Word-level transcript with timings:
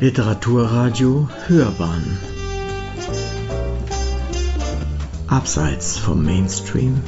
Literaturradio 0.00 1.28
Hörbahn 1.46 2.18
Abseits 5.28 5.98
vom 5.98 6.24
Mainstream 6.24 7.02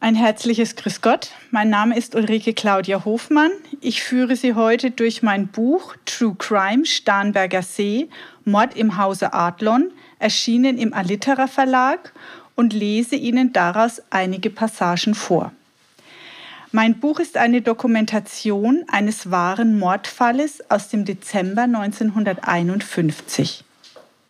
Ein 0.00 0.14
herzliches 0.14 0.76
Grüß 0.76 1.02
Gott. 1.02 1.32
Mein 1.50 1.68
Name 1.68 1.94
ist 1.98 2.14
Ulrike 2.14 2.54
Claudia 2.54 3.04
Hofmann. 3.04 3.50
Ich 3.82 4.02
führe 4.02 4.34
Sie 4.34 4.54
heute 4.54 4.90
durch 4.90 5.22
mein 5.22 5.48
Buch 5.48 5.94
True 6.06 6.36
Crime 6.38 6.86
Starnberger 6.86 7.60
See 7.60 8.08
Mord 8.46 8.74
im 8.78 8.96
Hause 8.96 9.34
Adlon, 9.34 9.90
erschienen 10.18 10.78
im 10.78 10.94
Alliterer 10.94 11.48
Verlag 11.48 12.14
und 12.54 12.72
lese 12.72 13.16
Ihnen 13.16 13.52
daraus 13.52 14.00
einige 14.08 14.48
Passagen 14.48 15.14
vor. 15.14 15.52
Mein 16.76 16.98
Buch 16.98 17.20
ist 17.20 17.36
eine 17.36 17.62
Dokumentation 17.62 18.84
eines 18.88 19.30
wahren 19.30 19.78
Mordfalles 19.78 20.72
aus 20.72 20.88
dem 20.88 21.04
Dezember 21.04 21.62
1951. 21.62 23.62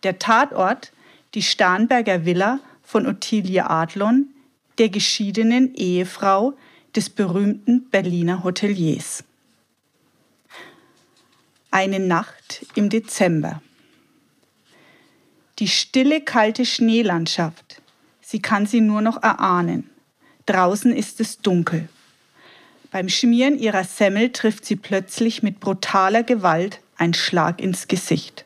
Der 0.03 0.19
Tatort, 0.19 0.91
die 1.33 1.41
Starnberger 1.41 2.23
Villa 2.23 2.59
von 2.83 3.07
Ottilie 3.07 3.67
Adlon, 3.67 4.27
der 4.77 4.89
geschiedenen 4.89 5.73
Ehefrau 5.73 6.53
des 6.95 7.09
berühmten 7.09 7.89
Berliner 7.89 8.43
Hoteliers. 8.43 9.23
Eine 11.71 11.99
Nacht 11.99 12.67
im 12.75 12.91
Dezember. 12.91 13.63
Die 15.57 15.67
stille, 15.67 16.21
kalte 16.21 16.67
Schneelandschaft, 16.67 17.81
sie 18.21 18.39
kann 18.39 18.67
sie 18.67 18.81
nur 18.81 19.01
noch 19.01 19.23
erahnen. 19.23 19.89
Draußen 20.45 20.95
ist 20.95 21.19
es 21.19 21.39
dunkel. 21.39 21.89
Beim 22.95 23.09
Schmieren 23.09 23.59
ihrer 23.59 23.83
Semmel 23.83 24.31
trifft 24.31 24.63
sie 24.63 24.77
plötzlich 24.77 25.43
mit 25.43 25.59
brutaler 25.59 26.23
Gewalt 26.23 26.79
ein 26.95 27.13
Schlag 27.13 27.59
ins 27.59 27.89
Gesicht. 27.89 28.45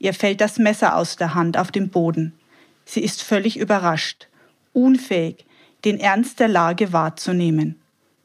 Ihr 0.00 0.14
fällt 0.14 0.40
das 0.40 0.58
Messer 0.58 0.96
aus 0.96 1.14
der 1.14 1.34
Hand 1.34 1.56
auf 1.56 1.70
den 1.70 1.88
Boden. 1.88 2.32
Sie 2.84 3.04
ist 3.04 3.22
völlig 3.22 3.56
überrascht, 3.56 4.26
unfähig, 4.72 5.46
den 5.84 6.00
Ernst 6.00 6.40
der 6.40 6.48
Lage 6.48 6.92
wahrzunehmen. 6.92 7.80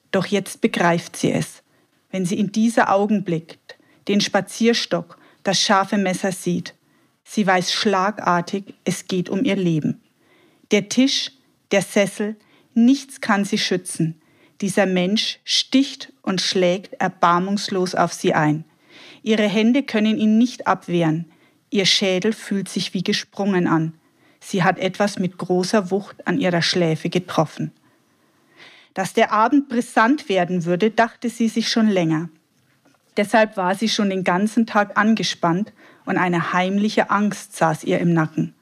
Doch 0.10 0.26
jetzt 0.26 0.60
begreift 0.62 1.16
sie 1.16 1.32
es, 1.32 1.62
wenn 2.10 2.26
sie 2.26 2.40
in 2.40 2.52
dieser 2.52 2.92
Augenblick 2.92 3.60
den 4.08 4.22
Spazierstock, 4.22 5.20
das 5.44 5.62
scharfe 5.62 6.00
Messer 6.00 6.32
sieht. 6.32 6.74
Sie 7.24 7.46
weiß 7.46 7.72
schlagartig, 7.72 8.74
es 8.86 9.06
geht 9.06 9.30
um 9.30 9.46
ihr 9.46 9.56
Leben. 9.56 10.02
Der 10.72 10.90
Tisch, 10.90 11.32
der 11.70 11.84
Sessel, 11.84 12.38
nichts 12.74 13.22
kann 13.22 13.46
sie 13.46 13.60
schützen. 13.60 14.20
Dieser 14.62 14.86
Mensch 14.86 15.40
sticht 15.44 16.12
und 16.22 16.42
schlägt 16.42 16.94
erbarmungslos 16.94 17.96
auf 17.96 18.14
sie 18.14 18.34
ein. 18.34 18.66
Ihre 19.22 19.48
Hände 19.48 19.84
können 19.84 20.18
ihn 20.18 20.38
nicht 20.38 20.68
abwehren. 20.68 21.26
Ihr 21.70 21.86
Schädel 21.86 22.34
fühlt 22.34 22.70
sich 22.70 22.94
wie 22.94 23.04
gesprungen 23.04 23.68
an. 23.68 23.94
Sie 24.40 24.64
hat 24.64 24.80
etwas 24.80 25.20
mit 25.20 25.38
großer 25.38 25.92
Wucht 25.92 26.26
an 26.26 26.40
ihrer 26.40 26.62
Schläfe 26.62 27.10
getroffen. 27.10 27.72
Dass 28.94 29.14
der 29.14 29.32
Abend 29.32 29.70
brisant 29.70 30.30
werden 30.30 30.66
würde, 30.66 30.90
dachte 30.90 31.30
sie 31.30 31.50
sich 31.50 31.70
schon 31.70 31.88
länger. 31.88 32.30
Deshalb 33.18 33.58
war 33.58 33.76
sie 33.76 33.90
schon 33.90 34.10
den 34.10 34.24
ganzen 34.24 34.66
Tag 34.66 34.98
angespannt 34.98 35.74
und 36.06 36.18
eine 36.18 36.54
heimliche 36.54 37.10
Angst 37.10 37.56
saß 37.56 37.84
ihr 37.84 38.00
im 38.00 38.14
Nacken. 38.14 38.54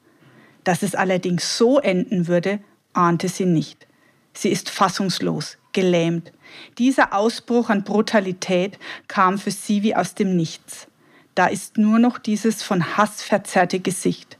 Dass 0.64 0.82
es 0.82 0.94
allerdings 0.94 1.56
so 1.56 1.78
enden 1.78 2.26
würde, 2.26 2.58
ahnte 2.92 3.28
sie 3.28 3.46
nicht. 3.46 3.86
Sie 4.32 4.48
ist 4.48 4.68
fassungslos, 4.68 5.58
gelähmt. 5.76 6.32
Dieser 6.78 7.12
Ausbruch 7.12 7.68
an 7.68 7.84
Brutalität 7.84 8.78
kam 9.08 9.38
für 9.38 9.50
sie 9.50 9.82
wie 9.82 9.94
aus 9.94 10.14
dem 10.14 10.34
Nichts. 10.34 10.88
Da 11.34 11.48
ist 11.48 11.76
nur 11.76 11.98
noch 11.98 12.18
dieses 12.18 12.62
von 12.62 12.96
Hass 12.96 13.22
verzerrte 13.22 13.78
Gesicht. 13.78 14.38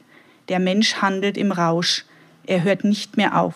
Der 0.49 0.59
Mensch 0.59 0.95
handelt 1.03 1.37
im 1.37 1.53
Rausch. 1.53 2.07
Er 2.47 2.65
hört 2.65 2.85
nicht 2.85 3.19
mehr 3.19 3.39
auf. 3.39 3.55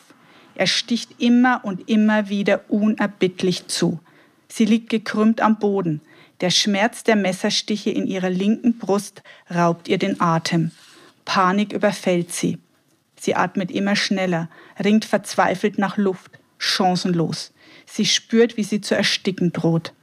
Er 0.54 0.66
sticht 0.66 1.22
immer 1.22 1.62
und 1.64 1.88
immer 1.88 2.28
wieder 2.28 2.60
unerbittlich 2.68 3.66
zu. 3.68 3.98
Sie 4.46 4.66
liegt 4.66 4.90
gekrümmt 4.90 5.40
am 5.40 5.58
Boden. 5.58 6.02
Der 6.42 6.50
Schmerz 6.50 7.02
der 7.02 7.16
Messerstiche 7.16 7.90
in 7.90 8.06
ihrer 8.06 8.30
linken 8.30 8.76
Brust 8.76 9.22
raubt 9.54 9.88
ihr 9.88 9.96
den 9.96 10.20
Atem. 10.20 10.70
Panik 11.24 11.72
überfällt 11.72 12.30
sie. 12.30 12.58
Sie 13.18 13.34
atmet 13.34 13.70
immer 13.70 13.96
schneller, 13.96 14.50
ringt 14.82 15.06
verzweifelt 15.06 15.78
nach 15.78 15.96
Luft, 15.96 16.32
chancenlos. 16.58 17.54
Sie 17.92 18.06
spürt, 18.06 18.56
wie 18.56 18.62
sie 18.62 18.80
zu 18.80 18.94
ersticken 18.94 19.52
droht. 19.52 19.94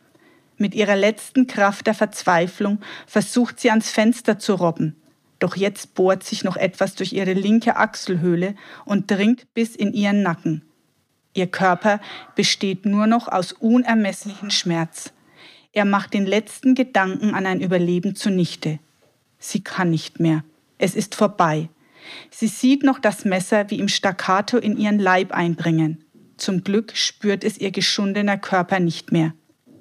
Mit 0.58 0.76
ihrer 0.76 0.98
letzten 0.98 1.48
Kraft 1.48 1.88
der 1.88 1.94
Verzweiflung 1.94 2.80
versucht 3.06 3.62
sie 3.62 3.70
ans 3.70 3.90
Fenster 3.90 4.40
zu 4.40 4.56
robben. 4.56 4.98
Doch 5.40 5.56
jetzt 5.56 5.94
bohrt 5.94 6.24
sich 6.24 6.44
noch 6.44 6.58
etwas 6.58 6.96
durch 6.96 7.14
ihre 7.14 7.32
linke 7.32 7.78
Achselhöhle 7.78 8.56
und 8.84 9.10
dringt 9.10 9.54
bis 9.54 9.74
in 9.76 9.94
ihren 9.94 10.22
Nacken. 10.22 10.64
Ihr 11.34 11.48
Körper 11.48 12.02
besteht 12.36 12.86
nur 12.86 13.08
noch 13.08 13.30
aus 13.30 13.54
unermesslichen 13.54 14.52
Schmerz. 14.52 15.14
Er 15.72 15.86
macht 15.86 16.14
den 16.14 16.26
letzten 16.26 16.76
Gedanken 16.76 17.36
an 17.36 17.46
ein 17.46 17.62
Überleben 17.62 18.16
zunichte. 18.16 18.80
Sie 19.40 19.64
kann 19.64 19.92
nicht 19.92 20.20
mehr. 20.20 20.44
Es 20.78 20.94
ist 20.94 21.16
vorbei. 21.16 21.70
Sie 22.32 22.48
sieht 22.48 22.84
noch 22.84 23.00
das 23.00 23.24
Messer 23.24 23.70
wie 23.70 23.80
im 23.80 23.88
Staccato 23.88 24.58
in 24.58 24.76
ihren 24.76 25.00
Leib 25.00 25.32
eindringen. 25.32 26.04
Zum 26.38 26.64
Glück 26.64 26.96
spürt 26.96 27.44
es 27.44 27.58
ihr 27.58 27.72
geschundener 27.72 28.38
Körper 28.38 28.80
nicht 28.80 29.12
mehr. 29.12 29.34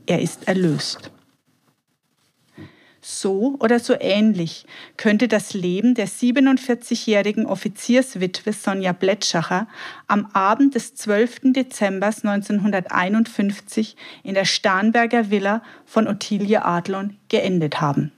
Er 0.06 0.20
ist 0.20 0.48
erlöst. 0.48 1.10
So 3.08 3.56
oder 3.60 3.78
so 3.78 3.94
ähnlich 4.00 4.66
könnte 4.96 5.28
das 5.28 5.54
Leben 5.54 5.94
der 5.94 6.08
47-jährigen 6.08 7.46
Offizierswitwe 7.46 8.52
Sonja 8.52 8.92
Blettschacher 8.92 9.68
am 10.08 10.26
Abend 10.32 10.74
des 10.74 10.96
12. 10.96 11.52
Dezember 11.52 12.08
1951 12.08 13.94
in 14.24 14.34
der 14.34 14.44
Starnberger 14.44 15.30
Villa 15.30 15.62
von 15.84 16.08
Ottilie 16.08 16.64
Adlon 16.64 17.16
geendet 17.28 17.80
haben. 17.80 18.10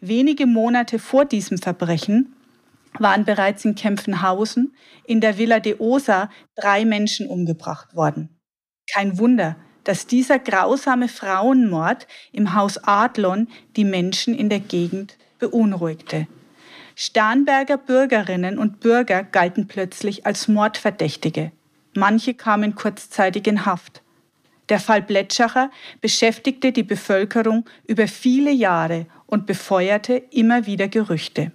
Wenige 0.00 0.46
Monate 0.46 1.00
vor 1.00 1.24
diesem 1.24 1.58
Verbrechen 1.58 2.32
waren 2.98 3.24
bereits 3.24 3.64
in 3.64 3.74
Kempfenhausen 3.74 4.74
in 5.04 5.20
der 5.20 5.38
Villa 5.38 5.60
de 5.60 5.76
Osa 5.78 6.30
drei 6.56 6.84
Menschen 6.84 7.28
umgebracht 7.28 7.94
worden. 7.94 8.28
Kein 8.92 9.18
Wunder, 9.18 9.56
dass 9.84 10.06
dieser 10.06 10.38
grausame 10.38 11.08
Frauenmord 11.08 12.06
im 12.32 12.54
Haus 12.54 12.78
Adlon 12.84 13.48
die 13.76 13.84
Menschen 13.84 14.34
in 14.34 14.48
der 14.48 14.60
Gegend 14.60 15.16
beunruhigte. 15.38 16.26
Starnberger 16.94 17.78
Bürgerinnen 17.78 18.58
und 18.58 18.80
Bürger 18.80 19.22
galten 19.22 19.68
plötzlich 19.68 20.26
als 20.26 20.48
Mordverdächtige. 20.48 21.52
Manche 21.94 22.34
kamen 22.34 22.74
kurzzeitig 22.74 23.46
in 23.46 23.64
Haft. 23.64 24.02
Der 24.68 24.80
Fall 24.80 25.02
Blettschacher 25.02 25.70
beschäftigte 26.00 26.72
die 26.72 26.82
Bevölkerung 26.82 27.64
über 27.86 28.08
viele 28.08 28.50
Jahre 28.50 29.06
und 29.26 29.46
befeuerte 29.46 30.14
immer 30.30 30.66
wieder 30.66 30.88
Gerüchte. 30.88 31.52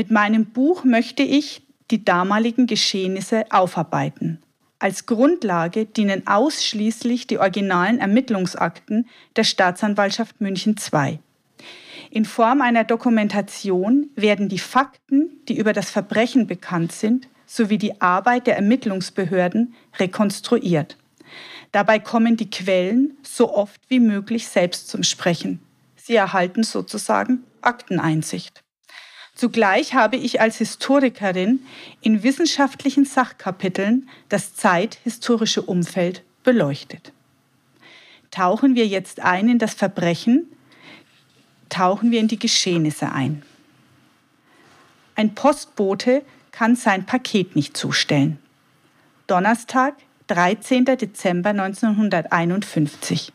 Mit 0.00 0.10
meinem 0.10 0.46
Buch 0.46 0.82
möchte 0.82 1.22
ich 1.22 1.60
die 1.90 2.06
damaligen 2.06 2.66
Geschehnisse 2.66 3.44
aufarbeiten. 3.50 4.38
Als 4.78 5.04
Grundlage 5.04 5.84
dienen 5.84 6.26
ausschließlich 6.26 7.26
die 7.26 7.36
originalen 7.36 7.98
Ermittlungsakten 7.98 9.06
der 9.36 9.44
Staatsanwaltschaft 9.44 10.40
München 10.40 10.76
II. 10.90 11.18
In 12.10 12.24
Form 12.24 12.62
einer 12.62 12.84
Dokumentation 12.84 14.08
werden 14.16 14.48
die 14.48 14.58
Fakten, 14.58 15.32
die 15.48 15.58
über 15.58 15.74
das 15.74 15.90
Verbrechen 15.90 16.46
bekannt 16.46 16.92
sind, 16.92 17.28
sowie 17.44 17.76
die 17.76 18.00
Arbeit 18.00 18.46
der 18.46 18.56
Ermittlungsbehörden 18.56 19.74
rekonstruiert. 19.98 20.96
Dabei 21.72 21.98
kommen 21.98 22.38
die 22.38 22.48
Quellen 22.48 23.18
so 23.22 23.54
oft 23.54 23.82
wie 23.88 24.00
möglich 24.00 24.48
selbst 24.48 24.88
zum 24.88 25.02
Sprechen. 25.02 25.60
Sie 25.96 26.16
erhalten 26.16 26.62
sozusagen 26.62 27.44
Akteneinsicht. 27.60 28.64
Zugleich 29.40 29.94
habe 29.94 30.18
ich 30.18 30.42
als 30.42 30.58
Historikerin 30.58 31.60
in 32.02 32.22
wissenschaftlichen 32.22 33.06
Sachkapiteln 33.06 34.06
das 34.28 34.54
zeithistorische 34.54 35.62
Umfeld 35.62 36.22
beleuchtet. 36.44 37.14
Tauchen 38.30 38.74
wir 38.74 38.86
jetzt 38.86 39.20
ein 39.20 39.48
in 39.48 39.58
das 39.58 39.72
Verbrechen, 39.72 40.44
tauchen 41.70 42.10
wir 42.10 42.20
in 42.20 42.28
die 42.28 42.38
Geschehnisse 42.38 43.12
ein. 43.12 43.42
Ein 45.14 45.34
Postbote 45.34 46.22
kann 46.52 46.76
sein 46.76 47.06
Paket 47.06 47.56
nicht 47.56 47.74
zustellen. 47.78 48.38
Donnerstag, 49.26 49.94
13. 50.26 50.84
Dezember 50.84 51.48
1951. 51.48 53.32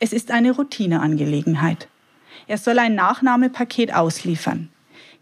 Es 0.00 0.12
ist 0.12 0.30
eine 0.30 0.50
Routineangelegenheit. 0.50 1.88
Er 2.46 2.58
soll 2.58 2.78
ein 2.78 2.94
Nachnahmepaket 2.94 3.94
ausliefern. 3.94 4.68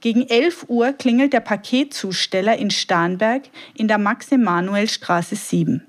Gegen 0.01 0.29
11 0.29 0.67
Uhr 0.69 0.93
klingelt 0.93 1.33
der 1.33 1.41
Paketzusteller 1.41 2.57
in 2.57 2.71
Starnberg 2.71 3.45
in 3.75 3.89
der 3.89 3.99
Max-Emanuel-Straße 3.99 5.37
7. 5.37 5.87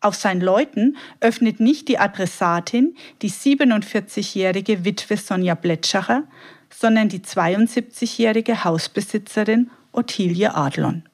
Auf 0.00 0.14
sein 0.14 0.40
Läuten 0.40 0.96
öffnet 1.20 1.60
nicht 1.60 1.88
die 1.88 1.98
Adressatin, 1.98 2.96
die 3.22 3.30
47-jährige 3.30 4.84
Witwe 4.84 5.16
Sonja 5.16 5.54
Bletschacher, 5.54 6.24
sondern 6.70 7.08
die 7.08 7.20
72-jährige 7.20 8.64
Hausbesitzerin 8.64 9.70
Ottilie 9.92 10.54
Adlon. 10.54 11.04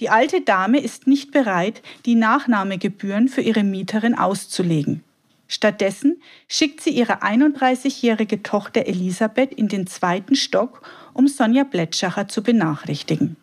Die 0.00 0.10
alte 0.10 0.40
Dame 0.40 0.80
ist 0.80 1.06
nicht 1.06 1.30
bereit, 1.30 1.82
die 2.06 2.14
Nachnahmegebühren 2.14 3.28
für 3.28 3.42
ihre 3.42 3.64
Mieterin 3.64 4.16
auszulegen. 4.16 5.04
Stattdessen 5.46 6.20
schickt 6.46 6.80
sie 6.80 6.90
ihre 6.90 7.22
31-jährige 7.22 8.42
Tochter 8.42 8.86
Elisabeth 8.86 9.52
in 9.52 9.68
den 9.68 9.86
zweiten 9.86 10.36
Stock, 10.36 10.82
um 11.18 11.26
Sonja 11.26 11.64
Bletschacher 11.64 12.28
zu 12.28 12.44
benachrichtigen. 12.44 13.36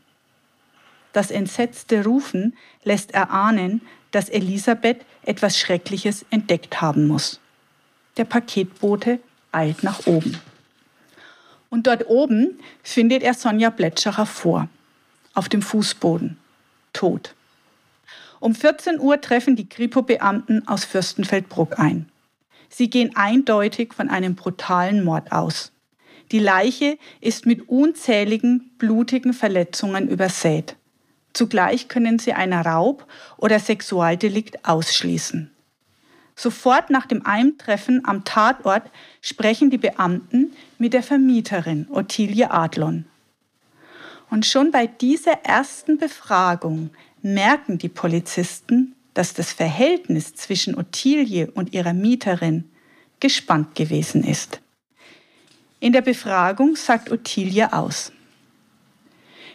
Das 1.12 1.30
entsetzte 1.30 2.06
Rufen 2.06 2.56
lässt 2.86 3.13
erahnen, 3.13 3.81
dass 4.12 4.30
Elisabeth 4.30 5.06
etwas 5.24 5.60
Schreckliches 5.60 6.25
entdeckt 6.30 6.80
haben 6.80 7.06
muss. 7.06 7.42
Der 8.16 8.24
Paketbote 8.24 9.19
eilt 9.51 9.83
nach 9.83 10.07
oben. 10.07 10.39
Und 11.69 11.86
dort 11.88 12.07
oben 12.07 12.57
findet 12.81 13.24
er 13.24 13.33
Sonja 13.33 13.72
Bletschacher 13.72 14.25
vor, 14.25 14.69
auf 15.33 15.50
dem 15.50 15.62
Fußboden, 15.62 16.38
tot. 16.94 17.36
Um 18.39 18.56
14 18.56 19.01
Uhr 19.01 19.19
treffen 19.19 19.57
die 19.57 19.68
Kripo-Beamten 19.68 20.66
aus 20.66 20.86
Fürstenfeldbruck 20.86 21.77
ein. 21.77 22.10
Sie 22.69 22.89
gehen 22.89 23.18
eindeutig 23.18 23.94
von 23.94 24.10
einem 24.10 24.36
brutalen 24.36 25.04
Mord 25.04 25.33
aus. 25.33 25.74
Die 26.31 26.39
Leiche 26.39 26.98
ist 27.22 27.45
mit 27.45 27.69
unzähligen 27.69 28.72
blutigen 28.77 29.33
Verletzungen 29.33 30.07
übersät. 30.10 30.75
Zugleich 31.33 31.88
können 31.88 32.18
sie 32.18 32.33
ein 32.33 32.54
Raub- 32.54 33.06
oder 33.38 33.60
Sexualdelikt 33.60 34.66
ausschließen. 34.66 35.51
Sofort 36.36 36.89
nach 36.89 37.06
dem 37.06 37.25
Eintreffen 37.25 38.01
am 38.06 38.24
Tatort 38.24 38.83
sprechen 39.22 39.69
die 39.69 39.77
Beamten 39.77 40.54
mit 40.77 40.94
der 40.94 41.04
Vermieterin 41.04 41.88
Ottilie 41.92 42.51
Adlon. 42.51 43.06
Und 44.30 44.45
schon 44.45 44.72
bei 44.72 44.88
dieser 44.88 45.44
ersten 45.44 45.98
Befragung 45.98 46.89
merken 47.22 47.77
die 47.77 47.89
Polizisten, 47.89 48.95
dass 49.13 49.33
das 49.33 49.54
Verhältnis 49.54 50.36
zwischen 50.36 50.77
Ottilie 50.77 51.50
und 51.51 51.74
ihrer 51.74 51.94
Mieterin 51.94 52.69
gespannt 53.19 53.75
gewesen 53.75 54.24
ist. 54.24 54.62
In 55.85 55.93
der 55.93 56.01
Befragung 56.01 56.75
sagt 56.75 57.11
Ottilie 57.11 57.71
aus. 57.71 58.11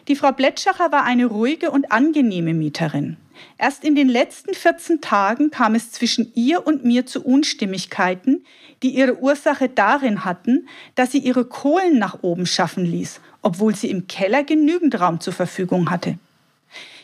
Die 0.06 0.14
Frau 0.14 0.30
Bletschacher 0.30 0.92
war 0.92 1.02
eine 1.02 1.26
ruhige 1.26 1.72
und 1.72 1.90
angenehme 1.90 2.54
Mieterin. 2.54 3.16
Erst 3.58 3.82
in 3.82 3.96
den 3.96 4.08
letzten 4.08 4.54
14 4.54 5.00
Tagen 5.00 5.50
kam 5.50 5.74
es 5.74 5.90
zwischen 5.90 6.30
ihr 6.36 6.64
und 6.64 6.84
mir 6.84 7.04
zu 7.04 7.24
Unstimmigkeiten, 7.24 8.44
die 8.84 8.90
ihre 8.90 9.18
Ursache 9.18 9.68
darin 9.68 10.24
hatten, 10.24 10.68
dass 10.94 11.10
sie 11.10 11.18
ihre 11.18 11.46
Kohlen 11.46 11.98
nach 11.98 12.22
oben 12.22 12.46
schaffen 12.46 12.84
ließ, 12.84 13.20
obwohl 13.42 13.74
sie 13.74 13.90
im 13.90 14.06
Keller 14.06 14.44
genügend 14.44 15.00
Raum 15.00 15.18
zur 15.18 15.32
Verfügung 15.32 15.90
hatte. 15.90 16.16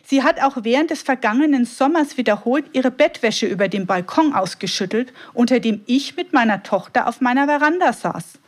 Sie 0.04 0.22
hat 0.22 0.40
auch 0.40 0.58
während 0.62 0.90
des 0.90 1.02
vergangenen 1.02 1.64
Sommers 1.64 2.16
wiederholt 2.16 2.66
ihre 2.74 2.92
Bettwäsche 2.92 3.48
über 3.48 3.66
den 3.66 3.86
Balkon 3.86 4.34
ausgeschüttelt, 4.34 5.12
unter 5.34 5.58
dem 5.58 5.80
ich 5.86 6.14
mit 6.14 6.32
meiner 6.32 6.62
Tochter 6.62 7.08
auf 7.08 7.20
meiner 7.20 7.46
Veranda 7.46 7.92
saß. 7.92 8.38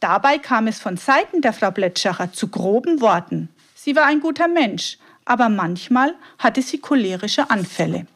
Dabei 0.00 0.38
kam 0.38 0.66
es 0.66 0.78
von 0.78 0.96
Seiten 0.96 1.40
der 1.40 1.52
Frau 1.52 1.70
Bletschacher 1.70 2.32
zu 2.32 2.48
groben 2.48 3.00
Worten. 3.00 3.48
Sie 3.74 3.96
war 3.96 4.04
ein 4.06 4.20
guter 4.20 4.48
Mensch, 4.48 4.98
aber 5.24 5.48
manchmal 5.48 6.14
hatte 6.38 6.62
sie 6.62 6.78
cholerische 6.78 7.50
Anfälle. 7.50 8.06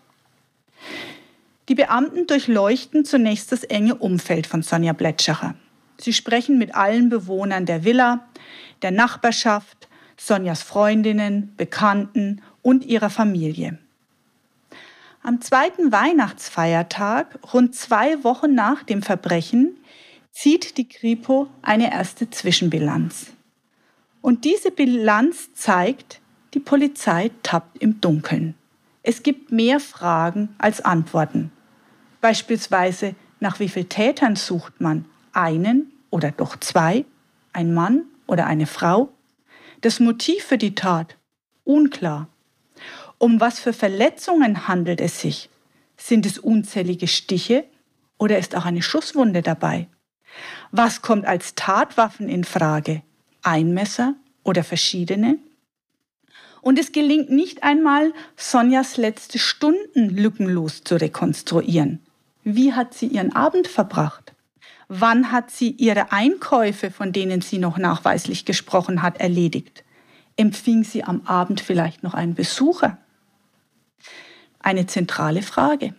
Die 1.68 1.74
Beamten 1.74 2.26
durchleuchten 2.26 3.04
zunächst 3.04 3.52
das 3.52 3.64
enge 3.64 3.94
Umfeld 3.94 4.46
von 4.46 4.62
Sonja 4.62 4.92
Bletschacher. 4.92 5.54
Sie 5.98 6.12
sprechen 6.12 6.58
mit 6.58 6.74
allen 6.74 7.08
Bewohnern 7.10 7.66
der 7.66 7.84
Villa, 7.84 8.26
der 8.82 8.90
Nachbarschaft, 8.90 9.88
Sonjas 10.16 10.62
Freundinnen, 10.62 11.54
Bekannten 11.56 12.42
und 12.62 12.84
ihrer 12.84 13.10
Familie. 13.10 13.78
Am 15.22 15.40
zweiten 15.40 15.92
Weihnachtsfeiertag, 15.92 17.38
rund 17.52 17.74
zwei 17.74 18.24
Wochen 18.24 18.54
nach 18.54 18.82
dem 18.82 19.02
Verbrechen, 19.02 19.76
zieht 20.32 20.76
die 20.76 20.88
Kripo 20.88 21.48
eine 21.62 21.92
erste 21.92 22.30
Zwischenbilanz. 22.30 23.32
Und 24.20 24.44
diese 24.44 24.70
Bilanz 24.70 25.54
zeigt, 25.54 26.20
die 26.54 26.60
Polizei 26.60 27.30
tappt 27.42 27.78
im 27.78 28.00
Dunkeln. 28.00 28.54
Es 29.02 29.22
gibt 29.22 29.50
mehr 29.50 29.80
Fragen 29.80 30.54
als 30.58 30.80
Antworten. 30.80 31.52
Beispielsweise, 32.20 33.14
nach 33.40 33.60
wie 33.60 33.68
vielen 33.68 33.88
Tätern 33.88 34.36
sucht 34.36 34.80
man? 34.80 35.06
Einen 35.32 35.92
oder 36.10 36.32
doch 36.32 36.56
zwei? 36.58 37.04
Ein 37.52 37.72
Mann 37.72 38.02
oder 38.26 38.46
eine 38.46 38.66
Frau? 38.66 39.10
Das 39.80 40.00
Motiv 40.00 40.44
für 40.44 40.58
die 40.58 40.74
Tat? 40.74 41.16
Unklar. 41.64 42.28
Um 43.16 43.40
was 43.40 43.58
für 43.58 43.72
Verletzungen 43.72 44.68
handelt 44.68 45.00
es 45.00 45.20
sich? 45.20 45.48
Sind 45.96 46.26
es 46.26 46.38
unzählige 46.38 47.06
Stiche 47.06 47.64
oder 48.18 48.38
ist 48.38 48.54
auch 48.54 48.66
eine 48.66 48.82
Schusswunde 48.82 49.40
dabei? 49.42 49.88
Was 50.70 51.02
kommt 51.02 51.26
als 51.26 51.54
Tatwaffen 51.54 52.28
in 52.28 52.44
Frage? 52.44 53.02
Ein 53.42 53.72
Messer 53.74 54.14
oder 54.44 54.64
verschiedene? 54.64 55.38
Und 56.62 56.78
es 56.78 56.92
gelingt 56.92 57.30
nicht 57.30 57.62
einmal, 57.62 58.12
Sonjas 58.36 58.96
letzte 58.96 59.38
Stunden 59.38 60.10
lückenlos 60.10 60.84
zu 60.84 60.96
rekonstruieren. 60.96 62.00
Wie 62.44 62.74
hat 62.74 62.94
sie 62.94 63.06
ihren 63.06 63.34
Abend 63.34 63.66
verbracht? 63.66 64.34
Wann 64.88 65.32
hat 65.32 65.50
sie 65.50 65.70
ihre 65.70 66.12
Einkäufe, 66.12 66.90
von 66.90 67.12
denen 67.12 67.40
sie 67.40 67.58
noch 67.58 67.78
nachweislich 67.78 68.44
gesprochen 68.44 69.02
hat, 69.02 69.20
erledigt? 69.20 69.84
Empfing 70.36 70.84
sie 70.84 71.04
am 71.04 71.22
Abend 71.26 71.60
vielleicht 71.60 72.02
noch 72.02 72.14
einen 72.14 72.34
Besucher? 72.34 72.98
eine 74.60 74.86
zentrale 74.86 75.42
Frage. 75.42 75.94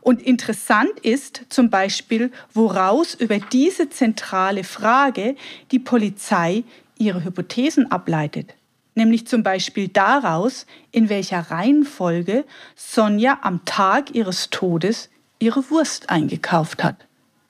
Und 0.00 0.22
interessant 0.22 0.98
ist 1.02 1.42
zum 1.48 1.70
Beispiel, 1.70 2.30
woraus 2.52 3.14
über 3.14 3.38
diese 3.38 3.88
zentrale 3.88 4.64
Frage 4.64 5.36
die 5.70 5.78
Polizei 5.78 6.64
ihre 6.98 7.24
Hypothesen 7.24 7.90
ableitet. 7.90 8.54
Nämlich 8.94 9.26
zum 9.26 9.42
Beispiel 9.42 9.88
daraus, 9.88 10.66
in 10.90 11.08
welcher 11.08 11.50
Reihenfolge 11.50 12.44
Sonja 12.74 13.38
am 13.42 13.64
Tag 13.64 14.14
ihres 14.14 14.48
Todes 14.50 15.10
ihre 15.38 15.68
Wurst 15.70 16.08
eingekauft 16.08 16.82
hat. 16.82 17.06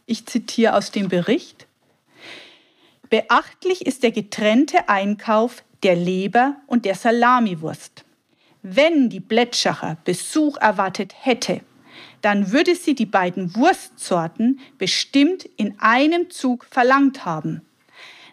Ich 0.06 0.26
zitiere 0.26 0.74
aus 0.74 0.90
dem 0.90 1.08
Bericht. 1.08 1.66
Beachtlich 3.10 3.86
ist 3.86 4.02
der 4.02 4.10
getrennte 4.10 4.88
Einkauf 4.88 5.62
der 5.82 5.94
Leber 5.94 6.56
und 6.66 6.84
der 6.84 6.96
Salamiwurst. 6.96 8.04
Wenn 8.62 9.08
die 9.08 9.20
Blätschacher 9.20 9.96
Besuch 10.04 10.56
erwartet 10.56 11.14
hätte, 11.20 11.60
dann 12.22 12.52
würde 12.52 12.74
sie 12.74 12.94
die 12.94 13.06
beiden 13.06 13.54
Wurstsorten 13.54 14.60
bestimmt 14.78 15.44
in 15.56 15.78
einem 15.78 16.30
Zug 16.30 16.66
verlangt 16.70 17.24
haben. 17.24 17.62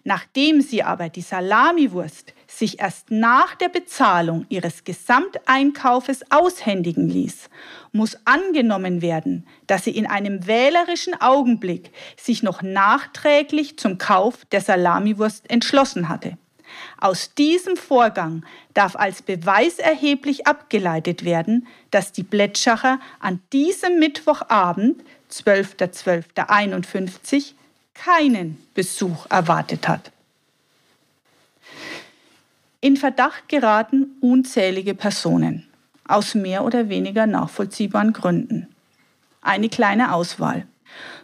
Nachdem 0.03 0.61
sie 0.61 0.83
aber 0.83 1.09
die 1.09 1.21
Salamiwurst 1.21 2.33
sich 2.47 2.79
erst 2.79 3.09
nach 3.09 3.55
der 3.55 3.69
Bezahlung 3.69 4.45
ihres 4.49 4.83
Gesamteinkaufes 4.83 6.29
aushändigen 6.29 7.07
ließ, 7.07 7.49
muss 7.93 8.17
angenommen 8.25 9.01
werden, 9.01 9.47
dass 9.65 9.85
sie 9.85 9.95
in 9.95 10.05
einem 10.05 10.45
wählerischen 10.45 11.19
Augenblick 11.19 11.91
sich 12.17 12.43
noch 12.43 12.61
nachträglich 12.61 13.77
zum 13.77 13.97
Kauf 13.97 14.45
der 14.51 14.61
Salamiwurst 14.61 15.49
entschlossen 15.49 16.09
hatte. 16.09 16.37
Aus 17.03 17.33
diesem 17.33 17.75
Vorgang 17.75 18.45
darf 18.73 18.95
als 18.95 19.23
Beweis 19.23 19.77
erheblich 19.77 20.47
abgeleitet 20.47 21.25
werden, 21.25 21.67
dass 21.91 22.13
die 22.13 22.23
Blätschacher 22.23 23.01
an 23.19 23.41
diesem 23.51 23.99
Mittwochabend, 23.99 25.03
12.12.51, 25.29 27.55
keinen 27.93 28.57
Besuch 28.73 29.25
erwartet 29.29 29.89
hat. 29.89 30.13
In 32.79 32.95
Verdacht 32.95 33.49
geraten 33.49 34.15
unzählige 34.21 34.95
Personen 34.95 35.67
aus 36.07 36.35
mehr 36.35 36.63
oder 36.63 36.87
weniger 36.87 37.27
nachvollziehbaren 37.27 38.13
Gründen. 38.13 38.73
Eine 39.41 39.67
kleine 39.67 40.13
Auswahl. 40.13 40.65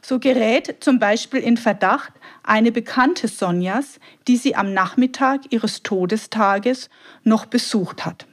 So 0.01 0.19
gerät 0.19 0.77
zum 0.79 0.99
Beispiel 0.99 1.41
in 1.41 1.57
Verdacht 1.57 2.13
eine 2.43 2.71
Bekannte 2.71 3.27
Sonjas, 3.27 3.99
die 4.27 4.37
sie 4.37 4.55
am 4.55 4.73
Nachmittag 4.73 5.41
ihres 5.51 5.83
Todestages 5.83 6.89
noch 7.23 7.45
besucht 7.45 8.05
hat. 8.05 8.25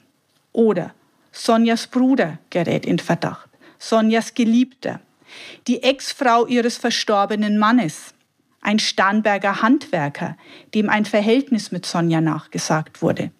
Oder 0.52 0.94
Sonjas 1.32 1.86
Bruder 1.86 2.38
gerät 2.50 2.86
in 2.86 2.98
Verdacht, 2.98 3.50
Sonjas 3.78 4.34
Geliebter, 4.34 5.00
die 5.66 5.82
Ex-Frau 5.82 6.46
ihres 6.46 6.78
verstorbenen 6.78 7.58
Mannes, 7.58 8.14
ein 8.62 8.78
Starnberger 8.78 9.62
Handwerker, 9.62 10.36
dem 10.74 10.88
ein 10.88 11.04
Verhältnis 11.04 11.72
mit 11.72 11.84
Sonja 11.86 12.20
nachgesagt 12.20 13.02
wurde. 13.02 13.30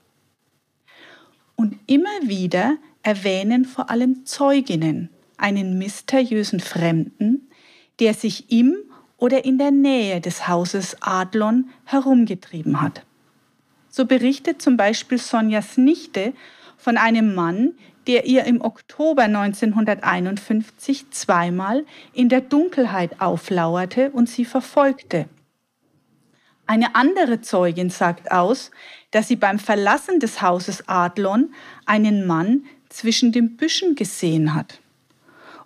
Und 1.57 1.79
immer 1.87 2.21
wieder 2.23 2.77
erwähnen 3.03 3.65
vor 3.65 3.89
allem 3.89 4.27
Zeuginnen 4.27 5.11
einen 5.39 5.79
mysteriösen 5.79 6.61
Fremden, 6.61 7.49
der 8.01 8.15
sich 8.15 8.51
im 8.51 8.77
oder 9.17 9.45
in 9.45 9.59
der 9.59 9.71
Nähe 9.71 10.21
des 10.21 10.49
Hauses 10.49 10.97
Adlon 11.01 11.71
herumgetrieben 11.85 12.81
hat. 12.81 13.05
So 13.89 14.05
berichtet 14.05 14.61
zum 14.61 14.77
Beispiel 14.77 15.19
Sonjas 15.19 15.79
Nichte 15.79 16.35
von 16.77 16.99
einem 16.99 17.35
Mann, 17.35 17.73
der 18.07 18.27
ihr 18.27 18.45
im 18.45 18.61
Oktober 18.61 19.23
1951 19.23 21.11
zweimal 21.11 21.85
in 22.13 22.29
der 22.29 22.41
Dunkelheit 22.41 23.21
auflauerte 23.21 24.11
und 24.11 24.29
sie 24.29 24.45
verfolgte. 24.45 25.29
Eine 26.67 26.95
andere 26.95 27.41
Zeugin 27.41 27.91
sagt 27.91 28.31
aus, 28.33 28.71
dass 29.13 29.29
sie 29.29 29.37
beim 29.37 29.59
Verlassen 29.59 30.21
des 30.21 30.43
Hauses 30.43 30.89
Adlon 30.89 31.55
einen 31.85 32.27
Mann 32.27 32.65
zwischen 32.89 33.33
den 33.33 33.57
Büschen 33.57 33.95
gesehen 33.95 34.55
hat. 34.55 34.81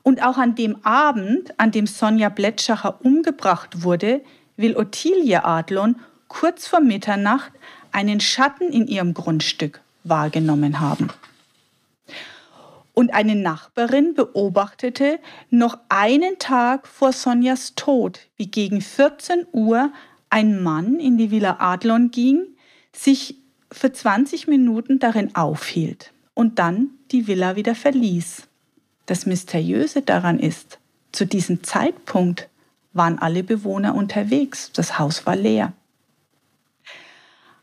Und 0.02 0.22
auch 0.22 0.38
an 0.38 0.54
dem 0.54 0.84
Abend, 0.84 1.58
an 1.58 1.70
dem 1.70 1.86
Sonja 1.86 2.28
Blettschacher 2.28 3.04
umgebracht 3.04 3.82
wurde, 3.82 4.22
will 4.56 4.76
Ottilie 4.76 5.44
Adlon 5.44 5.96
kurz 6.28 6.66
vor 6.66 6.80
Mitternacht 6.80 7.52
einen 7.92 8.20
Schatten 8.20 8.70
in 8.72 8.86
ihrem 8.86 9.14
Grundstück 9.14 9.80
wahrgenommen 10.04 10.80
haben. 10.80 11.10
Und 12.94 13.14
eine 13.14 13.34
Nachbarin 13.34 14.14
beobachtete 14.14 15.20
noch 15.48 15.78
einen 15.88 16.38
Tag 16.38 16.86
vor 16.86 17.12
Sonjas 17.12 17.74
Tod, 17.74 18.20
wie 18.36 18.48
gegen 18.48 18.80
14 18.80 19.46
Uhr 19.52 19.92
ein 20.28 20.62
Mann 20.62 20.98
in 20.98 21.16
die 21.16 21.30
Villa 21.30 21.56
Adlon 21.60 22.10
ging, 22.10 22.46
sich 22.92 23.36
für 23.72 23.92
20 23.92 24.48
Minuten 24.48 24.98
darin 24.98 25.34
aufhielt 25.34 26.12
und 26.34 26.58
dann 26.58 26.90
die 27.10 27.26
Villa 27.26 27.56
wieder 27.56 27.74
verließ. 27.74 28.49
Das 29.10 29.26
Mysteriöse 29.26 30.02
daran 30.02 30.38
ist, 30.38 30.78
zu 31.10 31.26
diesem 31.26 31.64
Zeitpunkt 31.64 32.48
waren 32.92 33.18
alle 33.18 33.42
Bewohner 33.42 33.96
unterwegs, 33.96 34.70
das 34.72 35.00
Haus 35.00 35.26
war 35.26 35.34
leer. 35.34 35.72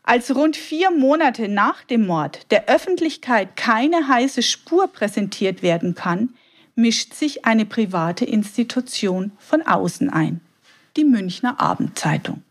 Als 0.02 0.34
rund 0.34 0.58
vier 0.58 0.90
Monate 0.90 1.48
nach 1.48 1.84
dem 1.84 2.06
Mord 2.06 2.50
der 2.50 2.68
Öffentlichkeit 2.68 3.56
keine 3.56 4.08
heiße 4.08 4.42
Spur 4.42 4.88
präsentiert 4.88 5.62
werden 5.62 5.94
kann, 5.94 6.34
mischt 6.74 7.14
sich 7.14 7.46
eine 7.46 7.64
private 7.64 8.26
Institution 8.26 9.32
von 9.38 9.62
außen 9.62 10.10
ein, 10.10 10.42
die 10.98 11.04
Münchner 11.04 11.58
Abendzeitung. 11.58 12.42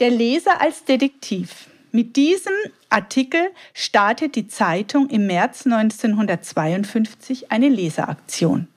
Der 0.00 0.10
Leser 0.10 0.60
als 0.60 0.82
Detektiv. 0.82 1.68
Mit 1.92 2.16
diesem 2.16 2.54
Artikel 2.90 3.50
startet 3.74 4.34
die 4.34 4.48
Zeitung 4.48 5.10
im 5.10 5.26
März 5.26 5.66
1952 5.66 7.52
eine 7.52 7.68
Leseraktion. 7.68 8.68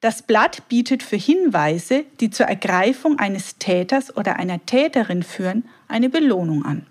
Das 0.00 0.22
Blatt 0.22 0.68
bietet 0.68 1.02
für 1.02 1.16
Hinweise, 1.16 2.04
die 2.20 2.30
zur 2.30 2.46
Ergreifung 2.46 3.18
eines 3.18 3.58
Täters 3.58 4.16
oder 4.16 4.36
einer 4.36 4.64
Täterin 4.64 5.22
führen, 5.22 5.64
eine 5.88 6.08
Belohnung 6.08 6.64
an. 6.64 6.86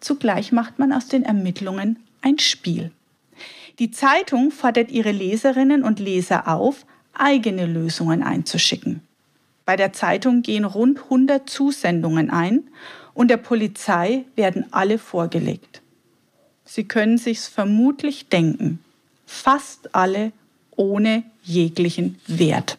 Zugleich 0.00 0.50
macht 0.50 0.78
man 0.78 0.92
aus 0.92 1.08
den 1.08 1.24
Ermittlungen 1.24 1.98
ein 2.22 2.38
Spiel. 2.38 2.90
Die 3.78 3.90
Zeitung 3.90 4.50
fordert 4.50 4.90
ihre 4.90 5.12
Leserinnen 5.12 5.84
und 5.84 6.00
Leser 6.00 6.48
auf, 6.48 6.84
eigene 7.12 7.66
Lösungen 7.66 8.22
einzuschicken. 8.22 9.02
Bei 9.64 9.76
der 9.76 9.92
Zeitung 9.92 10.42
gehen 10.42 10.64
rund 10.64 11.04
100 11.04 11.48
Zusendungen 11.48 12.30
ein 12.30 12.64
und 13.14 13.28
der 13.28 13.36
Polizei 13.36 14.24
werden 14.36 14.66
alle 14.70 14.98
vorgelegt. 14.98 15.82
Sie 16.64 16.84
können 16.84 17.18
sich's 17.18 17.48
vermutlich 17.48 18.28
denken. 18.28 18.78
Fast 19.26 19.94
alle 19.94 20.32
ohne 20.76 21.24
jeglichen 21.42 22.18
Wert. 22.26 22.78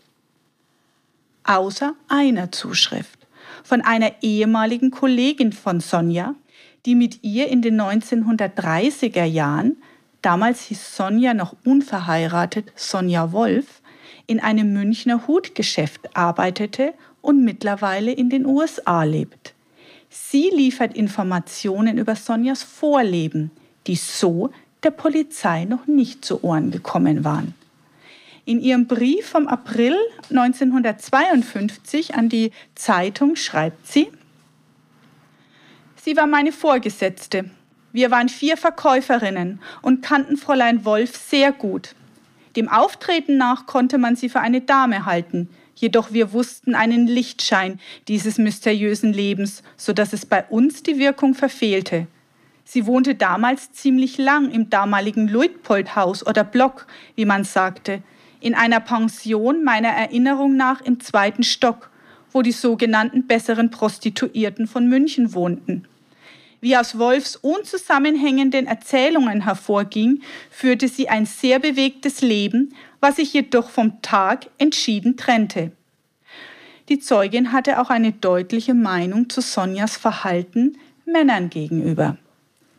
Außer 1.44 1.94
einer 2.08 2.52
Zuschrift 2.52 3.20
von 3.64 3.82
einer 3.82 4.12
ehemaligen 4.22 4.92
Kollegin 4.92 5.54
von 5.54 5.80
Sonja, 5.80 6.36
die 6.86 6.96
mit 6.96 7.24
ihr 7.24 7.48
in 7.50 7.62
den 7.62 7.80
1930er 7.80 9.24
Jahren, 9.24 9.78
damals 10.22 10.62
hieß 10.62 10.96
Sonja 10.96 11.34
noch 11.34 11.56
unverheiratet 11.66 12.72
Sonja 12.76 13.32
Wolf, 13.32 13.82
in 14.28 14.40
einem 14.40 14.74
Münchner 14.74 15.28
Hutgeschäft 15.28 16.16
arbeitete 16.16 16.94
und 17.22 17.44
mittlerweile 17.44 18.12
in 18.12 18.30
den 18.30 18.46
USA 18.46 19.04
lebt. 19.04 19.54
Sie 20.14 20.50
liefert 20.54 20.94
Informationen 20.98 21.98
über 21.98 22.18
Sonjas 22.18 22.64
Vorleben, 22.64 23.50
die 23.88 23.96
so 23.96 24.52
der 24.84 24.92
Polizei 24.92 25.64
noch 25.64 25.88
nicht 25.88 26.26
zu 26.26 26.44
Ohren 26.44 26.70
gekommen 26.70 27.24
waren. 27.24 27.56
In 28.44 28.60
ihrem 28.60 28.88
Brief 28.88 29.30
vom 29.30 29.48
April 29.48 29.96
1952 30.30 32.14
an 32.16 32.28
die 32.28 32.52
Zeitung 32.76 33.38
schreibt 33.38 33.88
sie, 33.88 34.12
Sie 35.96 36.18
war 36.18 36.28
meine 36.28 36.52
Vorgesetzte. 36.52 37.50
Wir 37.94 38.12
waren 38.12 38.28
vier 38.28 38.58
Verkäuferinnen 38.58 39.62
und 39.82 40.02
kannten 40.02 40.36
Fräulein 40.36 40.84
Wolf 40.84 41.16
sehr 41.16 41.54
gut. 41.54 41.96
Dem 42.58 42.68
Auftreten 42.68 43.38
nach 43.38 43.66
konnte 43.66 43.98
man 43.98 44.18
sie 44.18 44.28
für 44.28 44.42
eine 44.42 44.60
Dame 44.60 45.06
halten, 45.06 45.48
jedoch 45.82 46.14
wir 46.14 46.32
wussten 46.32 46.76
einen 46.76 47.08
Lichtschein 47.08 47.80
dieses 48.08 48.38
mysteriösen 48.38 49.12
Lebens, 49.12 49.64
so 49.76 49.92
dass 49.92 50.14
es 50.14 50.26
bei 50.26 50.46
uns 50.46 50.84
die 50.84 51.00
Wirkung 51.00 51.34
verfehlte. 51.34 52.08
Sie 52.64 52.86
wohnte 52.86 53.16
damals 53.16 53.74
ziemlich 53.74 54.18
lang 54.18 54.52
im 54.52 54.70
damaligen 54.70 55.28
Luitpoldhaus 55.28 56.26
oder 56.26 56.44
Block, 56.44 56.88
wie 57.16 57.26
man 57.26 57.44
sagte, 57.44 58.04
in 58.40 58.54
einer 58.54 58.80
Pension 58.80 59.64
meiner 59.64 59.90
Erinnerung 59.90 60.56
nach 60.56 60.82
im 60.82 61.00
zweiten 61.00 61.44
Stock, 61.44 61.90
wo 62.32 62.44
die 62.44 62.52
sogenannten 62.52 63.28
besseren 63.28 63.72
Prostituierten 63.72 64.68
von 64.68 64.88
München 64.88 65.34
wohnten. 65.34 65.86
Wie 66.62 66.78
aus 66.78 67.00
Wolfs 67.00 67.36
unzusammenhängenden 67.36 68.68
Erzählungen 68.68 69.42
hervorging, 69.42 70.22
führte 70.52 70.88
sie 70.88 71.10
ein 71.10 71.26
sehr 71.26 71.58
bewegtes 71.58 72.22
Leben, 72.22 72.76
was 73.02 73.18
sich 73.18 73.34
jedoch 73.34 73.70
vom 73.70 74.02
Tag 74.02 74.48
entschieden 74.58 75.18
trennte. 75.18 75.72
Die 76.88 77.00
Zeugin 77.00 77.52
hatte 77.52 77.80
auch 77.82 77.90
eine 77.90 78.14
deutliche 78.14 78.74
Meinung 78.74 79.30
zu 79.30 79.42
Sonjas 79.42 79.98
Verhalten 79.98 80.78
Männern 81.06 81.50
gegenüber. 81.50 82.18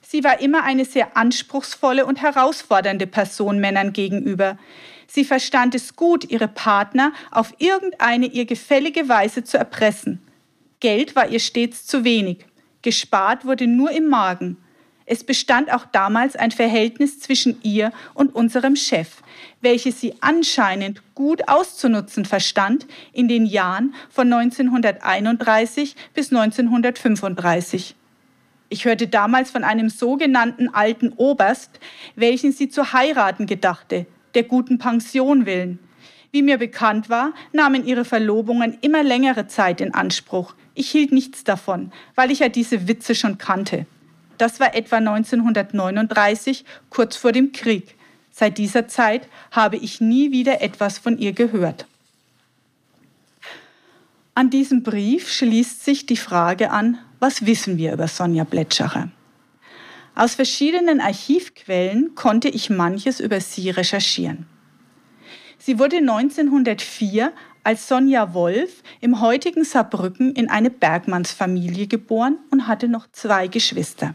Sie 0.00 0.25
war 0.25 0.41
immer 0.41 0.62
eine 0.64 0.85
sehr 0.85 1.17
anspruchsvolle 1.17 2.05
und 2.05 2.21
herausfordernde 2.21 3.07
Person 3.07 3.59
Männern 3.59 3.93
gegenüber. 3.93 4.59
Sie 5.07 5.25
verstand 5.25 5.75
es 5.75 5.97
gut, 5.97 6.31
ihre 6.31 6.49
Partner 6.49 7.12
auf 7.31 7.55
irgendeine 7.59 8.26
ihr 8.26 8.45
gefällige 8.45 9.09
Weise 9.09 9.45
zu 9.45 9.57
erpressen. 9.57 10.21
Geld 10.81 11.17
war 11.17 11.29
ihr 11.29 11.41
stets 11.41 11.87
zu 11.87 12.05
wenig. 12.05 12.45
Gespart 12.83 13.47
wurde 13.47 13.67
nur 13.67 13.91
im 13.93 14.09
Magen. 14.09 14.59
Es 15.07 15.25
bestand 15.25 15.73
auch 15.73 15.87
damals 15.87 16.37
ein 16.37 16.50
Verhältnis 16.50 17.21
zwischen 17.21 17.59
ihr 17.62 17.93
und 18.14 18.35
unserem 18.35 18.76
Chef, 18.76 19.22
welches 19.62 20.00
sie 20.00 20.14
anscheinend 20.21 21.02
gut 21.14 21.49
auszunutzen 21.49 22.26
verstand 22.26 22.87
in 23.12 23.28
den 23.28 23.47
Jahren 23.47 23.95
von 24.11 24.31
1931 24.31 25.97
bis 26.12 26.31
1935. 26.31 27.95
Ich 28.69 28.85
hörte 28.85 29.07
damals 29.07 29.50
von 29.50 29.64
einem 29.64 29.88
sogenannten 29.88 30.69
alten 30.69 31.12
Oberst, 31.12 31.78
welchen 32.16 32.52
sie 32.52 32.69
zu 32.69 32.92
heiraten 32.92 33.47
gedachte, 33.47 34.07
der 34.35 34.45
guten 34.45 34.78
Pension 34.78 35.47
willen. 35.47 35.78
Wie 36.31 36.40
mir 36.40 36.57
bekannt 36.57 37.11
war, 37.11 37.35
nahmen 37.52 37.87
ihre 37.87 38.07
Verlobungen 38.07 38.78
immer 38.81 39.02
längere 39.02 39.47
Zeit 39.47 39.83
in 39.83 39.92
Anspruch. 39.92 40.54
Ich 40.75 40.90
hielt 40.90 41.12
nichts 41.12 41.45
davon, 41.45 41.92
weil 42.14 42.31
ich 42.31 42.38
ja 42.38 42.49
diese 42.49 42.88
Witze 42.88 43.14
schon 43.14 43.37
kannte. 43.37 43.85
Das 44.38 44.59
war 44.59 44.75
etwa 44.75 44.97
1939, 44.97 46.64
kurz 46.88 47.16
vor 47.16 47.33
dem 47.33 47.52
Krieg. 47.52 47.95
Seit 48.33 48.59
dieser 48.59 48.89
Zeit 48.89 49.29
habe 49.51 49.77
ich 49.77 50.01
nie 50.01 50.33
wieder 50.33 50.62
etwas 50.62 50.99
von 50.99 51.19
ihr 51.19 51.33
gehört. 51.33 51.87
An 54.35 54.49
diesem 54.49 54.83
Brief 54.83 55.31
schließt 55.31 55.85
sich 55.85 56.07
die 56.07 56.17
Frage 56.17 56.71
an, 56.71 56.99
was 57.21 57.45
wissen 57.45 57.77
wir 57.77 57.93
über 57.93 58.09
Sonja 58.09 58.45
Blettschacher? 58.45 59.11
Aus 60.15 60.35
verschiedenen 60.35 61.01
Archivquellen 61.01 62.15
konnte 62.15 62.49
ich 62.49 62.71
manches 62.71 63.21
über 63.21 63.41
sie 63.41 63.71
recherchieren. 63.71 64.47
Sie 65.59 65.79
wurde 65.79 65.99
1904 65.99 67.33
als 67.62 67.87
Sonja 67.87 68.35
Wolf 68.35 68.83
im 69.01 69.21
heutigen 69.21 69.65
Saarbrücken 69.65 70.35
in 70.35 70.51
eine 70.51 70.71
Bergmannsfamilie 70.71 71.87
geboren 71.87 72.39
und 72.51 72.67
hatte 72.67 72.89
noch 72.89 73.07
zwei 73.12 73.47
Geschwister. 73.47 74.15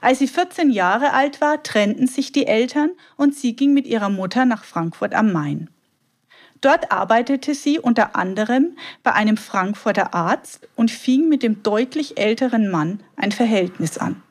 Als 0.00 0.18
sie 0.18 0.28
14 0.28 0.70
Jahre 0.70 1.12
alt 1.12 1.40
war, 1.40 1.62
trennten 1.62 2.06
sich 2.06 2.32
die 2.32 2.46
Eltern 2.46 2.90
und 3.16 3.34
sie 3.34 3.54
ging 3.56 3.74
mit 3.74 3.86
ihrer 3.86 4.08
Mutter 4.08 4.44
nach 4.44 4.64
Frankfurt 4.64 5.14
am 5.14 5.32
Main. 5.32 5.70
Dort 6.60 6.92
arbeitete 6.92 7.54
sie 7.54 7.80
unter 7.80 8.14
anderem 8.14 8.76
bei 9.02 9.12
einem 9.12 9.36
Frankfurter 9.36 10.14
Arzt 10.14 10.68
und 10.76 10.90
fing 10.90 11.28
mit 11.28 11.42
dem 11.42 11.62
deutlich 11.62 12.18
älteren 12.18 12.70
Mann 12.70 13.00
ein 13.16 13.32
Verhältnis 13.32 13.98
an. 13.98 14.22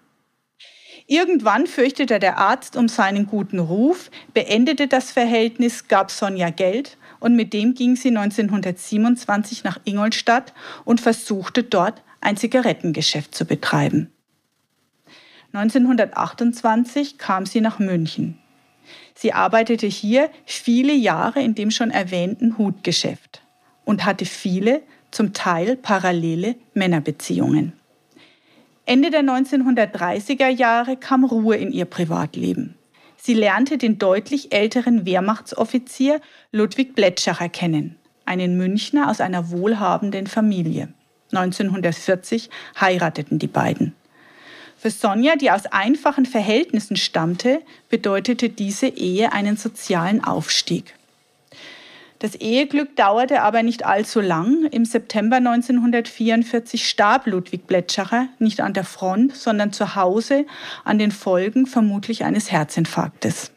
Irgendwann 1.07 1.67
fürchtete 1.67 2.19
der 2.19 2.37
Arzt 2.37 2.77
um 2.77 2.87
seinen 2.87 3.27
guten 3.27 3.59
Ruf, 3.59 4.09
beendete 4.33 4.87
das 4.87 5.11
Verhältnis, 5.11 5.89
gab 5.89 6.09
Sonja 6.09 6.51
Geld 6.51 6.97
und 7.19 7.35
mit 7.35 7.51
dem 7.51 7.73
ging 7.73 7.97
sie 7.97 8.09
1927 8.09 9.65
nach 9.65 9.79
Ingolstadt 9.83 10.53
und 10.85 11.01
versuchte 11.01 11.63
dort 11.63 12.01
ein 12.21 12.37
Zigarettengeschäft 12.37 13.35
zu 13.35 13.43
betreiben. 13.43 14.09
1928 15.53 17.17
kam 17.17 17.45
sie 17.45 17.61
nach 17.61 17.79
München. 17.79 18.37
Sie 19.15 19.33
arbeitete 19.33 19.87
hier 19.87 20.29
viele 20.45 20.93
Jahre 20.93 21.41
in 21.41 21.55
dem 21.55 21.71
schon 21.71 21.91
erwähnten 21.91 22.57
Hutgeschäft 22.57 23.41
und 23.85 24.05
hatte 24.05 24.25
viele, 24.25 24.81
zum 25.11 25.33
Teil 25.33 25.75
parallele 25.75 26.55
Männerbeziehungen. 26.73 27.73
Ende 28.85 29.09
der 29.09 29.23
1930er 29.23 30.47
Jahre 30.47 30.95
kam 30.95 31.25
Ruhe 31.25 31.57
in 31.57 31.71
ihr 31.71 31.85
Privatleben. 31.85 32.75
Sie 33.17 33.33
lernte 33.33 33.77
den 33.77 33.99
deutlich 33.99 34.53
älteren 34.53 35.05
Wehrmachtsoffizier 35.05 36.21
Ludwig 36.51 36.95
Blätschacher 36.95 37.49
kennen, 37.49 37.97
einen 38.25 38.57
Münchner 38.57 39.09
aus 39.09 39.21
einer 39.21 39.51
wohlhabenden 39.51 40.27
Familie. 40.27 40.93
1940 41.31 42.49
heirateten 42.79 43.37
die 43.37 43.47
beiden. 43.47 43.93
Für 44.81 44.89
Sonja, 44.89 45.35
die 45.35 45.51
aus 45.51 45.67
einfachen 45.67 46.25
Verhältnissen 46.25 46.95
stammte, 46.95 47.61
bedeutete 47.89 48.49
diese 48.49 48.87
Ehe 48.87 49.31
einen 49.31 49.55
sozialen 49.55 50.23
Aufstieg. 50.23 50.95
Das 52.17 52.33
Eheglück 52.33 52.95
dauerte 52.95 53.43
aber 53.43 53.61
nicht 53.61 53.85
allzu 53.85 54.21
lang. 54.21 54.65
Im 54.71 54.85
September 54.85 55.35
1944 55.35 56.89
starb 56.89 57.27
Ludwig 57.27 57.67
Blätschacher 57.67 58.29
nicht 58.39 58.59
an 58.59 58.73
der 58.73 58.83
Front, 58.83 59.35
sondern 59.35 59.71
zu 59.71 59.93
Hause 59.93 60.47
an 60.83 60.97
den 60.97 61.11
Folgen 61.11 61.67
vermutlich 61.67 62.23
eines 62.23 62.51
Herzinfarktes. 62.51 63.51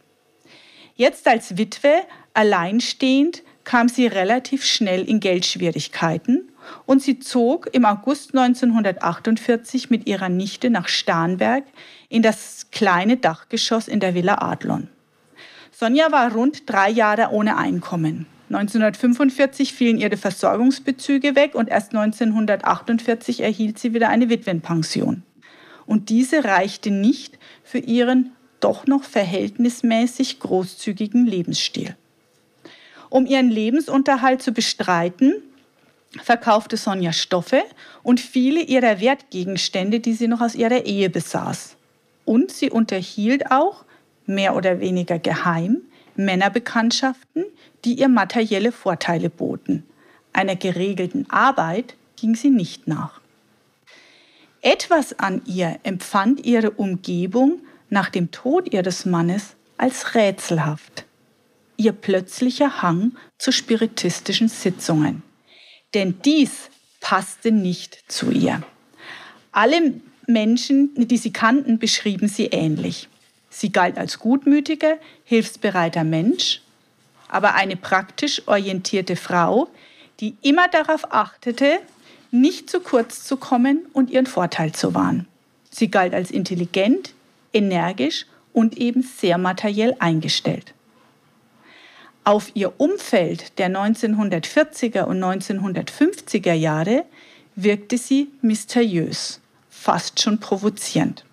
Jetzt 0.94 1.26
als 1.26 1.56
Witwe, 1.56 2.02
alleinstehend, 2.34 3.42
kam 3.64 3.88
sie 3.88 4.06
relativ 4.06 4.66
schnell 4.66 5.08
in 5.08 5.20
Geldschwierigkeiten 5.20 6.50
und 6.86 7.02
sie 7.02 7.18
zog 7.18 7.68
im 7.72 7.84
August 7.84 8.36
1948 8.36 9.90
mit 9.90 10.06
ihrer 10.06 10.28
Nichte 10.28 10.70
nach 10.70 10.88
Starnberg 10.88 11.64
in 12.08 12.22
das 12.22 12.68
kleine 12.70 13.16
Dachgeschoss 13.16 13.88
in 13.88 14.00
der 14.00 14.14
Villa 14.14 14.42
Adlon. 14.42 14.88
Sonja 15.70 16.12
war 16.12 16.32
rund 16.32 16.70
drei 16.70 16.90
Jahre 16.90 17.30
ohne 17.30 17.56
Einkommen. 17.56 18.26
1945 18.48 19.72
fielen 19.72 19.98
ihre 19.98 20.16
Versorgungsbezüge 20.16 21.34
weg 21.34 21.54
und 21.54 21.68
erst 21.68 21.94
1948 21.94 23.40
erhielt 23.40 23.78
sie 23.78 23.94
wieder 23.94 24.08
eine 24.08 24.28
Witwenpension. 24.28 25.22
Und 25.86 26.10
diese 26.10 26.44
reichte 26.44 26.90
nicht 26.90 27.38
für 27.62 27.78
ihren 27.78 28.32
doch 28.60 28.86
noch 28.86 29.04
verhältnismäßig 29.04 30.40
großzügigen 30.40 31.26
Lebensstil. 31.26 31.96
Um 33.10 33.26
ihren 33.26 33.50
Lebensunterhalt 33.50 34.42
zu 34.42 34.52
bestreiten, 34.52 35.42
verkaufte 36.22 36.76
Sonja 36.76 37.12
Stoffe 37.12 37.62
und 38.02 38.20
viele 38.20 38.60
ihrer 38.60 39.00
Wertgegenstände, 39.00 40.00
die 40.00 40.14
sie 40.14 40.28
noch 40.28 40.40
aus 40.40 40.54
ihrer 40.54 40.84
Ehe 40.84 41.10
besaß. 41.10 41.76
Und 42.24 42.50
sie 42.50 42.70
unterhielt 42.70 43.50
auch, 43.50 43.84
mehr 44.26 44.56
oder 44.56 44.80
weniger 44.80 45.18
geheim, 45.18 45.82
Männerbekanntschaften, 46.16 47.44
die 47.84 47.94
ihr 47.94 48.08
materielle 48.08 48.72
Vorteile 48.72 49.28
boten. 49.28 49.84
Einer 50.32 50.56
geregelten 50.56 51.28
Arbeit 51.28 51.96
ging 52.16 52.34
sie 52.34 52.50
nicht 52.50 52.88
nach. 52.88 53.20
Etwas 54.62 55.18
an 55.18 55.42
ihr 55.44 55.78
empfand 55.82 56.46
ihre 56.46 56.70
Umgebung 56.70 57.60
nach 57.90 58.08
dem 58.08 58.30
Tod 58.30 58.72
ihres 58.72 59.04
Mannes 59.04 59.56
als 59.76 60.14
rätselhaft. 60.14 61.04
Ihr 61.76 61.92
plötzlicher 61.92 62.80
Hang 62.80 63.12
zu 63.36 63.52
spiritistischen 63.52 64.48
Sitzungen 64.48 65.22
denn 65.94 66.20
dies 66.24 66.70
passte 67.00 67.52
nicht 67.52 68.04
zu 68.08 68.30
ihr. 68.30 68.62
Alle 69.52 69.94
Menschen, 70.26 70.90
die 70.96 71.16
sie 71.16 71.32
kannten, 71.32 71.78
beschrieben 71.78 72.28
sie 72.28 72.46
ähnlich. 72.46 73.08
Sie 73.50 73.70
galt 73.70 73.98
als 73.98 74.18
gutmütiger, 74.18 74.96
hilfsbereiter 75.24 76.02
Mensch, 76.02 76.60
aber 77.28 77.54
eine 77.54 77.76
praktisch 77.76 78.42
orientierte 78.46 79.16
Frau, 79.16 79.68
die 80.20 80.34
immer 80.42 80.68
darauf 80.68 81.12
achtete, 81.12 81.78
nicht 82.30 82.68
zu 82.68 82.80
kurz 82.80 83.24
zu 83.24 83.36
kommen 83.36 83.86
und 83.92 84.10
ihren 84.10 84.26
Vorteil 84.26 84.72
zu 84.72 84.94
wahren. 84.94 85.26
Sie 85.70 85.88
galt 85.88 86.14
als 86.14 86.30
intelligent, 86.30 87.14
energisch 87.52 88.26
und 88.52 88.76
eben 88.78 89.02
sehr 89.02 89.38
materiell 89.38 89.94
eingestellt. 89.98 90.74
Auf 92.24 92.52
ihr 92.54 92.72
Umfeld 92.80 93.58
der 93.58 93.68
1940er 93.68 95.02
und 95.02 95.22
1950er 95.22 96.54
Jahre 96.54 97.04
wirkte 97.54 97.98
sie 97.98 98.28
mysteriös, 98.40 99.40
fast 99.68 100.22
schon 100.22 100.40
provozierend. 100.40 101.24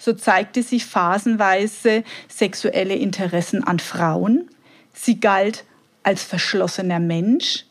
So 0.00 0.12
zeigte 0.12 0.64
sie 0.64 0.80
phasenweise 0.80 2.02
sexuelle 2.28 2.96
Interessen 2.96 3.62
an 3.62 3.78
Frauen. 3.78 4.48
Sie 4.92 5.20
galt 5.20 5.64
als 6.02 6.24
verschlossener 6.24 6.98
Mensch, 6.98 7.64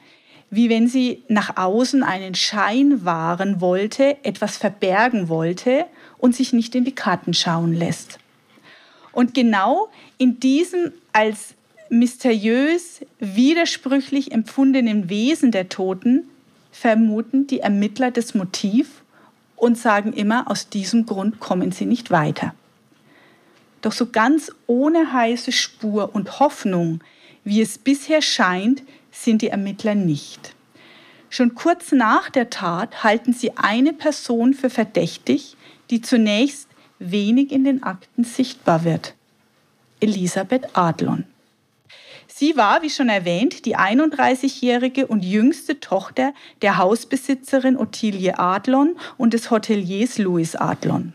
wie 0.49 0.69
wenn 0.69 0.87
sie 0.87 1.23
nach 1.27 1.57
außen 1.57 2.03
einen 2.03 2.35
Schein 2.35 3.03
wahren 3.03 3.59
wollte, 3.59 4.17
etwas 4.23 4.55
verbergen 4.55 5.27
wollte 5.27 5.85
und 6.17 6.35
sich 6.35 6.53
nicht 6.53 6.73
in 6.75 6.85
die 6.85 6.95
Karten 6.95 7.33
schauen 7.33 7.73
lässt. 7.73 8.17
Und 9.11 9.33
genau 9.33 9.89
in 10.17 10.39
diesem 10.39 10.93
als 11.11 11.55
mysteriös, 11.91 13.01
widersprüchlich 13.19 14.31
empfundenen 14.31 15.09
Wesen 15.09 15.51
der 15.51 15.69
Toten 15.69 16.23
vermuten 16.71 17.47
die 17.47 17.59
Ermittler 17.59 18.11
das 18.11 18.33
Motiv 18.33 19.03
und 19.57 19.77
sagen 19.77 20.13
immer, 20.13 20.49
aus 20.49 20.69
diesem 20.69 21.05
Grund 21.05 21.39
kommen 21.39 21.71
sie 21.71 21.85
nicht 21.85 22.09
weiter. 22.09 22.55
Doch 23.81 23.91
so 23.91 24.07
ganz 24.07 24.51
ohne 24.67 25.11
heiße 25.11 25.51
Spur 25.51 26.15
und 26.15 26.39
Hoffnung, 26.39 27.01
wie 27.43 27.61
es 27.61 27.77
bisher 27.77 28.21
scheint, 28.21 28.83
sind 29.11 29.41
die 29.41 29.49
Ermittler 29.49 29.95
nicht. 29.95 30.55
Schon 31.29 31.55
kurz 31.55 31.91
nach 31.91 32.29
der 32.29 32.49
Tat 32.49 33.03
halten 33.03 33.33
sie 33.33 33.57
eine 33.57 33.93
Person 33.93 34.53
für 34.53 34.69
verdächtig, 34.69 35.57
die 35.89 36.01
zunächst 36.01 36.67
wenig 36.99 37.51
in 37.51 37.63
den 37.65 37.83
Akten 37.83 38.23
sichtbar 38.23 38.85
wird. 38.85 39.13
Elisabeth 39.99 40.75
Adlon. 40.77 41.25
Sie 42.41 42.57
war, 42.57 42.81
wie 42.81 42.89
schon 42.89 43.09
erwähnt, 43.09 43.65
die 43.65 43.77
31-jährige 43.77 45.05
und 45.05 45.23
jüngste 45.23 45.79
Tochter 45.79 46.33
der 46.63 46.79
Hausbesitzerin 46.79 47.77
Ottilie 47.77 48.39
Adlon 48.39 48.95
und 49.19 49.35
des 49.35 49.51
Hoteliers 49.51 50.17
Louis 50.17 50.55
Adlon. 50.55 51.13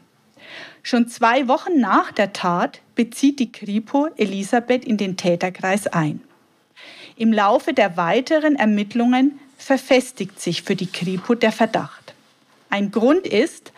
Schon 0.84 1.08
zwei 1.08 1.48
Wochen 1.48 1.80
nach 1.80 2.12
der 2.12 2.32
Tat 2.32 2.80
bezieht 2.94 3.40
die 3.40 3.50
Kripo 3.50 4.06
Elisabeth 4.16 4.84
in 4.84 4.98
den 4.98 5.16
Täterkreis 5.16 5.88
ein. 5.88 6.20
Im 7.16 7.32
Laufe 7.32 7.72
der 7.72 7.96
weiteren 7.96 8.54
Ermittlungen 8.54 9.40
verfestigt 9.58 10.40
sich 10.40 10.62
für 10.62 10.76
die 10.76 10.86
Kripo 10.86 11.34
der 11.34 11.50
Verdacht. 11.50 12.14
Ein 12.70 12.92
Grund 12.92 13.26
ist, 13.26 13.72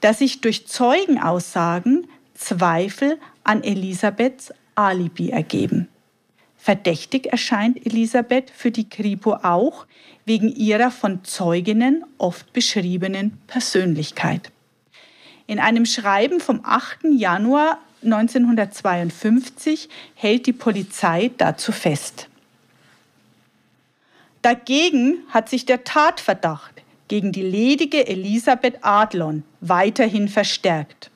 dass 0.00 0.18
sich 0.18 0.40
durch 0.40 0.66
Zeugenaussagen 0.66 2.08
Zweifel 2.34 3.20
an 3.44 3.62
Elisabeths 3.62 4.52
Alibi 4.74 5.30
ergeben. 5.30 5.86
Verdächtig 6.68 7.32
erscheint 7.32 7.86
Elisabeth 7.86 8.50
für 8.50 8.70
die 8.70 8.90
Kripo 8.90 9.36
auch 9.36 9.86
wegen 10.26 10.54
ihrer 10.54 10.90
von 10.90 11.24
Zeuginnen 11.24 12.04
oft 12.18 12.52
beschriebenen 12.52 13.38
Persönlichkeit. 13.46 14.52
In 15.46 15.60
einem 15.60 15.86
Schreiben 15.86 16.40
vom 16.40 16.60
8. 16.62 17.04
Januar 17.16 17.78
1952 18.04 19.88
hält 20.14 20.44
die 20.44 20.52
Polizei 20.52 21.30
dazu 21.38 21.72
fest. 21.72 22.28
Dagegen 24.42 25.20
hat 25.30 25.48
sich 25.48 25.64
der 25.64 25.84
Tatverdacht 25.84 26.82
gegen 27.08 27.32
die 27.32 27.44
ledige 27.44 28.06
Elisabeth 28.06 28.84
Adlon 28.84 29.42
weiterhin 29.62 30.28
verstärkt. 30.28 31.10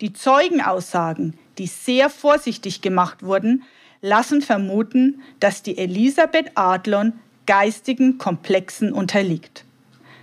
Die 0.00 0.12
Zeugenaussagen, 0.12 1.36
die 1.58 1.66
sehr 1.66 2.08
vorsichtig 2.08 2.82
gemacht 2.82 3.24
wurden, 3.24 3.64
lassen 4.02 4.42
vermuten, 4.42 5.22
dass 5.40 5.62
die 5.62 5.78
Elisabeth 5.78 6.50
Adlon 6.56 7.14
geistigen 7.46 8.18
Komplexen 8.18 8.92
unterliegt. 8.92 9.64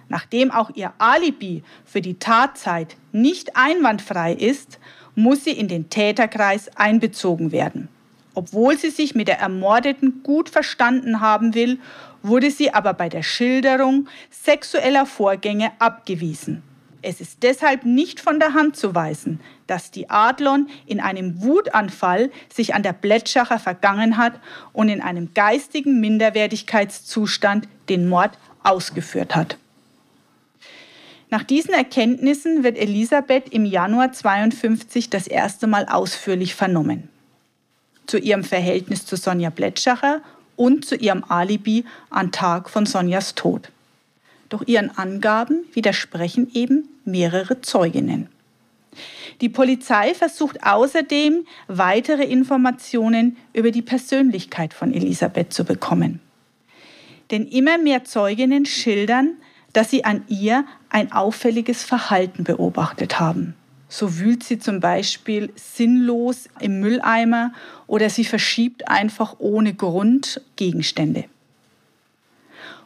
Nachdem 0.10 0.52
auch 0.52 0.72
ihr 0.76 0.94
Alibi 0.98 1.64
für 1.86 2.02
die 2.02 2.20
Tatzeit 2.20 2.98
nicht 3.12 3.56
einwandfrei 3.56 4.34
ist, 4.34 4.80
muss 5.16 5.44
sie 5.44 5.52
in 5.52 5.68
den 5.68 5.90
Täterkreis 5.90 6.76
einbezogen 6.76 7.52
werden. 7.52 7.90
Obwohl 8.34 8.78
sie 8.78 8.90
sich 8.90 9.16
mit 9.16 9.28
der 9.28 9.40
Ermordeten 9.40 10.22
gut 10.24 10.50
verstanden 10.50 11.20
haben 11.20 11.56
will, 11.56 11.80
wurde 12.22 12.52
sie 12.52 12.74
aber 12.74 12.94
bei 12.94 13.10
der 13.10 13.24
Schilderung 13.24 14.08
sexueller 14.30 15.06
Vorgänge 15.06 15.72
abgewiesen. 15.80 16.64
Es 17.02 17.22
ist 17.22 17.44
deshalb 17.44 17.86
nicht 17.86 18.20
von 18.20 18.40
der 18.40 18.54
Hand 18.54 18.76
zu 18.76 18.94
weisen, 18.94 19.40
dass 19.68 19.92
die 19.92 20.10
Adlon 20.10 20.68
in 20.86 21.00
einem 21.00 21.42
Wutanfall 21.42 22.30
sich 22.54 22.76
an 22.76 22.84
der 22.84 22.94
Blätschacher 22.94 23.60
vergangen 23.60 24.18
hat 24.18 24.40
und 24.74 24.90
in 24.90 25.02
einem 25.02 25.34
geistigen 25.34 26.02
Minderwertigkeitszustand 26.02 27.68
den 27.88 28.10
Mord 28.10 28.38
ausgeführt 28.64 29.36
hat. 29.36 29.58
Nach 31.30 31.44
diesen 31.44 31.74
Erkenntnissen 31.74 32.64
wird 32.64 32.78
Elisabeth 32.78 33.50
im 33.50 33.64
Januar 33.64 34.12
52 34.12 35.10
das 35.10 35.28
erste 35.28 35.68
Mal 35.68 35.86
ausführlich 35.86 36.56
vernommen. 36.56 37.08
Zu 38.08 38.18
ihrem 38.18 38.44
Verhältnis 38.44 39.06
zu 39.06 39.16
Sonja 39.16 39.52
Blätschacher 39.52 40.22
und 40.56 40.86
zu 40.86 40.96
ihrem 40.96 41.24
Alibi 41.30 41.86
am 42.10 42.32
Tag 42.32 42.70
von 42.70 42.88
Sonjas 42.88 43.36
Tod. 43.36 43.70
Doch 44.50 44.68
ihren 44.68 44.90
Angaben 44.98 45.64
widersprechen 45.74 46.50
eben 46.54 46.90
mehrere 47.06 47.62
Zeuginnen. 47.62 48.30
Die 49.42 49.50
Polizei 49.50 50.14
versucht 50.14 50.64
außerdem, 50.64 51.46
weitere 51.68 52.24
Informationen 52.24 53.38
über 53.54 53.72
die 53.72 53.82
Persönlichkeit 53.82 54.74
von 54.74 54.94
Elisabeth 54.94 55.54
zu 55.54 55.64
bekommen. 55.64 56.20
Denn 57.32 57.48
immer 57.48 57.78
mehr 57.78 58.04
Zeuginnen 58.04 58.66
schildern, 58.66 59.38
dass 59.72 59.92
sie 59.92 60.04
an 60.04 60.24
ihr 60.28 60.66
ein 60.90 61.12
auffälliges 61.12 61.84
Verhalten 61.84 62.44
beobachtet 62.44 63.20
haben. 63.20 63.54
So 63.88 64.20
wühlt 64.20 64.44
sie 64.44 64.60
zum 64.60 64.80
Beispiel 64.80 65.52
sinnlos 65.56 66.50
im 66.60 66.80
Mülleimer 66.80 67.54
oder 67.88 68.10
sie 68.10 68.26
verschiebt 68.26 68.88
einfach 68.88 69.36
ohne 69.40 69.74
Grund 69.74 70.42
Gegenstände. 70.56 71.26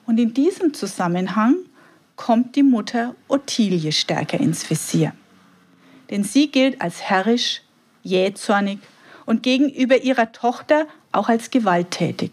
Und 0.05 0.19
in 0.19 0.33
diesem 0.33 0.73
Zusammenhang 0.73 1.55
kommt 2.15 2.55
die 2.55 2.63
Mutter 2.63 3.15
Ottilie 3.27 3.91
stärker 3.91 4.39
ins 4.39 4.69
Visier. 4.69 5.13
Denn 6.09 6.23
sie 6.23 6.49
gilt 6.51 6.81
als 6.81 7.01
herrisch, 7.01 7.61
jähzornig 8.03 8.79
und 9.25 9.43
gegenüber 9.43 10.03
ihrer 10.03 10.31
Tochter 10.31 10.87
auch 11.11 11.29
als 11.29 11.49
gewalttätig. 11.49 12.31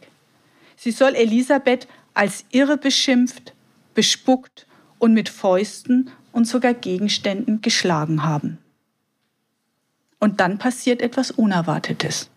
Sie 0.76 0.90
soll 0.90 1.14
Elisabeth 1.14 1.87
als 2.14 2.44
irre 2.50 2.76
beschimpft, 2.76 3.54
bespuckt 3.94 4.66
und 4.98 5.14
mit 5.14 5.28
Fäusten 5.28 6.11
und 6.33 6.46
sogar 6.46 6.74
Gegenständen 6.74 7.61
geschlagen 7.61 8.24
haben. 8.24 8.59
Und 10.18 10.40
dann 10.40 10.59
passiert 10.59 11.00
etwas 11.00 11.30
Unerwartetes. 11.30 12.30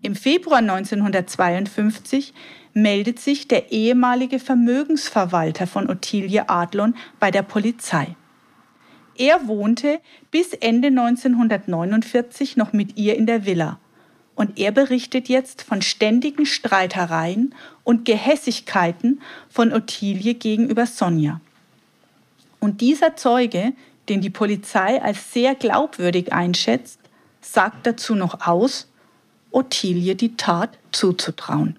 Im 0.00 0.16
Februar 0.16 0.58
1952 0.58 2.32
meldet 2.74 3.18
sich 3.18 3.48
der 3.48 3.72
ehemalige 3.72 4.38
Vermögensverwalter 4.38 5.66
von 5.66 5.88
Ottilie 5.90 6.48
Adlon 6.48 6.94
bei 7.20 7.30
der 7.30 7.42
Polizei. 7.42 8.16
Er 9.16 9.46
wohnte 9.46 10.00
bis 10.30 10.54
Ende 10.54 10.88
1949 10.88 12.56
noch 12.56 12.72
mit 12.72 12.96
ihr 12.96 13.16
in 13.16 13.26
der 13.26 13.44
Villa. 13.44 13.78
Und 14.34 14.58
er 14.58 14.72
berichtet 14.72 15.28
jetzt 15.28 15.62
von 15.62 15.82
ständigen 15.82 16.46
Streitereien 16.46 17.54
und 17.84 18.06
Gehässigkeiten 18.06 19.20
von 19.50 19.72
Ottilie 19.72 20.34
gegenüber 20.34 20.86
Sonja. 20.86 21.40
Und 22.58 22.80
dieser 22.80 23.16
Zeuge, 23.16 23.74
den 24.08 24.22
die 24.22 24.30
Polizei 24.30 25.02
als 25.02 25.32
sehr 25.32 25.54
glaubwürdig 25.54 26.32
einschätzt, 26.32 26.98
sagt 27.42 27.86
dazu 27.86 28.14
noch 28.14 28.46
aus, 28.46 28.88
Ottilie 29.50 30.14
die 30.14 30.36
Tat 30.36 30.78
zuzutrauen. 30.92 31.78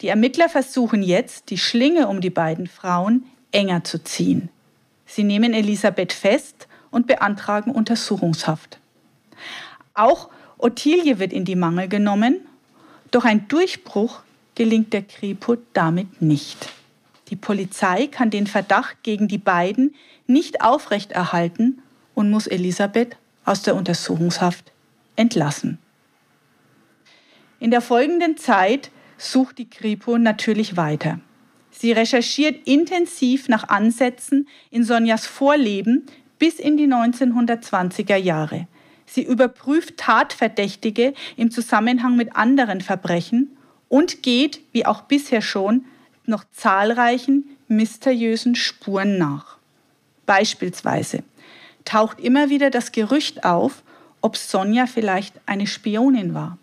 Die 0.00 0.08
Ermittler 0.08 0.48
versuchen 0.48 1.02
jetzt, 1.02 1.50
die 1.50 1.58
Schlinge 1.58 2.08
um 2.08 2.20
die 2.20 2.30
beiden 2.30 2.66
Frauen 2.66 3.24
enger 3.52 3.84
zu 3.84 4.02
ziehen. 4.02 4.50
Sie 5.06 5.24
nehmen 5.24 5.54
Elisabeth 5.54 6.12
fest 6.12 6.68
und 6.90 7.06
beantragen 7.06 7.70
Untersuchungshaft. 7.70 8.78
Auch 9.94 10.28
Ottilie 10.58 11.18
wird 11.18 11.32
in 11.32 11.44
die 11.44 11.56
Mangel 11.56 11.88
genommen, 11.88 12.40
doch 13.10 13.24
ein 13.24 13.48
Durchbruch 13.48 14.20
gelingt 14.54 14.92
der 14.92 15.02
Kripo 15.02 15.56
damit 15.72 16.20
nicht. 16.20 16.72
Die 17.28 17.36
Polizei 17.36 18.06
kann 18.06 18.30
den 18.30 18.46
Verdacht 18.46 19.02
gegen 19.02 19.28
die 19.28 19.38
beiden 19.38 19.94
nicht 20.26 20.60
aufrechterhalten 20.60 21.82
und 22.14 22.30
muss 22.30 22.46
Elisabeth 22.46 23.16
aus 23.44 23.62
der 23.62 23.74
Untersuchungshaft 23.74 24.72
entlassen. 25.16 25.78
In 27.58 27.70
der 27.70 27.80
folgenden 27.80 28.36
Zeit 28.36 28.90
sucht 29.18 29.58
die 29.58 29.68
Kripo 29.68 30.18
natürlich 30.18 30.76
weiter. 30.76 31.20
Sie 31.70 31.92
recherchiert 31.92 32.66
intensiv 32.66 33.48
nach 33.48 33.68
Ansätzen 33.68 34.48
in 34.70 34.84
Sonjas 34.84 35.26
Vorleben 35.26 36.06
bis 36.38 36.58
in 36.58 36.76
die 36.76 36.86
1920er 36.86 38.16
Jahre. 38.16 38.66
Sie 39.04 39.22
überprüft 39.22 39.98
Tatverdächtige 39.98 41.14
im 41.36 41.50
Zusammenhang 41.50 42.16
mit 42.16 42.34
anderen 42.34 42.80
Verbrechen 42.80 43.56
und 43.88 44.22
geht, 44.22 44.60
wie 44.72 44.86
auch 44.86 45.02
bisher 45.02 45.42
schon, 45.42 45.84
noch 46.24 46.44
zahlreichen 46.50 47.44
mysteriösen 47.68 48.54
Spuren 48.54 49.18
nach. 49.18 49.58
Beispielsweise 50.24 51.22
taucht 51.84 52.20
immer 52.20 52.50
wieder 52.50 52.70
das 52.70 52.90
Gerücht 52.90 53.44
auf, 53.44 53.82
ob 54.20 54.36
Sonja 54.36 54.86
vielleicht 54.86 55.40
eine 55.46 55.66
Spionin 55.66 56.34
war. 56.34 56.58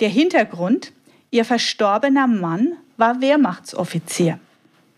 Der 0.00 0.08
Hintergrund, 0.08 0.92
ihr 1.30 1.44
verstorbener 1.44 2.26
Mann 2.26 2.74
war 2.96 3.20
Wehrmachtsoffizier. 3.20 4.38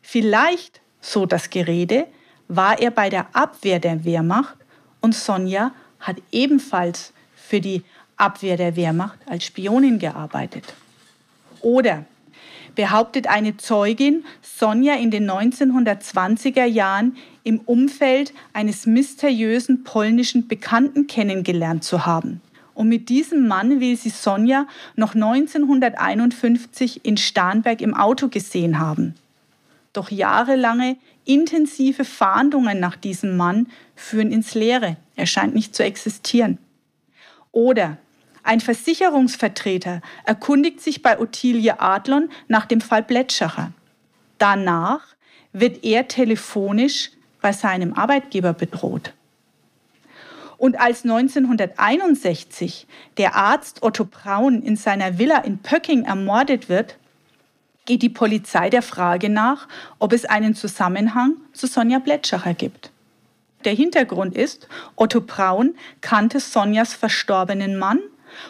Vielleicht, 0.03 0.81
so 1.01 1.27
das 1.27 1.51
Gerede, 1.51 2.07
war 2.49 2.81
er 2.81 2.91
bei 2.91 3.11
der 3.11 3.35
Abwehr 3.35 3.79
der 3.79 4.05
Wehrmacht 4.05 4.57
und 5.01 5.15
Sonja 5.15 5.73
hat 6.01 6.17
ebenfalls 6.33 7.13
für 7.37 7.61
die 7.61 7.83
Abwehr 8.17 8.57
der 8.57 8.77
Wehrmacht 8.77 9.19
als 9.27 9.45
Spionin 9.45 9.99
gearbeitet. 9.99 10.75
Oder 11.61 12.05
behauptet 12.75 13.27
eine 13.27 13.57
Zeugin, 13.57 14.25
Sonja 14.43 14.95
in 14.95 15.11
den 15.11 15.31
1920er 15.31 16.65
Jahren 16.65 17.17
im 17.43 17.61
Umfeld 17.61 18.33
eines 18.53 18.87
mysteriösen 18.87 19.85
polnischen 19.85 20.49
Bekannten 20.49 21.07
kennengelernt 21.07 21.85
zu 21.85 22.07
haben. 22.07 22.41
Und 22.81 22.89
mit 22.89 23.11
diesem 23.11 23.47
Mann 23.47 23.79
will 23.81 23.95
sie 23.95 24.09
Sonja 24.09 24.67
noch 24.97 25.15
1951 25.15 27.05
in 27.05 27.19
Starnberg 27.19 27.83
im 27.83 27.93
Auto 27.93 28.29
gesehen 28.29 28.79
haben. 28.79 29.17
Doch 29.93 30.11
jahrelange 30.11 30.97
intensive 31.27 32.07
Fahndungen 32.07 32.81
nach 32.81 32.97
diesem 32.97 33.37
Mann 33.37 33.67
führen 33.95 34.33
ins 34.33 34.55
Leere. 34.55 34.97
Er 35.15 35.27
scheint 35.27 35.55
nicht 35.55 35.77
zu 35.77 35.85
existieren. 35.85 36.57
Oder 37.53 37.99
ein 38.45 38.61
Versicherungsvertreter 38.61 40.01
erkundigt 40.25 40.81
sich 40.81 41.03
bei 41.03 41.21
Ottilie 41.21 41.79
Adlon 41.81 42.31
nach 42.49 42.65
dem 42.65 42.81
Fall 42.81 43.03
Blätschacher. 43.03 43.73
Danach 44.39 45.07
wird 45.53 45.85
er 45.85 46.09
telefonisch 46.09 47.11
bei 47.43 47.53
seinem 47.53 47.93
Arbeitgeber 47.93 48.55
bedroht. 48.55 49.13
Und 50.61 50.79
als 50.79 51.05
1961 51.05 52.87
der 53.17 53.35
Arzt 53.35 53.83
Otto 53.83 54.05
Braun 54.05 54.61
in 54.61 54.77
seiner 54.77 55.17
Villa 55.17 55.39
in 55.39 55.57
Pöcking 55.57 56.05
ermordet 56.05 56.69
wird, 56.69 56.99
geht 57.87 58.03
die 58.03 58.11
Polizei 58.11 58.69
der 58.69 58.83
Frage 58.83 59.31
nach, 59.31 59.69
ob 59.99 60.13
es 60.13 60.27
einen 60.27 60.55
Zusammenhang 60.55 61.37
zu 61.55 61.67
Sonja 61.67 61.99
Blätschacher 61.99 62.53
gibt. 62.53 62.91
Der 63.65 63.73
Hintergrund 63.73 64.37
ist, 64.37 64.69
Otto 64.97 65.23
Braun 65.23 65.77
kannte 66.03 66.41
Sonjas 66.41 66.93
verstorbenen 66.93 67.79
Mann 67.79 68.01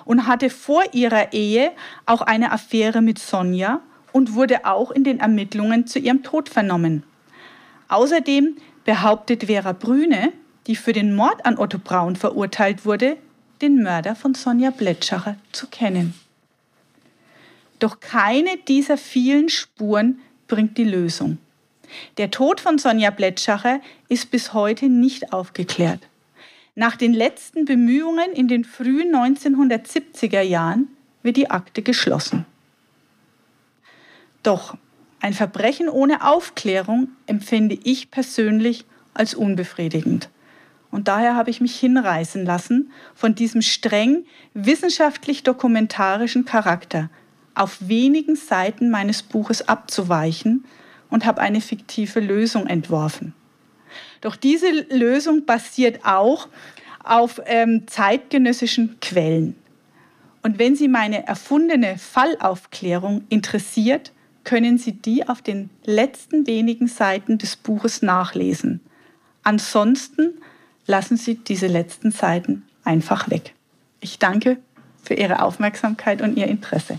und 0.04 0.26
hatte 0.26 0.50
vor 0.50 0.82
ihrer 0.90 1.32
Ehe 1.32 1.70
auch 2.06 2.22
eine 2.22 2.50
Affäre 2.50 3.02
mit 3.02 3.20
Sonja 3.20 3.82
und 4.10 4.34
wurde 4.34 4.64
auch 4.64 4.90
in 4.90 5.04
den 5.04 5.20
Ermittlungen 5.20 5.86
zu 5.86 6.00
ihrem 6.00 6.24
Tod 6.24 6.48
vernommen. 6.48 7.04
Außerdem 7.86 8.56
behauptet 8.84 9.44
Vera 9.44 9.74
Brüne, 9.74 10.32
die 10.66 10.76
für 10.76 10.92
den 10.92 11.14
Mord 11.14 11.44
an 11.46 11.58
Otto 11.58 11.78
Braun 11.78 12.16
verurteilt 12.16 12.84
wurde, 12.84 13.16
den 13.60 13.82
Mörder 13.82 14.14
von 14.14 14.34
Sonja 14.34 14.70
Blätschacher 14.70 15.36
zu 15.52 15.66
kennen. 15.66 16.14
Doch 17.78 18.00
keine 18.00 18.56
dieser 18.68 18.96
vielen 18.96 19.48
Spuren 19.48 20.20
bringt 20.48 20.76
die 20.78 20.84
Lösung. 20.84 21.38
Der 22.18 22.30
Tod 22.30 22.60
von 22.60 22.78
Sonja 22.78 23.10
Blätschacher 23.10 23.80
ist 24.08 24.30
bis 24.30 24.52
heute 24.52 24.88
nicht 24.88 25.32
aufgeklärt. 25.32 26.00
Nach 26.74 26.96
den 26.96 27.12
letzten 27.12 27.64
Bemühungen 27.64 28.32
in 28.32 28.48
den 28.48 28.64
frühen 28.64 29.14
1970er 29.14 30.40
Jahren 30.40 30.88
wird 31.22 31.36
die 31.36 31.50
Akte 31.50 31.82
geschlossen. 31.82 32.46
Doch 34.42 34.76
ein 35.20 35.34
Verbrechen 35.34 35.88
ohne 35.88 36.26
Aufklärung 36.26 37.08
empfinde 37.26 37.78
ich 37.84 38.10
persönlich 38.10 38.84
als 39.12 39.34
unbefriedigend. 39.34 40.30
Und 40.90 41.08
daher 41.08 41.36
habe 41.36 41.50
ich 41.50 41.60
mich 41.60 41.78
hinreißen 41.78 42.44
lassen, 42.44 42.90
von 43.14 43.34
diesem 43.34 43.62
streng 43.62 44.24
wissenschaftlich 44.54 45.42
dokumentarischen 45.42 46.44
Charakter 46.44 47.10
auf 47.54 47.76
wenigen 47.80 48.36
Seiten 48.36 48.90
meines 48.90 49.22
Buches 49.22 49.68
abzuweichen 49.68 50.64
und 51.10 51.26
habe 51.26 51.40
eine 51.40 51.60
fiktive 51.60 52.20
Lösung 52.20 52.66
entworfen. 52.66 53.34
Doch 54.20 54.36
diese 54.36 54.70
Lösung 54.90 55.44
basiert 55.44 56.04
auch 56.04 56.48
auf 57.02 57.40
ähm, 57.46 57.86
zeitgenössischen 57.86 58.98
Quellen. 59.00 59.56
Und 60.42 60.58
wenn 60.58 60.74
Sie 60.74 60.88
meine 60.88 61.26
erfundene 61.26 61.98
Fallaufklärung 61.98 63.24
interessiert, 63.28 64.12
können 64.44 64.78
Sie 64.78 64.92
die 64.92 65.28
auf 65.28 65.42
den 65.42 65.70
letzten 65.84 66.46
wenigen 66.46 66.86
Seiten 66.86 67.38
des 67.38 67.56
Buches 67.56 68.02
nachlesen. 68.02 68.80
Ansonsten 69.42 70.34
lassen 70.90 71.16
Sie 71.16 71.36
diese 71.36 71.68
letzten 71.68 72.10
Seiten 72.10 72.64
einfach 72.82 73.30
weg. 73.30 73.54
Ich 74.00 74.18
danke 74.18 74.58
für 75.02 75.14
Ihre 75.14 75.42
Aufmerksamkeit 75.42 76.20
und 76.20 76.36
Ihr 76.36 76.48
Interesse. 76.48 76.98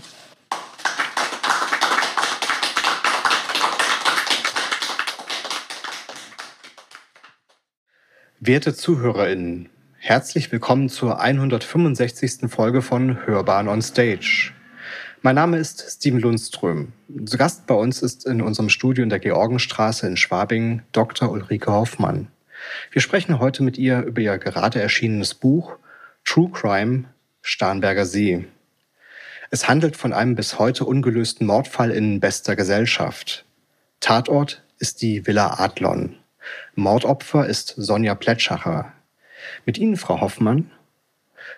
Werte 8.40 8.74
ZuhörerInnen, 8.74 9.68
herzlich 9.98 10.50
willkommen 10.50 10.88
zur 10.88 11.20
165. 11.20 12.50
Folge 12.50 12.82
von 12.82 13.24
Hörbahn 13.26 13.68
on 13.68 13.82
Stage. 13.82 14.52
Mein 15.20 15.36
Name 15.36 15.58
ist 15.58 15.84
Steven 15.86 16.18
Lundström. 16.18 16.92
Zu 17.26 17.36
Gast 17.36 17.66
bei 17.66 17.74
uns 17.74 18.02
ist 18.02 18.26
in 18.26 18.40
unserem 18.40 18.70
Studio 18.70 19.04
in 19.04 19.10
der 19.10 19.20
Georgenstraße 19.20 20.06
in 20.08 20.16
Schwabing 20.16 20.82
Dr. 20.92 21.30
Ulrike 21.30 21.70
Hoffmann. 21.70 22.28
Wir 22.90 23.02
sprechen 23.02 23.38
heute 23.38 23.62
mit 23.62 23.78
ihr 23.78 24.02
über 24.02 24.20
ihr 24.20 24.38
gerade 24.38 24.80
erschienenes 24.80 25.34
Buch 25.34 25.76
True 26.24 26.50
Crime 26.50 27.04
Starnberger 27.40 28.06
See. 28.06 28.46
Es 29.50 29.68
handelt 29.68 29.96
von 29.96 30.12
einem 30.12 30.34
bis 30.34 30.58
heute 30.58 30.84
ungelösten 30.84 31.46
Mordfall 31.46 31.90
in 31.90 32.20
bester 32.20 32.56
Gesellschaft. 32.56 33.44
Tatort 34.00 34.62
ist 34.78 35.02
die 35.02 35.26
Villa 35.26 35.58
Adlon. 35.58 36.16
Mordopfer 36.74 37.46
ist 37.46 37.74
Sonja 37.76 38.14
Plätschacher. 38.14 38.92
Mit 39.66 39.78
Ihnen, 39.78 39.96
Frau 39.96 40.20
Hoffmann, 40.20 40.70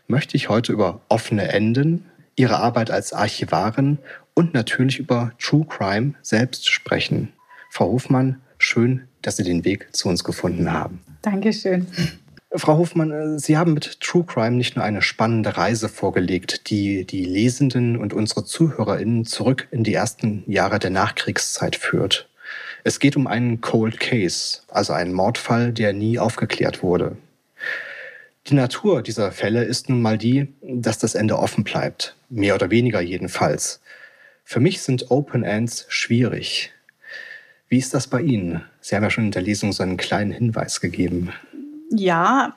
möchte 0.06 0.36
ich 0.36 0.48
heute 0.48 0.72
über 0.72 1.00
offene 1.08 1.48
Enden, 1.48 2.10
Ihre 2.36 2.56
Arbeit 2.58 2.90
als 2.90 3.12
Archivarin 3.12 3.98
und 4.34 4.54
natürlich 4.54 4.98
über 4.98 5.32
True 5.38 5.66
Crime 5.66 6.14
selbst 6.22 6.68
sprechen. 6.68 7.32
Frau 7.70 7.86
Hofmann, 7.86 8.42
schön, 8.64 9.02
dass 9.22 9.36
Sie 9.36 9.44
den 9.44 9.64
Weg 9.64 9.88
zu 9.92 10.08
uns 10.08 10.24
gefunden 10.24 10.72
haben. 10.72 11.00
Dankeschön. 11.22 11.86
Frau 12.56 12.78
Hofmann, 12.78 13.10
äh, 13.10 13.38
Sie 13.38 13.56
haben 13.56 13.74
mit 13.74 14.00
True 14.00 14.24
Crime 14.24 14.56
nicht 14.56 14.76
nur 14.76 14.84
eine 14.84 15.02
spannende 15.02 15.56
Reise 15.56 15.88
vorgelegt, 15.88 16.70
die 16.70 17.04
die 17.04 17.24
Lesenden 17.24 17.96
und 17.96 18.12
unsere 18.12 18.44
ZuhörerInnen 18.44 19.24
zurück 19.24 19.68
in 19.70 19.82
die 19.82 19.94
ersten 19.94 20.44
Jahre 20.46 20.78
der 20.78 20.90
Nachkriegszeit 20.90 21.76
führt. 21.76 22.28
Es 22.84 23.00
geht 23.00 23.16
um 23.16 23.26
einen 23.26 23.60
Cold 23.60 23.98
Case, 23.98 24.60
also 24.68 24.92
einen 24.92 25.12
Mordfall, 25.12 25.72
der 25.72 25.92
nie 25.92 26.18
aufgeklärt 26.18 26.82
wurde. 26.82 27.16
Die 28.46 28.54
Natur 28.54 29.02
dieser 29.02 29.32
Fälle 29.32 29.64
ist 29.64 29.88
nun 29.88 30.02
mal 30.02 30.18
die, 30.18 30.52
dass 30.60 30.98
das 30.98 31.14
Ende 31.14 31.38
offen 31.38 31.64
bleibt, 31.64 32.14
mehr 32.28 32.54
oder 32.54 32.70
weniger 32.70 33.00
jedenfalls. 33.00 33.80
Für 34.44 34.60
mich 34.60 34.82
sind 34.82 35.10
Open 35.10 35.42
Ends 35.42 35.86
schwierig. 35.88 36.73
Wie 37.68 37.78
ist 37.78 37.94
das 37.94 38.06
bei 38.06 38.20
Ihnen? 38.20 38.62
Sie 38.80 38.94
haben 38.94 39.02
ja 39.02 39.10
schon 39.10 39.24
in 39.24 39.30
der 39.30 39.42
Lesung 39.42 39.72
so 39.72 39.82
einen 39.82 39.96
kleinen 39.96 40.30
Hinweis 40.30 40.80
gegeben. 40.80 41.32
Ja, 41.90 42.56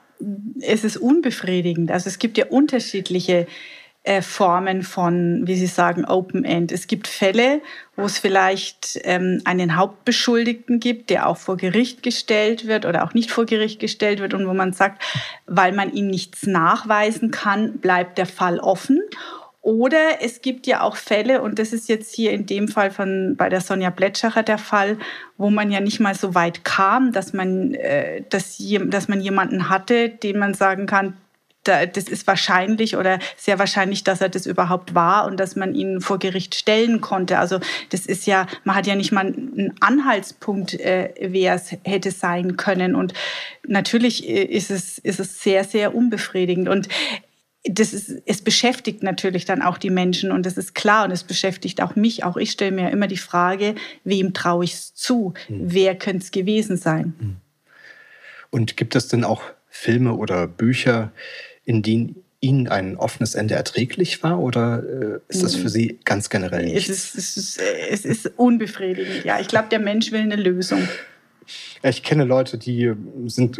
es 0.60 0.84
ist 0.84 0.96
unbefriedigend. 0.96 1.90
Also 1.90 2.08
es 2.08 2.18
gibt 2.18 2.38
ja 2.38 2.46
unterschiedliche 2.46 3.46
äh, 4.04 4.22
Formen 4.22 4.82
von, 4.82 5.46
wie 5.46 5.56
Sie 5.56 5.66
sagen, 5.66 6.04
Open 6.04 6.44
End. 6.44 6.72
Es 6.72 6.86
gibt 6.86 7.08
Fälle, 7.08 7.60
wo 7.94 8.04
es 8.04 8.18
vielleicht 8.18 8.98
ähm, 9.04 9.42
einen 9.44 9.76
Hauptbeschuldigten 9.76 10.80
gibt, 10.80 11.10
der 11.10 11.28
auch 11.28 11.36
vor 11.36 11.56
Gericht 11.56 12.02
gestellt 12.02 12.66
wird 12.66 12.86
oder 12.86 13.04
auch 13.04 13.12
nicht 13.12 13.30
vor 13.30 13.44
Gericht 13.44 13.80
gestellt 13.80 14.20
wird 14.20 14.34
und 14.34 14.46
wo 14.46 14.54
man 14.54 14.72
sagt, 14.72 15.02
weil 15.46 15.72
man 15.72 15.92
ihm 15.92 16.06
nichts 16.06 16.46
nachweisen 16.46 17.30
kann, 17.30 17.78
bleibt 17.78 18.18
der 18.18 18.26
Fall 18.26 18.60
offen. 18.60 19.00
Oder 19.68 20.22
es 20.22 20.40
gibt 20.40 20.66
ja 20.66 20.80
auch 20.80 20.96
Fälle, 20.96 21.42
und 21.42 21.58
das 21.58 21.74
ist 21.74 21.90
jetzt 21.90 22.14
hier 22.14 22.32
in 22.32 22.46
dem 22.46 22.68
Fall 22.68 22.90
von 22.90 23.34
bei 23.36 23.50
der 23.50 23.60
Sonja 23.60 23.90
Plätschacher 23.90 24.42
der 24.42 24.56
Fall, 24.56 24.96
wo 25.36 25.50
man 25.50 25.70
ja 25.70 25.80
nicht 25.80 26.00
mal 26.00 26.14
so 26.14 26.34
weit 26.34 26.64
kam, 26.64 27.12
dass 27.12 27.34
man, 27.34 27.74
äh, 27.74 28.22
dass, 28.30 28.56
dass 28.86 29.08
man 29.08 29.20
jemanden 29.20 29.68
hatte, 29.68 30.08
den 30.08 30.38
man 30.38 30.54
sagen 30.54 30.86
kann, 30.86 31.18
das 31.64 32.04
ist 32.04 32.26
wahrscheinlich 32.26 32.96
oder 32.96 33.18
sehr 33.36 33.58
wahrscheinlich, 33.58 34.04
dass 34.04 34.22
er 34.22 34.30
das 34.30 34.46
überhaupt 34.46 34.94
war 34.94 35.26
und 35.26 35.38
dass 35.38 35.54
man 35.54 35.74
ihn 35.74 36.00
vor 36.00 36.18
Gericht 36.18 36.54
stellen 36.54 37.02
konnte. 37.02 37.38
Also 37.38 37.60
das 37.90 38.06
ist 38.06 38.26
ja, 38.26 38.46
man 38.64 38.74
hat 38.74 38.86
ja 38.86 38.94
nicht 38.94 39.12
mal 39.12 39.26
einen 39.26 39.74
Anhaltspunkt, 39.80 40.80
äh, 40.80 41.12
wer 41.20 41.56
es 41.56 41.76
hätte 41.84 42.10
sein 42.10 42.56
können. 42.56 42.94
Und 42.94 43.12
natürlich 43.66 44.26
äh, 44.26 44.44
ist 44.44 44.70
es, 44.70 44.96
ist 44.96 45.20
es 45.20 45.42
sehr, 45.42 45.64
sehr 45.64 45.94
unbefriedigend. 45.94 46.70
Und 46.70 46.88
das 47.68 47.92
ist, 47.92 48.22
es 48.26 48.42
beschäftigt 48.42 49.02
natürlich 49.02 49.44
dann 49.44 49.62
auch 49.62 49.78
die 49.78 49.90
Menschen 49.90 50.32
und 50.32 50.46
das 50.46 50.56
ist 50.56 50.74
klar 50.74 51.04
und 51.04 51.10
es 51.10 51.24
beschäftigt 51.24 51.82
auch 51.82 51.96
mich. 51.96 52.24
Auch 52.24 52.36
ich 52.36 52.50
stelle 52.50 52.72
mir 52.72 52.90
immer 52.90 53.06
die 53.06 53.16
Frage, 53.16 53.74
wem 54.04 54.32
traue 54.34 54.64
ich 54.64 54.74
es 54.74 54.94
zu? 54.94 55.34
Hm. 55.46 55.60
Wer 55.72 55.94
könnte 55.96 56.24
es 56.24 56.30
gewesen 56.30 56.76
sein? 56.76 57.14
Hm. 57.18 57.36
Und 58.50 58.76
gibt 58.76 58.96
es 58.96 59.08
denn 59.08 59.24
auch 59.24 59.42
Filme 59.68 60.14
oder 60.14 60.46
Bücher, 60.46 61.12
in 61.64 61.82
denen 61.82 62.16
Ihnen 62.40 62.68
ein 62.68 62.96
offenes 62.96 63.34
Ende 63.34 63.54
erträglich 63.54 64.22
war 64.22 64.38
oder 64.38 64.82
äh, 64.84 65.18
ist 65.28 65.42
das 65.42 65.56
für 65.56 65.68
Sie 65.68 65.98
ganz 66.04 66.30
generell 66.30 66.66
nichts? 66.66 66.88
Es 66.88 67.14
ist, 67.14 67.16
es 67.16 67.36
ist, 67.36 67.60
es 67.90 68.04
ist 68.04 68.32
unbefriedigend, 68.36 69.24
ja. 69.24 69.40
Ich 69.40 69.48
glaube, 69.48 69.68
der 69.70 69.80
Mensch 69.80 70.12
will 70.12 70.20
eine 70.20 70.36
Lösung. 70.36 70.88
Ich 71.82 72.02
kenne 72.02 72.24
Leute, 72.24 72.58
die 72.58 72.92
sind, 73.26 73.58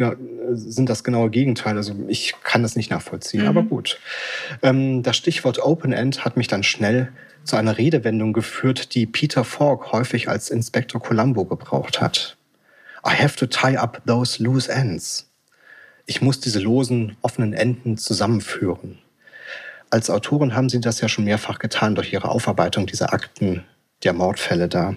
sind 0.51 0.89
das 0.89 1.03
genaue 1.03 1.29
Gegenteil. 1.29 1.77
Also 1.77 1.95
ich 2.07 2.35
kann 2.43 2.63
das 2.63 2.75
nicht 2.75 2.91
nachvollziehen, 2.91 3.41
mhm. 3.41 3.47
aber 3.47 3.63
gut. 3.63 3.99
Ähm, 4.61 5.03
das 5.03 5.17
Stichwort 5.17 5.59
Open 5.59 5.93
End 5.93 6.25
hat 6.25 6.37
mich 6.37 6.47
dann 6.47 6.63
schnell 6.63 7.11
zu 7.43 7.55
einer 7.55 7.77
Redewendung 7.77 8.33
geführt, 8.33 8.93
die 8.95 9.05
Peter 9.05 9.43
Falk 9.43 9.91
häufig 9.91 10.29
als 10.29 10.49
Inspektor 10.49 11.01
Columbo 11.01 11.45
gebraucht 11.45 12.01
hat. 12.01 12.37
I 13.05 13.11
have 13.11 13.37
to 13.37 13.45
tie 13.45 13.77
up 13.77 14.01
those 14.05 14.43
loose 14.43 14.69
ends 14.69 15.29
ich 16.09 16.21
muss 16.21 16.39
diese 16.39 16.59
losen, 16.59 17.15
offenen 17.21 17.53
Enden 17.53 17.95
zusammenführen. 17.95 18.97
Als 19.91 20.09
Autorin 20.09 20.55
haben 20.55 20.67
Sie 20.67 20.81
das 20.81 21.01
ja 21.01 21.07
schon 21.07 21.23
mehrfach 21.23 21.59
getan 21.59 21.93
durch 21.93 22.11
Ihre 22.11 22.29
Aufarbeitung 22.29 22.87
dieser 22.87 23.13
Akten 23.13 23.63
der 24.03 24.13
Mordfälle 24.13 24.67
da. 24.67 24.95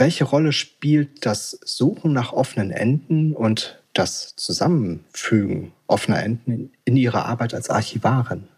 Welche 0.00 0.24
Rolle 0.24 0.52
spielt 0.52 1.24
das 1.26 1.58
Suchen 1.64 2.12
nach 2.12 2.32
offenen 2.32 2.70
Enden 2.70 3.34
und 3.34 3.80
das 3.92 4.34
Zusammenfügen 4.36 5.72
offener 5.86 6.22
Enden 6.22 6.72
in 6.84 6.96
Ihrer 6.96 7.26
Arbeit 7.26 7.54
als 7.54 7.70
Archivarin? 7.70 8.48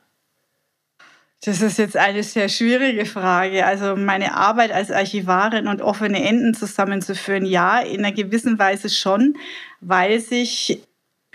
Das 1.44 1.60
ist 1.60 1.78
jetzt 1.78 1.96
eine 1.96 2.22
sehr 2.22 2.48
schwierige 2.48 3.04
Frage. 3.04 3.66
Also 3.66 3.94
meine 3.94 4.34
Arbeit 4.34 4.72
als 4.72 4.90
Archivarin 4.90 5.68
und 5.68 5.82
offene 5.82 6.24
Enden 6.24 6.54
zusammenzuführen, 6.54 7.44
ja, 7.44 7.80
in 7.80 8.04
einer 8.04 8.12
gewissen 8.12 8.58
Weise 8.58 8.88
schon, 8.88 9.36
weil 9.80 10.18
sich 10.20 10.82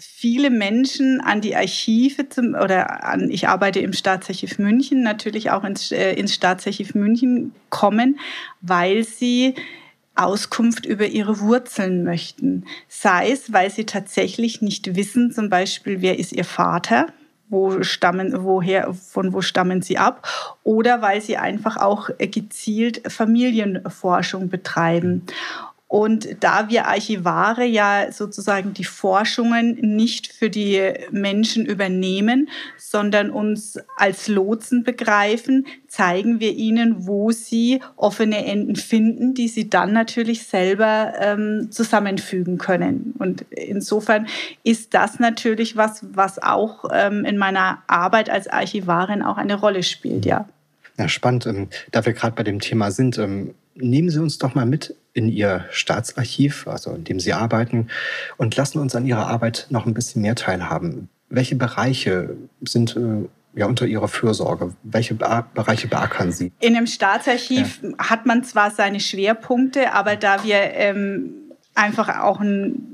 viele 0.02 0.50
Menschen 0.50 1.22
an 1.22 1.42
die 1.42 1.56
Archive 1.56 2.28
zum, 2.28 2.56
oder 2.56 3.06
an, 3.06 3.30
ich 3.30 3.48
arbeite 3.48 3.80
im 3.80 3.94
Staatsarchiv 3.94 4.58
München, 4.58 5.04
natürlich 5.04 5.52
auch 5.52 5.64
ins, 5.64 5.92
äh, 5.92 6.14
ins 6.14 6.34
Staatsarchiv 6.34 6.96
München 6.96 7.54
kommen, 7.70 8.20
weil 8.62 9.04
sie 9.04 9.54
Auskunft 10.16 10.86
über 10.86 11.08
ihre 11.08 11.40
Wurzeln 11.40 12.04
möchten. 12.04 12.66
Sei 12.88 13.32
es, 13.32 13.54
weil 13.54 13.70
sie 13.70 13.86
tatsächlich 13.86 14.62
nicht 14.62 14.96
wissen, 14.96 15.32
zum 15.32 15.50
Beispiel, 15.50 16.02
wer 16.02 16.20
ist 16.20 16.34
ihr 16.34 16.46
Vater, 16.46 17.08
wo 17.50 17.84
stammen, 17.84 18.44
woher, 18.44 18.94
von 18.94 19.34
wo 19.34 19.42
stammen 19.42 19.82
sie 19.82 19.98
ab, 19.98 20.28
oder 20.64 21.02
weil 21.02 21.22
sie 21.22 21.38
einfach 21.38 21.78
auch 21.78 22.10
gezielt 22.18 23.02
Familienforschung 23.12 24.50
betreiben. 24.50 25.24
Und 25.92 26.38
da 26.40 26.70
wir 26.70 26.88
Archivare 26.88 27.66
ja 27.66 28.14
sozusagen 28.14 28.74
die 28.74 28.86
Forschungen 28.86 29.76
nicht 29.82 30.32
für 30.32 30.50
die 30.50 30.94
Menschen 31.12 31.66
übernehmen, 31.66 32.48
sondern 32.78 33.30
uns 33.30 33.78
als 33.98 34.30
Lotsen 34.30 34.86
begreifen, 34.86 35.68
zeigen 35.90 36.40
wir 36.40 36.54
ihnen, 36.54 37.08
wo 37.08 37.32
sie 37.32 37.82
offene 37.98 38.46
Enden 38.46 38.78
finden, 38.78 39.34
die 39.34 39.50
sie 39.50 39.70
dann 39.70 39.92
natürlich 39.92 40.44
selber 40.44 41.12
ähm, 41.20 41.68
zusammenfügen 41.72 42.58
können. 42.58 43.14
Und 43.20 43.42
insofern 43.50 44.28
ist 44.64 44.94
das 44.94 45.20
natürlich 45.20 45.76
was, 45.76 46.06
was 46.14 46.42
auch 46.42 46.86
ähm, 46.94 47.26
in 47.26 47.38
meiner 47.38 47.84
Arbeit 47.88 48.30
als 48.30 48.48
Archivarin 48.48 49.22
auch 49.22 49.36
eine 49.36 49.56
Rolle 49.56 49.84
spielt, 49.84 50.26
ja. 50.26 50.48
Ja, 50.98 51.10
spannend. 51.10 51.48
Ähm, 51.48 51.68
da 51.92 52.06
wir 52.06 52.14
gerade 52.14 52.34
bei 52.38 52.44
dem 52.44 52.62
Thema 52.62 52.92
sind, 52.92 53.18
ähm, 53.18 53.56
nehmen 53.76 54.10
Sie 54.10 54.20
uns 54.22 54.38
doch 54.38 54.56
mal 54.56 54.66
mit 54.66 54.96
in 55.14 55.28
Ihr 55.28 55.66
Staatsarchiv, 55.72 56.68
also 56.68 56.92
in 56.92 57.04
dem 57.04 57.20
Sie 57.20 57.34
arbeiten, 57.34 57.88
und 58.38 58.56
lassen 58.56 58.80
uns 58.80 58.96
an 58.96 59.06
Ihrer 59.06 59.28
Arbeit 59.28 59.68
noch 59.70 59.86
ein 59.86 59.94
bisschen 59.94 60.22
mehr 60.22 60.36
teilhaben. 60.36 61.10
Welche 61.30 61.56
Bereiche 61.56 62.36
sind 62.62 62.96
äh, 62.96 63.28
ja, 63.56 63.66
unter 63.66 63.86
Ihrer 63.86 64.08
Fürsorge? 64.08 64.74
Welche 64.84 65.16
Be 65.16 65.46
Bereiche 65.54 65.88
beackern 65.88 66.32
Sie? 66.32 66.52
In 66.60 66.76
einem 66.76 66.88
Staatsarchiv 66.88 67.82
ja. 67.82 68.10
hat 68.10 68.26
man 68.26 68.44
zwar 68.44 68.72
seine 68.72 69.00
Schwerpunkte, 69.00 69.94
aber 69.94 70.16
da 70.16 70.44
wir 70.44 70.58
ähm, 70.74 71.32
einfach 71.76 72.20
auch 72.20 72.40
ein 72.40 72.91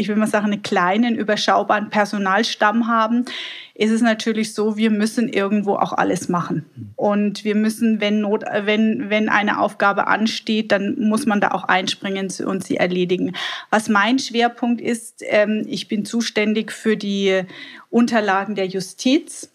ich 0.00 0.08
will 0.08 0.16
mal 0.16 0.26
sagen, 0.26 0.46
einen 0.46 0.62
kleinen, 0.62 1.14
überschaubaren 1.14 1.90
Personalstamm 1.90 2.88
haben, 2.88 3.26
ist 3.74 3.90
es 3.90 4.00
natürlich 4.00 4.54
so, 4.54 4.76
wir 4.76 4.90
müssen 4.90 5.28
irgendwo 5.28 5.74
auch 5.74 5.92
alles 5.92 6.28
machen. 6.28 6.64
Und 6.96 7.44
wir 7.44 7.54
müssen, 7.54 8.00
wenn, 8.00 8.20
Not, 8.20 8.44
wenn, 8.64 9.10
wenn 9.10 9.28
eine 9.28 9.60
Aufgabe 9.60 10.06
ansteht, 10.06 10.72
dann 10.72 10.98
muss 10.98 11.26
man 11.26 11.40
da 11.40 11.50
auch 11.50 11.64
einspringen 11.64 12.28
und 12.44 12.64
sie 12.64 12.76
erledigen. 12.76 13.34
Was 13.68 13.88
mein 13.88 14.18
Schwerpunkt 14.18 14.80
ist, 14.80 15.22
ähm, 15.26 15.64
ich 15.68 15.86
bin 15.86 16.04
zuständig 16.04 16.72
für 16.72 16.96
die 16.96 17.42
Unterlagen 17.90 18.54
der 18.54 18.66
Justiz. 18.66 19.50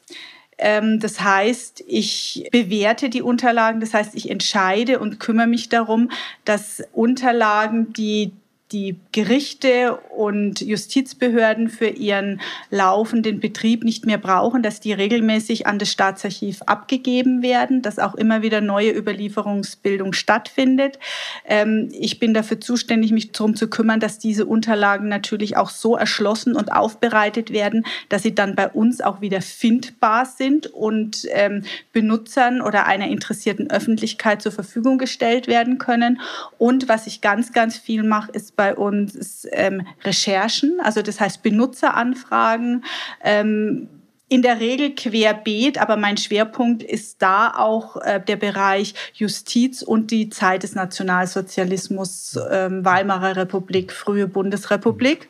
Ähm, 0.58 0.99
das 0.99 1.21
heißt, 1.21 1.84
ich 1.88 2.47
bewerte 2.51 3.10
die 3.10 3.21
Unterlagen, 3.21 3.79
das 3.79 3.93
heißt, 3.93 4.15
ich 4.15 4.29
entscheide 4.29 4.99
und 4.99 5.19
kümmere 5.19 5.47
mich 5.47 5.69
darum, 5.69 6.10
dass 6.45 6.84
Unterlagen, 6.93 7.93
die 7.93 8.31
die 8.71 8.95
Gerichte 9.12 9.95
und 10.17 10.60
Justizbehörden 10.60 11.69
für 11.69 11.88
ihren 11.88 12.41
laufenden 12.71 13.39
Betrieb 13.39 13.84
nicht 13.84 14.08
mehr 14.08 14.17
brauchen, 14.17 14.63
dass 14.63 14.80
die 14.80 14.91
regelmäßig 14.91 15.67
an 15.67 15.78
das 15.78 15.91
Staatsarchiv 15.91 16.63
abgegeben 16.63 17.43
werden, 17.43 17.84
dass 17.84 17.99
auch 17.99 18.15
immer 18.15 18.41
wieder 18.41 18.62
neue 18.62 18.91
Überlieferungsbildung 18.91 20.13
stattfindet. 20.13 20.97
Ähm, 21.45 21.89
ich 21.91 22.17
bin 22.17 22.34
dafür 22.34 22.60
zuständig, 22.60 23.12
mich 23.12 23.32
darum 23.34 23.56
zu 23.56 23.67
kümmern, 23.67 23.99
dass 23.99 24.17
diese 24.17 24.47
Unterlagen 24.47 25.10
natürlich 25.10 25.58
auch 25.58 25.69
so 25.69 25.95
erschlossen 25.95 26.56
und 26.56 26.71
aufbereitet 26.71 27.51
werden, 27.51 27.86
dass 28.10 28.23
sie 28.23 28.34
dann 28.34 28.56
bei 28.56 28.67
uns 28.67 28.99
auch 28.99 29.21
wieder 29.21 29.41
findbar 29.41 30.25
sind 30.25 30.67
und 30.67 31.28
ähm, 31.30 31.62
Benutzern 31.93 32.62
oder 32.62 32.88
einer 32.88 33.10
interessierten 33.10 33.69
Öffentlichkeit 33.69 34.41
zur 34.41 34.51
Verfügung 34.51 34.97
gestellt 34.97 35.45
werden 35.47 35.78
können. 35.78 36.19
Und 36.58 36.89
was 36.89 37.06
ich 37.06 37.21
ganz, 37.21 37.54
ganz 37.54 37.78
viel 37.78 38.01
mache, 38.01 38.32
ist 38.32 38.56
bei 38.56 38.64
uns 38.73 39.47
ähm, 39.51 39.86
Recherchen, 40.04 40.80
also 40.82 41.01
das 41.01 41.19
heißt 41.19 41.43
Benutzeranfragen. 41.43 42.84
Ähm, 43.23 43.89
in 44.28 44.41
der 44.41 44.60
Regel 44.60 44.95
querbeet, 44.95 45.78
aber 45.78 45.97
mein 45.97 46.17
Schwerpunkt 46.17 46.82
ist 46.82 47.21
da 47.21 47.54
auch 47.56 47.97
äh, 47.97 48.19
der 48.19 48.38
Bereich 48.38 48.95
Justiz 49.13 49.84
und 49.84 50.10
die 50.10 50.30
Zeit 50.30 50.63
des 50.63 50.73
Nationalsozialismus, 50.73 52.38
ähm, 52.49 52.84
Weimarer 52.84 53.36
Republik, 53.36 53.91
frühe 53.91 54.28
Bundesrepublik. 54.28 55.30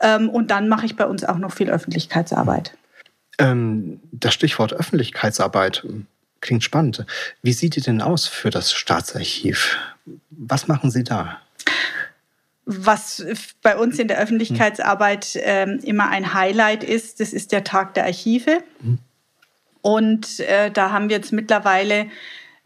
Ähm, 0.00 0.28
und 0.28 0.50
dann 0.50 0.68
mache 0.68 0.84
ich 0.84 0.96
bei 0.96 1.06
uns 1.06 1.24
auch 1.24 1.38
noch 1.38 1.52
viel 1.52 1.70
Öffentlichkeitsarbeit. 1.70 2.76
Ähm, 3.38 4.00
das 4.12 4.34
Stichwort 4.34 4.74
Öffentlichkeitsarbeit 4.74 5.86
klingt 6.40 6.64
spannend. 6.64 7.06
Wie 7.42 7.52
sieht 7.52 7.76
die 7.76 7.80
denn 7.80 8.02
aus 8.02 8.26
für 8.26 8.50
das 8.50 8.72
Staatsarchiv? 8.72 9.78
Was 10.30 10.68
machen 10.68 10.90
Sie 10.90 11.04
da? 11.04 11.38
Was 12.70 13.24
bei 13.62 13.78
uns 13.78 13.98
in 13.98 14.08
der 14.08 14.18
Öffentlichkeitsarbeit 14.18 15.38
ähm, 15.40 15.80
immer 15.82 16.10
ein 16.10 16.34
Highlight 16.34 16.84
ist, 16.84 17.18
das 17.18 17.32
ist 17.32 17.50
der 17.50 17.64
Tag 17.64 17.94
der 17.94 18.04
Archive. 18.04 18.62
Mhm. 18.82 18.98
Und 19.80 20.40
äh, 20.40 20.70
da 20.70 20.92
haben 20.92 21.08
wir 21.08 21.16
jetzt 21.16 21.32
mittlerweile 21.32 22.08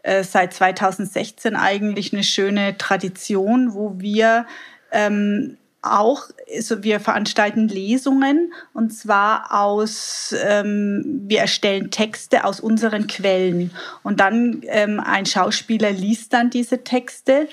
äh, 0.01 0.25
seit 0.25 0.53
2016 0.53 1.55
eigentlich 1.55 2.11
eine 2.11 2.25
schöne 2.25 2.77
Tradition, 2.77 3.73
wo 3.75 3.93
wir 3.97 4.45
ähm, 4.91 5.57
auch, 5.81 6.23
also 6.53 6.83
wir 6.83 6.99
veranstalten 6.99 7.69
Lesungen 7.69 8.53
und 8.73 8.89
zwar 8.93 9.53
aus, 9.53 10.35
ähm, 10.45 11.21
wir 11.27 11.39
erstellen 11.39 11.91
Texte 11.91 12.43
aus 12.43 12.59
unseren 12.59 13.07
Quellen 13.07 13.71
und 14.03 14.19
dann 14.19 14.63
ähm, 14.63 14.99
ein 14.99 15.25
Schauspieler 15.25 15.91
liest 15.91 16.33
dann 16.33 16.49
diese 16.49 16.83
Texte 16.83 17.47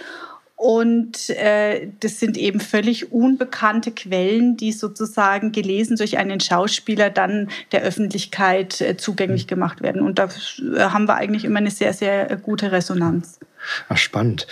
und 0.61 1.31
äh, 1.31 1.89
das 2.01 2.21
sind 2.21 2.37
eben 2.37 2.61
völlig 2.61 3.13
unbekannte 3.13 3.93
Quellen, 3.93 4.59
die 4.59 4.73
sozusagen 4.73 5.53
gelesen 5.53 5.97
durch 5.97 6.19
einen 6.19 6.39
Schauspieler 6.39 7.09
dann 7.09 7.49
der 7.73 7.81
Öffentlichkeit 7.81 8.79
äh, 8.83 8.95
zugänglich 8.99 9.45
mhm. 9.45 9.49
gemacht 9.49 9.81
werden. 9.81 10.03
Und 10.03 10.19
da 10.19 10.25
äh, 10.27 10.81
haben 10.81 11.09
wir 11.09 11.15
eigentlich 11.15 11.47
immer 11.47 11.61
eine 11.61 11.71
sehr, 11.71 11.95
sehr 11.95 12.37
gute 12.37 12.73
Resonanz. 12.73 13.41
Ach, 13.89 13.97
spannend. 13.97 14.47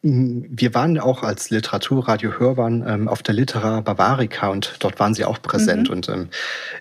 Wir 0.00 0.72
waren 0.72 0.98
auch 0.98 1.22
als 1.22 1.50
Literaturradio 1.50 2.38
Hörbahn 2.38 2.82
ähm, 2.88 3.06
auf 3.06 3.22
der 3.22 3.34
Litera 3.34 3.82
Bavarica 3.82 4.48
und 4.48 4.76
dort 4.78 4.98
waren 4.98 5.12
Sie 5.12 5.26
auch 5.26 5.42
präsent. 5.42 5.90
Mhm. 5.90 5.94
Und 5.94 6.08
ähm, 6.08 6.28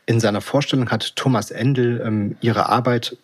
in 0.05 0.21
seiner 0.21 0.39
Vorstellung 0.39 0.89
hat 0.89 1.17
Thomas 1.17 1.51
Endel 1.51 2.01
ähm, 2.01 2.37
Ihre 2.39 2.69
Arbeit 2.69 3.17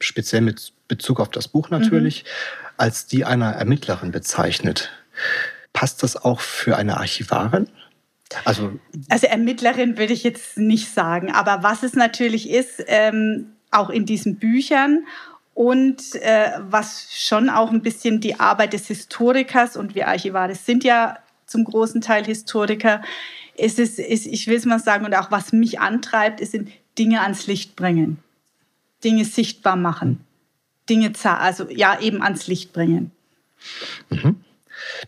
speziell 0.00 0.42
mit 0.42 0.74
Bezug 0.86 1.18
auf 1.18 1.30
das 1.30 1.48
Buch 1.48 1.70
natürlich, 1.70 2.24
mhm 2.24 2.62
als 2.82 3.06
die 3.06 3.24
einer 3.24 3.52
Ermittlerin 3.52 4.10
bezeichnet. 4.10 4.90
Passt 5.72 6.02
das 6.02 6.16
auch 6.16 6.40
für 6.40 6.76
eine 6.76 6.96
Archivarin? 6.96 7.68
Also, 8.44 8.72
also 9.08 9.28
Ermittlerin 9.28 9.98
würde 9.98 10.12
ich 10.12 10.24
jetzt 10.24 10.58
nicht 10.58 10.92
sagen, 10.92 11.30
aber 11.30 11.62
was 11.62 11.84
es 11.84 11.94
natürlich 11.94 12.50
ist, 12.50 12.82
ähm, 12.88 13.52
auch 13.70 13.88
in 13.88 14.04
diesen 14.04 14.34
Büchern 14.36 15.06
und 15.54 16.16
äh, 16.16 16.50
was 16.58 17.06
schon 17.12 17.50
auch 17.50 17.70
ein 17.70 17.82
bisschen 17.82 18.20
die 18.20 18.40
Arbeit 18.40 18.72
des 18.72 18.88
Historikers 18.88 19.76
und 19.76 19.94
wir 19.94 20.08
Archivare 20.08 20.56
sind 20.56 20.82
ja 20.82 21.18
zum 21.46 21.62
großen 21.62 22.00
Teil 22.00 22.24
Historiker, 22.24 23.00
ist 23.56 23.78
es, 23.78 24.00
ist, 24.00 24.26
ich 24.26 24.48
will 24.48 24.56
es 24.56 24.64
mal 24.64 24.80
sagen, 24.80 25.04
und 25.04 25.14
auch 25.14 25.30
was 25.30 25.52
mich 25.52 25.78
antreibt, 25.78 26.40
ist 26.40 26.56
Dinge 26.98 27.20
ans 27.20 27.46
Licht 27.46 27.76
bringen, 27.76 28.18
Dinge 29.04 29.24
sichtbar 29.24 29.76
machen. 29.76 30.24
Dinge, 30.92 31.12
also 31.24 31.66
ja, 31.70 31.98
eben 32.00 32.22
ans 32.22 32.46
Licht 32.46 32.74
bringen. 32.74 33.10
Mhm. 34.10 34.36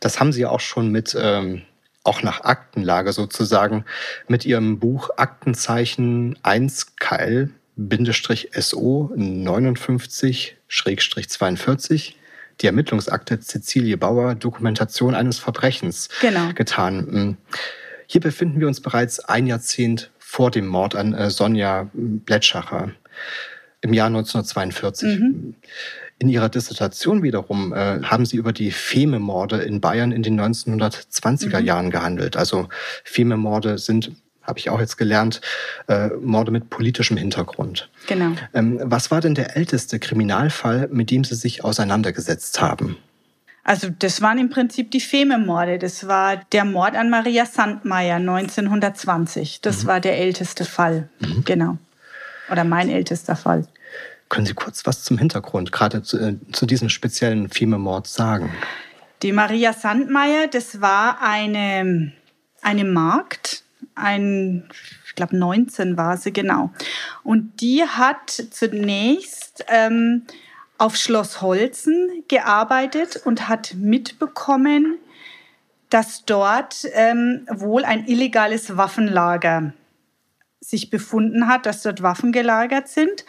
Das 0.01 0.19
haben 0.19 0.33
Sie 0.33 0.47
auch 0.47 0.61
schon 0.61 0.89
mit, 0.89 1.15
ähm, 1.19 1.61
auch 2.05 2.23
nach 2.23 2.45
Aktenlage 2.45 3.13
sozusagen, 3.13 3.85
mit 4.27 4.47
Ihrem 4.47 4.79
Buch 4.79 5.11
Aktenzeichen 5.17 6.39
1 6.43 6.97
KL 6.97 7.51
SO 7.77 9.13
59-42, 9.17 12.15
die 12.61 12.67
Ermittlungsakte 12.67 13.41
Cecilie 13.41 13.97
Bauer, 13.99 14.37
Dokumentation 14.37 15.15
eines 15.15 15.39
Verbrechens 15.39 16.09
genau. 16.21 16.53
getan. 16.55 16.97
Mhm. 16.97 17.37
Hier 18.07 18.23
befinden 18.23 18.61
wir 18.61 18.69
uns 18.69 18.81
bereits 18.81 19.21
ein 19.21 19.47
Jahrzehnt 19.47 20.11
vor 20.19 20.51
dem 20.51 20.67
Mord 20.67 20.95
an 20.95 21.15
äh, 21.15 21.31
Sonja 21.31 21.89
Blätschacher 21.93 22.93
im 23.85 23.93
Jahr 23.93 24.07
1942. 24.07 25.21
Mhm. 25.21 25.55
In 26.19 26.29
ihrer 26.29 26.49
Dissertation 26.49 27.23
wiederum 27.23 27.73
äh, 27.73 28.03
haben 28.03 28.25
sie 28.25 28.37
über 28.37 28.53
die 28.53 28.71
Fememorde 28.71 29.59
in 29.59 29.81
Bayern 29.81 30.11
in 30.11 30.23
den 30.23 30.41
1920er 30.41 31.61
mhm. 31.61 31.67
Jahren 31.67 31.91
gehandelt. 31.91 32.37
Also 32.37 32.69
Fememorde 33.05 33.79
sind 33.79 34.13
habe 34.43 34.59
ich 34.59 34.69
auch 34.69 34.79
jetzt 34.79 34.99
gelernt, 34.99 35.41
äh, 35.89 36.09
Morde 36.21 36.51
mit 36.51 36.69
politischem 36.69 37.17
Hintergrund. 37.17 37.89
Genau. 38.07 38.33
Ähm, 38.53 38.79
was 38.83 39.11
war 39.11 39.23
denn 39.23 39.35
der 39.35 39.57
älteste 39.57 39.99
Kriminalfall, 39.99 40.89
mit 40.93 41.11
dem 41.11 41.25
Sie 41.25 41.35
sich 41.35 41.65
auseinandergesetzt 41.65 42.61
haben? 42.61 42.99
Also 43.63 43.89
das 43.89 44.21
waren 44.21 44.37
im 44.37 44.51
Prinzip 44.51 44.91
die 44.91 45.01
Fememorde. 45.01 45.79
Das 45.79 46.07
war 46.07 46.37
der 46.53 46.67
Mord 46.67 46.95
an 46.95 47.09
Maria 47.09 47.47
Sandmeier 47.47 48.17
1920. 48.17 49.63
Das 49.63 49.83
mhm. 49.83 49.87
war 49.87 50.01
der 50.01 50.19
älteste 50.19 50.67
Fall. 50.67 51.09
Mhm. 51.21 51.45
Genau. 51.47 51.79
Oder 52.51 52.65
mein 52.65 52.89
ältester 52.89 53.37
Fall. 53.37 53.67
Können 54.29 54.47
Sie 54.47 54.55
kurz 54.55 54.87
was 54.87 55.03
zum 55.03 55.19
Hintergrund, 55.19 55.71
gerade 55.73 56.03
zu, 56.03 56.19
äh, 56.19 56.37
zu 56.53 56.67
diesem 56.67 56.89
speziellen 56.89 57.49
Fememord 57.49 58.07
sagen? 58.07 58.51
Die 59.23 59.33
Maria 59.33 59.73
Sandmeier, 59.73 60.49
das 60.49 60.81
war 60.81 61.23
eine, 61.23 62.13
eine 62.63 62.85
Magd, 62.85 63.63
ein, 63.95 64.69
ich 65.07 65.15
glaube 65.15 65.37
19 65.37 65.97
war 65.97 66.17
sie 66.17 66.33
genau. 66.33 66.71
Und 67.23 67.61
die 67.61 67.85
hat 67.85 68.31
zunächst 68.31 69.65
ähm, 69.69 70.27
auf 70.79 70.97
Schloss 70.97 71.41
Holzen 71.41 72.25
gearbeitet 72.29 73.21
und 73.25 73.49
hat 73.49 73.75
mitbekommen, 73.75 74.99
dass 75.91 76.25
dort 76.25 76.87
ähm, 76.93 77.47
wohl 77.49 77.85
ein 77.85 78.07
illegales 78.07 78.77
Waffenlager 78.77 79.73
sich 80.65 80.91
befunden 80.91 81.49
hat, 81.49 81.67
dass 81.67 81.83
dort 81.83 82.03
Waffen 82.03 82.33
gelagert 82.33 82.89
sind. 82.89 83.25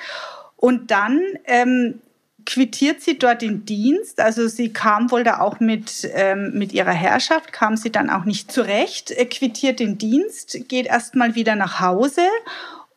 Und 0.55 0.91
dann 0.91 1.21
ähm, 1.45 2.01
quittiert 2.45 3.01
sie 3.01 3.17
dort 3.17 3.41
den 3.41 3.65
Dienst. 3.65 4.19
Also 4.19 4.47
sie 4.47 4.71
kam 4.71 5.11
wohl 5.11 5.23
da 5.23 5.39
auch 5.39 5.59
mit, 5.59 6.09
ähm, 6.13 6.51
mit 6.53 6.73
ihrer 6.73 6.91
Herrschaft, 6.91 7.51
kam 7.51 7.75
sie 7.75 7.91
dann 7.91 8.09
auch 8.09 8.25
nicht 8.25 8.51
zurecht, 8.51 9.11
äh, 9.11 9.25
quittiert 9.25 9.79
den 9.79 9.97
Dienst, 9.97 10.57
geht 10.67 10.88
erstmal 10.88 11.36
wieder 11.36 11.55
nach 11.55 11.79
Hause. 11.79 12.21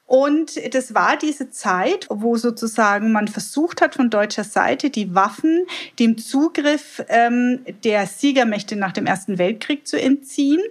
Und 0.06 0.52
das 0.74 0.94
war 0.94 1.18
diese 1.18 1.50
Zeit, 1.50 2.06
wo 2.08 2.36
sozusagen 2.38 3.12
man 3.12 3.28
versucht 3.28 3.82
hat, 3.82 3.94
von 3.94 4.08
deutscher 4.08 4.44
Seite 4.44 4.88
die 4.88 5.14
Waffen 5.14 5.66
dem 5.98 6.16
Zugriff 6.16 7.04
ähm, 7.08 7.60
der 7.84 8.06
Siegermächte 8.06 8.74
nach 8.76 8.92
dem 8.92 9.04
Ersten 9.04 9.36
Weltkrieg 9.36 9.86
zu 9.86 10.00
entziehen. 10.00 10.62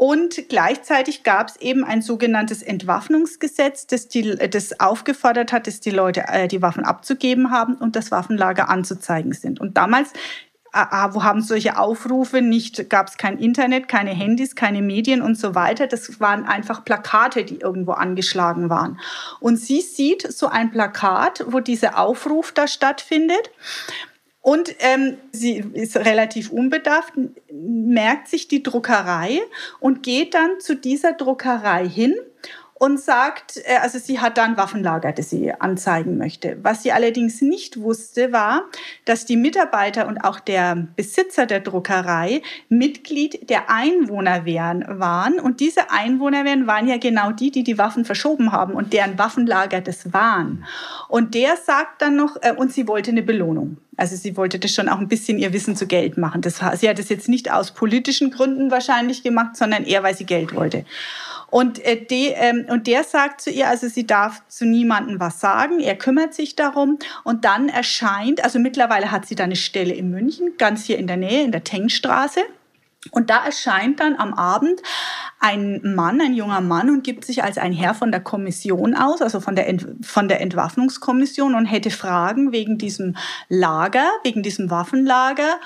Und 0.00 0.48
gleichzeitig 0.48 1.24
gab 1.24 1.48
es 1.48 1.56
eben 1.56 1.84
ein 1.84 2.00
sogenanntes 2.00 2.62
Entwaffnungsgesetz, 2.62 3.86
das, 3.86 4.08
die, 4.08 4.34
das 4.48 4.80
aufgefordert 4.80 5.52
hat, 5.52 5.66
dass 5.66 5.80
die 5.80 5.90
Leute 5.90 6.24
äh, 6.26 6.48
die 6.48 6.62
Waffen 6.62 6.84
abzugeben 6.84 7.50
haben 7.50 7.74
und 7.74 7.96
das 7.96 8.10
Waffenlager 8.10 8.70
anzuzeigen 8.70 9.34
sind. 9.34 9.60
Und 9.60 9.76
damals 9.76 10.14
wo 10.72 11.24
haben 11.24 11.42
solche 11.42 11.76
Aufrufe 11.76 12.42
nicht, 12.42 12.88
gab 12.88 13.08
es 13.08 13.16
kein 13.16 13.38
Internet, 13.38 13.88
keine 13.88 14.12
Handys, 14.12 14.54
keine 14.54 14.82
Medien 14.82 15.20
und 15.20 15.36
so 15.36 15.56
weiter. 15.56 15.88
Das 15.88 16.20
waren 16.20 16.46
einfach 16.46 16.84
Plakate, 16.84 17.44
die 17.44 17.56
irgendwo 17.56 17.90
angeschlagen 17.90 18.70
waren. 18.70 19.00
Und 19.40 19.56
sie 19.56 19.80
sieht 19.80 20.32
so 20.32 20.46
ein 20.46 20.70
Plakat, 20.70 21.44
wo 21.48 21.58
dieser 21.58 21.98
Aufruf 21.98 22.52
da 22.52 22.68
stattfindet. 22.68 23.50
Und 24.42 24.74
ähm, 24.78 25.18
sie 25.32 25.58
ist 25.74 25.96
relativ 25.96 26.50
unbedarft, 26.50 27.12
merkt 27.50 28.28
sich 28.28 28.48
die 28.48 28.62
Druckerei 28.62 29.40
und 29.80 30.02
geht 30.02 30.32
dann 30.34 30.60
zu 30.60 30.76
dieser 30.76 31.12
Druckerei 31.12 31.86
hin 31.86 32.14
und 32.80 32.98
sagt, 32.98 33.58
äh, 33.58 33.76
also 33.82 33.98
sie 33.98 34.20
hat 34.20 34.38
da 34.38 34.44
ein 34.44 34.56
Waffenlager, 34.56 35.12
das 35.12 35.28
sie 35.28 35.52
anzeigen 35.52 36.16
möchte. 36.16 36.56
Was 36.62 36.82
sie 36.82 36.92
allerdings 36.92 37.42
nicht 37.42 37.78
wusste, 37.78 38.32
war, 38.32 38.62
dass 39.04 39.26
die 39.26 39.36
Mitarbeiter 39.36 40.08
und 40.08 40.16
auch 40.24 40.40
der 40.40 40.88
Besitzer 40.96 41.44
der 41.44 41.60
Druckerei 41.60 42.40
Mitglied 42.70 43.50
der 43.50 43.68
Einwohnerwehren 43.68 44.98
waren. 44.98 45.38
Und 45.38 45.60
diese 45.60 45.90
Einwohnerwehren 45.90 46.66
waren 46.66 46.88
ja 46.88 46.96
genau 46.96 47.32
die, 47.32 47.50
die 47.50 47.64
die 47.64 47.76
Waffen 47.76 48.06
verschoben 48.06 48.50
haben 48.50 48.72
und 48.72 48.94
deren 48.94 49.18
Waffenlager 49.18 49.82
das 49.82 50.14
waren. 50.14 50.64
Und 51.08 51.34
der 51.34 51.58
sagt 51.58 52.00
dann 52.00 52.16
noch, 52.16 52.38
äh, 52.40 52.54
und 52.56 52.72
sie 52.72 52.88
wollte 52.88 53.10
eine 53.10 53.22
Belohnung. 53.22 53.76
Also 53.98 54.16
sie 54.16 54.38
wollte 54.38 54.58
das 54.58 54.72
schon 54.72 54.88
auch 54.88 54.98
ein 54.98 55.08
bisschen 55.08 55.38
ihr 55.38 55.52
Wissen 55.52 55.76
zu 55.76 55.86
Geld 55.86 56.16
machen. 56.16 56.40
Das, 56.40 56.62
sie 56.80 56.88
hat 56.88 56.98
das 56.98 57.10
jetzt 57.10 57.28
nicht 57.28 57.52
aus 57.52 57.72
politischen 57.72 58.30
Gründen 58.30 58.70
wahrscheinlich 58.70 59.22
gemacht, 59.22 59.56
sondern 59.56 59.84
eher, 59.84 60.02
weil 60.02 60.16
sie 60.16 60.24
Geld 60.24 60.54
wollte. 60.54 60.86
Und, 61.50 61.84
äh, 61.84 62.04
de, 62.04 62.32
ähm, 62.36 62.66
und 62.68 62.86
der 62.86 63.04
sagt 63.04 63.40
zu 63.40 63.50
ihr, 63.50 63.68
also 63.68 63.88
sie 63.88 64.06
darf 64.06 64.42
zu 64.48 64.64
niemandem 64.64 65.20
was 65.20 65.40
sagen, 65.40 65.80
er 65.80 65.96
kümmert 65.96 66.34
sich 66.34 66.56
darum. 66.56 66.98
Und 67.24 67.44
dann 67.44 67.68
erscheint, 67.68 68.42
also 68.44 68.58
mittlerweile 68.58 69.10
hat 69.10 69.26
sie 69.26 69.34
da 69.34 69.44
eine 69.44 69.56
Stelle 69.56 69.94
in 69.94 70.10
München, 70.10 70.52
ganz 70.58 70.84
hier 70.84 70.98
in 70.98 71.06
der 71.06 71.16
Nähe, 71.16 71.44
in 71.44 71.52
der 71.52 71.64
Tengstraße. 71.64 72.40
Und 73.12 73.30
da 73.30 73.44
erscheint 73.46 73.98
dann 74.00 74.16
am 74.16 74.34
Abend 74.34 74.82
ein 75.38 75.80
Mann, 75.94 76.20
ein 76.20 76.34
junger 76.34 76.60
Mann 76.60 76.90
und 76.90 77.02
gibt 77.02 77.24
sich 77.24 77.42
als 77.42 77.56
ein 77.56 77.72
Herr 77.72 77.94
von 77.94 78.12
der 78.12 78.20
Kommission 78.20 78.94
aus, 78.94 79.22
also 79.22 79.40
von 79.40 79.56
der, 79.56 79.68
Ent 79.68 79.86
von 80.02 80.28
der 80.28 80.42
Entwaffnungskommission 80.42 81.54
und 81.54 81.64
hätte 81.64 81.90
Fragen 81.90 82.52
wegen 82.52 82.76
diesem 82.76 83.16
Lager, 83.48 84.06
wegen 84.22 84.42
diesem 84.42 84.70
Waffenlager. 84.70 85.58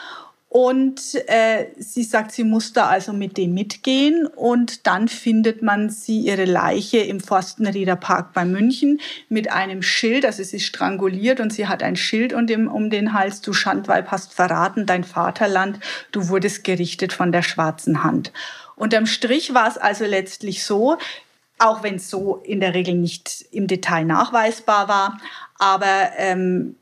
Und 0.57 1.17
äh, 1.27 1.67
sie 1.79 2.05
sagt, 2.05 2.31
sie 2.31 2.45
muss 2.45 2.73
da 2.73 2.87
also 2.87 3.13
mit 3.13 3.39
dem 3.39 3.55
mitgehen. 3.55 4.29
Und 4.29 4.87
dann 4.87 5.09
findet 5.09 5.63
man 5.63 5.91
sie, 5.91 6.21
ihre 6.21 6.45
Leiche 6.45 6.99
im 6.99 7.19
Forstenrieder 7.19 7.97
Park 7.97 8.33
bei 8.35 8.45
München 8.45 9.01
mit 9.29 9.51
einem 9.51 9.83
Schild. 9.83 10.25
Also 10.25 10.45
sie 10.45 10.59
ist 10.59 10.67
stranguliert 10.67 11.41
und 11.41 11.53
sie 11.53 11.67
hat 11.67 11.83
ein 11.83 11.97
Schild 11.97 12.33
um 12.33 12.47
den, 12.47 12.69
um 12.69 12.89
den 12.89 13.15
Hals. 13.15 13.41
Du 13.41 13.53
Schandweib 13.53 14.13
hast 14.13 14.33
verraten 14.33 14.87
dein 14.87 15.03
Vaterland. 15.03 15.81
Du 16.13 16.29
wurdest 16.29 16.63
gerichtet 16.63 17.13
von 17.13 17.33
der 17.33 17.43
schwarzen 17.43 18.05
Hand. 18.05 18.33
Unterm 18.77 19.07
Strich 19.07 19.55
war 19.55 19.67
es 19.67 19.77
also 19.77 20.05
letztlich 20.05 20.63
so, 20.63 20.99
auch 21.59 21.83
wenn 21.83 21.97
es 21.97 22.09
so 22.09 22.37
in 22.45 22.61
der 22.61 22.75
Regel 22.75 22.95
nicht 22.95 23.45
im 23.51 23.67
Detail 23.67 24.05
nachweisbar 24.05 24.87
war, 24.87 25.21
aber 25.59 26.13
ähm, 26.17 26.77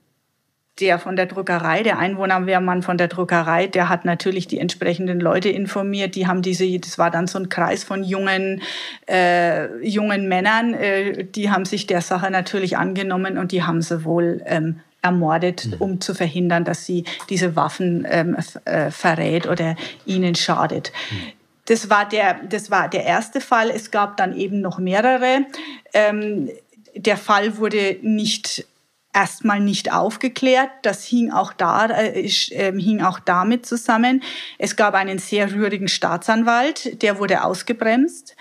der 0.80 0.98
von 0.98 1.16
der 1.16 1.26
Druckerei, 1.26 1.82
der 1.82 1.98
Einwohnerwehrmann 1.98 2.82
von 2.82 2.96
der 2.96 3.08
Druckerei, 3.08 3.66
der 3.66 3.88
hat 3.88 4.04
natürlich 4.04 4.46
die 4.46 4.58
entsprechenden 4.58 5.20
Leute 5.20 5.50
informiert. 5.50 6.14
Die 6.14 6.26
haben 6.26 6.40
diese, 6.40 6.78
das 6.78 6.98
war 6.98 7.10
dann 7.10 7.26
so 7.26 7.38
ein 7.38 7.50
Kreis 7.50 7.84
von 7.84 8.02
jungen, 8.02 8.62
äh, 9.06 9.86
jungen 9.86 10.28
Männern, 10.28 10.72
äh, 10.74 11.24
die 11.24 11.50
haben 11.50 11.66
sich 11.66 11.86
der 11.86 12.00
Sache 12.00 12.30
natürlich 12.30 12.78
angenommen 12.78 13.36
und 13.36 13.52
die 13.52 13.62
haben 13.62 13.82
sie 13.82 14.04
wohl 14.04 14.42
ähm, 14.46 14.80
ermordet, 15.02 15.66
mhm. 15.66 15.74
um 15.78 16.00
zu 16.00 16.14
verhindern, 16.14 16.64
dass 16.64 16.86
sie 16.86 17.04
diese 17.28 17.54
Waffen 17.54 18.06
ähm, 18.08 18.36
äh, 18.64 18.90
verrät 18.90 19.46
oder 19.46 19.76
ihnen 20.06 20.34
schadet. 20.34 20.92
Mhm. 21.10 21.32
Das 21.66 21.90
war, 21.90 22.08
der, 22.08 22.40
das 22.48 22.70
war 22.70 22.88
der 22.88 23.04
erste 23.04 23.40
Fall. 23.40 23.70
Es 23.70 23.90
gab 23.90 24.16
dann 24.16 24.34
eben 24.36 24.60
noch 24.60 24.78
mehrere. 24.78 25.44
Ähm, 25.92 26.50
der 26.94 27.16
Fall 27.16 27.56
wurde 27.58 27.98
nicht 28.02 28.66
erstmal 29.12 29.60
nicht 29.60 29.92
aufgeklärt. 29.92 30.70
Das 30.82 31.04
hing 31.04 31.30
auch, 31.30 31.52
da, 31.52 31.86
äh, 31.86 32.20
äh, 32.20 32.72
hing 32.80 33.02
auch 33.02 33.20
damit 33.20 33.66
zusammen. 33.66 34.22
Es 34.58 34.76
gab 34.76 34.94
einen 34.94 35.18
sehr 35.18 35.52
rührigen 35.52 35.88
Staatsanwalt, 35.88 37.02
der 37.02 37.18
wurde 37.18 37.44
ausgebremst. 37.44 38.36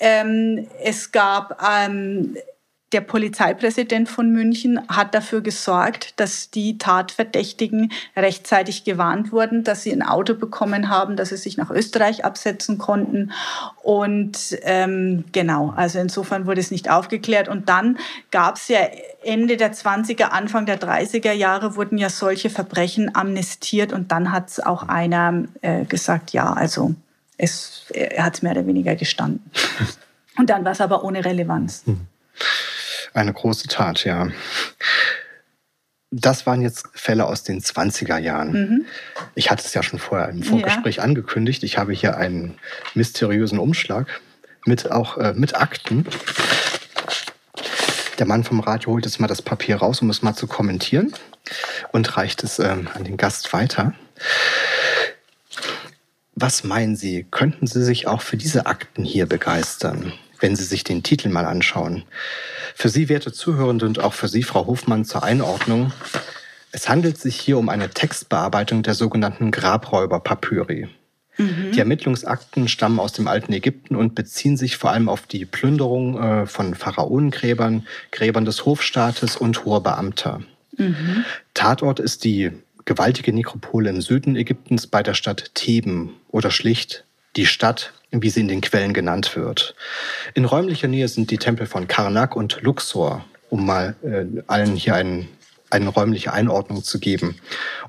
Ähm, 0.00 0.66
es 0.82 1.12
gab 1.12 1.62
ähm, 1.62 2.36
der 2.94 3.00
Polizeipräsident 3.00 4.08
von 4.08 4.30
München 4.30 4.80
hat 4.88 5.14
dafür 5.14 5.40
gesorgt, 5.40 6.18
dass 6.20 6.50
die 6.50 6.78
Tatverdächtigen 6.78 7.90
rechtzeitig 8.16 8.84
gewarnt 8.84 9.32
wurden, 9.32 9.64
dass 9.64 9.82
sie 9.82 9.92
ein 9.92 10.02
Auto 10.02 10.34
bekommen 10.34 10.88
haben, 10.88 11.16
dass 11.16 11.30
sie 11.30 11.36
sich 11.36 11.56
nach 11.56 11.70
Österreich 11.70 12.24
absetzen 12.24 12.78
konnten. 12.78 13.32
Und 13.82 14.56
ähm, 14.62 15.24
genau, 15.32 15.74
also 15.76 15.98
insofern 15.98 16.46
wurde 16.46 16.60
es 16.60 16.70
nicht 16.70 16.88
aufgeklärt. 16.88 17.48
Und 17.48 17.68
dann 17.68 17.98
gab 18.30 18.56
es 18.56 18.68
ja 18.68 18.78
Ende 19.24 19.56
der 19.56 19.74
20er, 19.74 20.26
Anfang 20.26 20.64
der 20.64 20.80
30er 20.80 21.32
Jahre 21.32 21.74
wurden 21.74 21.98
ja 21.98 22.10
solche 22.10 22.48
Verbrechen 22.48 23.14
amnestiert 23.16 23.92
und 23.92 24.12
dann 24.12 24.30
hat 24.30 24.50
es 24.50 24.60
auch 24.60 24.84
einer 24.84 25.44
äh, 25.62 25.84
gesagt, 25.84 26.32
ja, 26.32 26.52
also 26.52 26.94
es, 27.38 27.86
er 27.92 28.24
hat 28.24 28.34
es 28.34 28.42
mehr 28.42 28.52
oder 28.52 28.66
weniger 28.68 28.94
gestanden. 28.94 29.42
Und 30.36 30.50
dann 30.50 30.64
war 30.64 30.72
es 30.72 30.80
aber 30.80 31.04
ohne 31.04 31.24
Relevanz. 31.24 31.82
Hm. 31.86 32.08
Eine 33.14 33.32
große 33.32 33.68
Tat, 33.68 34.04
ja. 34.04 34.28
Das 36.10 36.46
waren 36.46 36.62
jetzt 36.62 36.88
Fälle 36.94 37.26
aus 37.26 37.44
den 37.44 37.60
20er 37.60 38.18
Jahren. 38.18 38.52
Mhm. 38.52 38.84
Ich 39.34 39.50
hatte 39.50 39.64
es 39.64 39.72
ja 39.72 39.82
schon 39.82 39.98
vorher 39.98 40.28
im 40.28 40.42
Vorgespräch 40.42 40.96
ja. 40.96 41.02
angekündigt. 41.04 41.62
Ich 41.62 41.78
habe 41.78 41.92
hier 41.92 42.16
einen 42.16 42.58
mysteriösen 42.94 43.58
Umschlag 43.58 44.20
mit 44.66 44.90
auch 44.90 45.16
äh, 45.18 45.32
mit 45.34 45.56
Akten. 45.56 46.06
Der 48.18 48.26
Mann 48.26 48.44
vom 48.44 48.60
Radio 48.60 48.92
holt 48.92 49.04
jetzt 49.04 49.20
mal 49.20 49.26
das 49.26 49.42
Papier 49.42 49.76
raus, 49.76 50.02
um 50.02 50.10
es 50.10 50.22
mal 50.22 50.34
zu 50.34 50.46
kommentieren 50.46 51.12
und 51.92 52.16
reicht 52.16 52.44
es 52.44 52.58
ähm, 52.58 52.88
an 52.94 53.04
den 53.04 53.16
Gast 53.16 53.52
weiter. 53.52 53.94
Was 56.34 56.64
meinen 56.64 56.96
Sie, 56.96 57.26
könnten 57.30 57.66
Sie 57.66 57.84
sich 57.84 58.06
auch 58.06 58.22
für 58.22 58.36
diese 58.36 58.66
Akten 58.66 59.04
hier 59.04 59.26
begeistern, 59.26 60.12
wenn 60.44 60.56
Sie 60.56 60.64
sich 60.64 60.84
den 60.84 61.02
Titel 61.02 61.30
mal 61.30 61.46
anschauen? 61.46 62.04
Für 62.74 62.90
Sie, 62.90 63.08
werte 63.08 63.32
Zuhörende 63.32 63.86
und 63.86 63.98
auch 63.98 64.12
für 64.12 64.28
Sie, 64.28 64.42
Frau 64.42 64.66
Hofmann, 64.66 65.06
zur 65.06 65.24
Einordnung. 65.24 65.90
Es 66.70 66.86
handelt 66.86 67.16
sich 67.16 67.40
hier 67.40 67.56
um 67.56 67.70
eine 67.70 67.88
Textbearbeitung 67.88 68.82
der 68.82 68.92
sogenannten 68.92 69.50
Grabräuber-Papyri. 69.50 70.88
Mhm. 71.38 71.72
Die 71.72 71.78
Ermittlungsakten 71.78 72.68
stammen 72.68 73.00
aus 73.00 73.14
dem 73.14 73.26
alten 73.26 73.54
Ägypten 73.54 73.96
und 73.96 74.14
beziehen 74.14 74.58
sich 74.58 74.76
vor 74.76 74.90
allem 74.90 75.08
auf 75.08 75.22
die 75.22 75.46
Plünderung 75.46 76.20
äh, 76.22 76.46
von 76.46 76.74
Pharaonengräbern, 76.74 77.86
Gräbern 78.10 78.44
des 78.44 78.66
Hofstaates 78.66 79.38
und 79.38 79.64
hoher 79.64 79.82
Beamter. 79.82 80.42
Mhm. 80.76 81.24
Tatort 81.54 82.00
ist 82.00 82.22
die 82.22 82.50
gewaltige 82.84 83.32
Nekropole 83.32 83.88
im 83.88 84.02
Süden 84.02 84.36
Ägyptens 84.36 84.88
bei 84.88 85.02
der 85.02 85.14
Stadt 85.14 85.52
Theben 85.54 86.16
oder 86.28 86.50
schlicht 86.50 87.06
die 87.36 87.46
Stadt 87.46 87.94
wie 88.22 88.30
sie 88.30 88.40
in 88.40 88.48
den 88.48 88.60
Quellen 88.60 88.92
genannt 88.92 89.36
wird. 89.36 89.74
In 90.34 90.44
räumlicher 90.44 90.88
Nähe 90.88 91.08
sind 91.08 91.30
die 91.30 91.38
Tempel 91.38 91.66
von 91.66 91.88
Karnak 91.88 92.36
und 92.36 92.62
Luxor, 92.62 93.24
um 93.50 93.66
mal 93.66 93.96
äh, 94.02 94.24
allen 94.46 94.76
hier 94.76 94.94
einen, 94.94 95.28
eine 95.70 95.88
räumliche 95.88 96.32
Einordnung 96.32 96.82
zu 96.82 96.98
geben. 96.98 97.36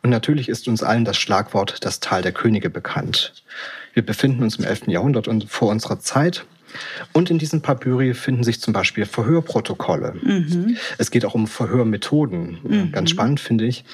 Und 0.02 0.10
natürlich 0.10 0.50
ist 0.50 0.68
uns 0.68 0.84
allen 0.84 1.06
das 1.06 1.18
Schlagwort 1.18 1.78
das 1.82 2.00
Tal 2.00 2.22
der 2.22 2.32
Könige 2.32 2.70
bekannt. 2.70 3.34
Wir 3.94 4.06
befinden 4.06 4.44
uns 4.44 4.58
im 4.58 4.66
11. 4.66 4.88
Jahrhundert 4.88 5.28
und 5.28 5.50
vor 5.50 5.70
unserer 5.70 6.00
Zeit. 6.00 6.46
Und 7.14 7.30
in 7.30 7.38
diesen 7.38 7.62
Papyri 7.62 8.14
finden 8.14 8.44
sich 8.44 8.60
zum 8.60 8.74
Beispiel 8.74 9.06
Verhörprotokolle. 9.06 10.16
Mhm. 10.22 10.78
Es 10.98 11.12
geht 11.12 11.26
auch 11.26 11.34
um 11.34 11.48
Verhörmethoden. 11.48 12.60
Mhm. 12.64 12.92
Ganz 12.92 13.10
spannend 13.10 13.40
finde 13.40 13.66
ich. 13.66 13.86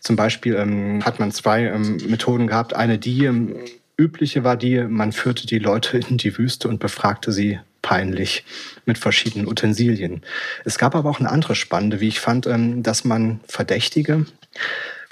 Zum 0.00 0.16
Beispiel 0.16 0.54
ähm, 0.54 1.04
hat 1.04 1.18
man 1.18 1.32
zwei 1.32 1.64
ähm, 1.64 1.98
Methoden 2.06 2.46
gehabt. 2.46 2.74
Eine, 2.74 2.98
die 2.98 3.24
ähm, 3.24 3.56
übliche 3.98 4.44
war 4.44 4.56
die, 4.56 4.78
man 4.84 5.12
führte 5.12 5.46
die 5.46 5.58
Leute 5.58 5.98
in 5.98 6.16
die 6.16 6.38
Wüste 6.38 6.68
und 6.68 6.78
befragte 6.78 7.32
sie 7.32 7.58
peinlich 7.82 8.44
mit 8.86 8.98
verschiedenen 8.98 9.46
Utensilien. 9.46 10.22
Es 10.64 10.78
gab 10.78 10.94
aber 10.94 11.10
auch 11.10 11.20
eine 11.20 11.30
andere 11.30 11.54
spannende, 11.54 12.00
wie 12.00 12.08
ich 12.08 12.20
fand, 12.20 12.46
ähm, 12.46 12.82
dass 12.82 13.04
man 13.04 13.40
Verdächtige 13.46 14.26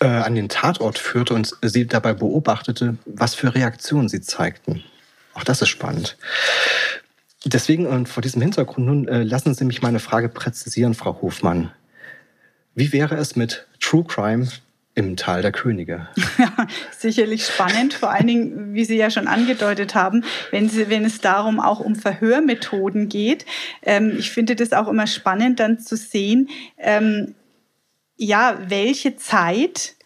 äh, 0.00 0.06
an 0.06 0.34
den 0.34 0.48
Tatort 0.48 0.98
führte 0.98 1.34
und 1.34 1.54
sie 1.62 1.86
dabei 1.86 2.14
beobachtete, 2.14 2.96
was 3.04 3.34
für 3.34 3.54
Reaktionen 3.54 4.08
sie 4.08 4.20
zeigten. 4.20 4.82
Auch 5.34 5.44
das 5.44 5.62
ist 5.62 5.68
spannend. 5.68 6.16
Deswegen 7.44 7.86
und 7.86 8.08
vor 8.08 8.22
diesem 8.22 8.42
Hintergrund 8.42 8.86
nun 8.86 9.08
äh, 9.08 9.22
lassen 9.22 9.54
Sie 9.54 9.64
mich 9.64 9.82
meine 9.82 10.00
Frage 10.00 10.28
präzisieren, 10.28 10.94
Frau 10.94 11.20
Hofmann. 11.22 11.70
Wie 12.74 12.92
wäre 12.92 13.16
es 13.16 13.36
mit 13.36 13.66
True 13.80 14.04
Crime 14.04 14.48
im 14.96 15.14
Tal 15.14 15.42
der 15.42 15.52
Könige. 15.52 16.08
Ja, 16.38 16.66
sicherlich 16.98 17.46
spannend, 17.46 17.94
vor 17.94 18.10
allen 18.10 18.26
Dingen, 18.26 18.74
wie 18.74 18.84
Sie 18.84 18.96
ja 18.96 19.10
schon 19.10 19.28
angedeutet 19.28 19.94
haben, 19.94 20.24
wenn, 20.50 20.68
Sie, 20.68 20.88
wenn 20.88 21.04
es 21.04 21.20
darum 21.20 21.60
auch 21.60 21.80
um 21.80 21.94
Verhörmethoden 21.94 23.08
geht. 23.08 23.44
Ähm, 23.82 24.16
ich 24.18 24.30
finde 24.30 24.56
das 24.56 24.72
auch 24.72 24.88
immer 24.88 25.06
spannend, 25.06 25.60
dann 25.60 25.78
zu 25.78 25.96
sehen, 25.96 26.48
ähm, 26.78 27.34
ja, 28.16 28.58
welche 28.68 29.16
Zeit 29.16 29.96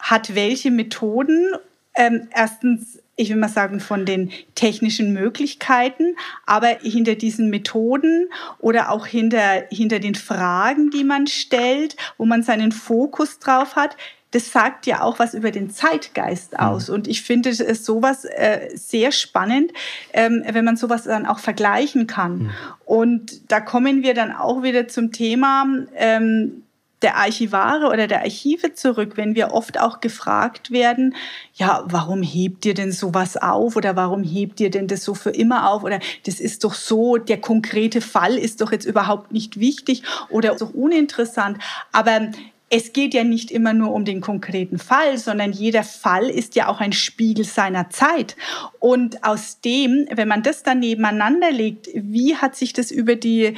hat 0.00 0.34
welche 0.34 0.72
Methoden. 0.72 1.54
Ähm, 1.94 2.28
erstens 2.34 2.98
ich 3.16 3.30
will 3.30 3.36
mal 3.36 3.48
sagen, 3.48 3.78
von 3.78 4.04
den 4.04 4.32
technischen 4.56 5.12
Möglichkeiten, 5.12 6.16
aber 6.46 6.78
hinter 6.82 7.14
diesen 7.14 7.48
Methoden 7.48 8.28
oder 8.58 8.90
auch 8.90 9.06
hinter, 9.06 9.66
hinter 9.70 10.00
den 10.00 10.16
Fragen, 10.16 10.90
die 10.90 11.04
man 11.04 11.28
stellt, 11.28 11.96
wo 12.18 12.24
man 12.24 12.42
seinen 12.42 12.72
Fokus 12.72 13.38
drauf 13.38 13.76
hat, 13.76 13.96
das 14.34 14.50
sagt 14.50 14.86
ja 14.86 15.02
auch 15.02 15.20
was 15.20 15.32
über 15.32 15.52
den 15.52 15.70
Zeitgeist 15.70 16.52
mhm. 16.52 16.58
aus. 16.58 16.90
Und 16.90 17.06
ich 17.06 17.22
finde 17.22 17.50
es 17.50 17.84
sowas 17.84 18.24
äh, 18.24 18.68
sehr 18.74 19.12
spannend, 19.12 19.72
ähm, 20.12 20.42
wenn 20.50 20.64
man 20.64 20.76
sowas 20.76 21.04
dann 21.04 21.24
auch 21.24 21.38
vergleichen 21.38 22.08
kann. 22.08 22.38
Mhm. 22.38 22.50
Und 22.84 23.52
da 23.52 23.60
kommen 23.60 24.02
wir 24.02 24.14
dann 24.14 24.32
auch 24.32 24.64
wieder 24.64 24.88
zum 24.88 25.12
Thema, 25.12 25.66
ähm, 25.94 26.64
der 27.02 27.16
Archivare 27.18 27.88
oder 27.88 28.06
der 28.06 28.22
Archive 28.22 28.72
zurück, 28.72 29.12
wenn 29.16 29.34
wir 29.34 29.52
oft 29.52 29.78
auch 29.78 30.00
gefragt 30.00 30.70
werden, 30.70 31.14
ja, 31.52 31.84
warum 31.86 32.22
hebt 32.22 32.64
ihr 32.64 32.72
denn 32.72 32.92
sowas 32.92 33.36
auf 33.36 33.76
oder 33.76 33.94
warum 33.94 34.24
hebt 34.24 34.58
ihr 34.58 34.70
denn 34.70 34.88
das 34.88 35.04
so 35.04 35.14
für 35.14 35.30
immer 35.30 35.70
auf 35.70 35.84
oder 35.84 36.00
das 36.24 36.40
ist 36.40 36.64
doch 36.64 36.72
so, 36.72 37.18
der 37.18 37.40
konkrete 37.42 38.00
Fall 38.00 38.38
ist 38.38 38.62
doch 38.62 38.72
jetzt 38.72 38.86
überhaupt 38.86 39.32
nicht 39.32 39.60
wichtig 39.60 40.02
oder 40.30 40.54
doch 40.54 40.72
uninteressant. 40.72 41.58
Aber 41.92 42.30
es 42.76 42.92
geht 42.92 43.14
ja 43.14 43.22
nicht 43.22 43.52
immer 43.52 43.72
nur 43.72 43.92
um 43.92 44.04
den 44.04 44.20
konkreten 44.20 44.78
Fall, 44.78 45.16
sondern 45.16 45.52
jeder 45.52 45.84
Fall 45.84 46.28
ist 46.28 46.56
ja 46.56 46.66
auch 46.66 46.80
ein 46.80 46.92
Spiegel 46.92 47.44
seiner 47.44 47.88
Zeit. 47.90 48.34
Und 48.80 49.22
aus 49.22 49.60
dem, 49.60 50.08
wenn 50.12 50.26
man 50.26 50.42
das 50.42 50.64
dann 50.64 50.80
nebeneinander 50.80 51.52
legt, 51.52 51.88
wie 51.94 52.34
hat 52.34 52.56
sich 52.56 52.72
das 52.72 52.90
über 52.90 53.14
die 53.14 53.54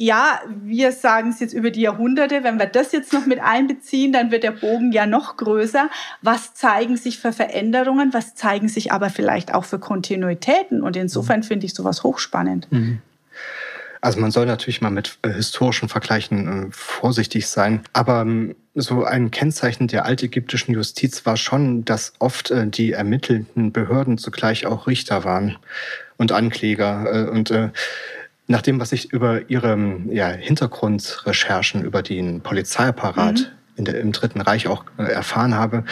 ja, 0.00 0.40
wir 0.62 0.92
sagen 0.92 1.30
es 1.30 1.40
jetzt 1.40 1.54
über 1.54 1.72
die 1.72 1.80
Jahrhunderte, 1.80 2.44
wenn 2.44 2.60
wir 2.60 2.66
das 2.66 2.92
jetzt 2.92 3.12
noch 3.12 3.26
mit 3.26 3.40
einbeziehen, 3.40 4.12
dann 4.12 4.30
wird 4.30 4.44
der 4.44 4.52
Bogen 4.52 4.92
ja 4.92 5.06
noch 5.06 5.36
größer. 5.36 5.90
Was 6.22 6.54
zeigen 6.54 6.96
sich 6.96 7.18
für 7.18 7.32
Veränderungen, 7.32 8.14
was 8.14 8.36
zeigen 8.36 8.68
sich 8.68 8.92
aber 8.92 9.10
vielleicht 9.10 9.52
auch 9.52 9.64
für 9.64 9.80
Kontinuitäten? 9.80 10.82
Und 10.82 10.94
insofern 10.94 11.42
finde 11.42 11.66
ich 11.66 11.74
sowas 11.74 12.04
hochspannend. 12.04 12.70
Mhm. 12.70 13.00
Also 14.00 14.20
man 14.20 14.30
soll 14.30 14.46
natürlich 14.46 14.80
mal 14.80 14.90
mit 14.90 15.18
äh, 15.22 15.30
historischen 15.30 15.88
Vergleichen 15.88 16.68
äh, 16.68 16.70
vorsichtig 16.70 17.48
sein, 17.48 17.82
aber 17.92 18.22
ähm, 18.22 18.54
so 18.74 19.04
ein 19.04 19.30
Kennzeichen 19.30 19.88
der 19.88 20.04
altägyptischen 20.04 20.74
Justiz 20.74 21.26
war 21.26 21.36
schon, 21.36 21.84
dass 21.84 22.12
oft 22.18 22.50
äh, 22.50 22.66
die 22.66 22.92
ermittelnden 22.92 23.72
Behörden 23.72 24.18
zugleich 24.18 24.66
auch 24.66 24.86
Richter 24.86 25.24
waren 25.24 25.56
und 26.16 26.32
Ankläger 26.32 27.26
äh, 27.26 27.30
und 27.30 27.50
äh, 27.50 27.70
nach 28.46 28.62
dem, 28.62 28.80
was 28.80 28.92
ich 28.92 29.12
über 29.12 29.50
Ihre 29.50 29.78
ja, 30.10 30.28
Hintergrundrecherchen 30.28 31.84
über 31.84 32.02
den 32.02 32.40
Polizeiapparat 32.40 33.52
mhm. 33.76 33.84
der, 33.84 34.00
im 34.00 34.12
Dritten 34.12 34.40
Reich 34.40 34.68
auch 34.68 34.84
äh, 34.96 35.02
erfahren 35.02 35.54
habe, 35.54 35.84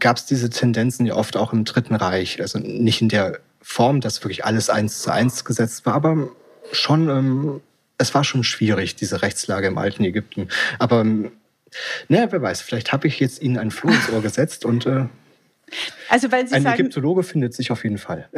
gab 0.00 0.16
es 0.16 0.26
diese 0.26 0.50
Tendenzen 0.50 1.06
ja 1.06 1.14
oft 1.14 1.36
auch 1.36 1.52
im 1.52 1.64
Dritten 1.64 1.94
Reich. 1.94 2.40
Also 2.40 2.58
nicht 2.58 3.02
in 3.02 3.08
der 3.08 3.38
Form, 3.60 4.00
dass 4.00 4.22
wirklich 4.22 4.44
alles 4.44 4.68
eins 4.68 5.00
zu 5.00 5.12
eins 5.12 5.44
gesetzt 5.44 5.86
war, 5.86 5.94
aber 5.94 6.28
schon, 6.72 7.08
ähm, 7.08 7.60
es 7.98 8.14
war 8.14 8.24
schon 8.24 8.44
schwierig, 8.44 8.96
diese 8.96 9.22
Rechtslage 9.22 9.66
im 9.66 9.78
alten 9.78 10.04
Ägypten. 10.04 10.48
Aber, 10.78 11.00
ähm, 11.00 11.32
naja, 12.08 12.30
wer 12.30 12.42
weiß, 12.42 12.62
vielleicht 12.62 12.92
habe 12.92 13.08
ich 13.08 13.18
jetzt 13.20 13.42
Ihnen 13.42 13.58
ein 13.58 13.70
Floh 13.70 13.90
ins 13.90 14.10
Ohr 14.10 14.22
gesetzt 14.22 14.64
und 14.64 14.86
äh, 14.86 15.06
also 16.14 16.30
weil 16.30 16.46
Sie 16.46 16.54
Ein 16.54 16.62
sagen, 16.62 16.80
Ägyptologe 16.80 17.24
findet 17.24 17.54
sich 17.54 17.72
auf 17.72 17.82
jeden 17.82 17.98
Fall. 17.98 18.28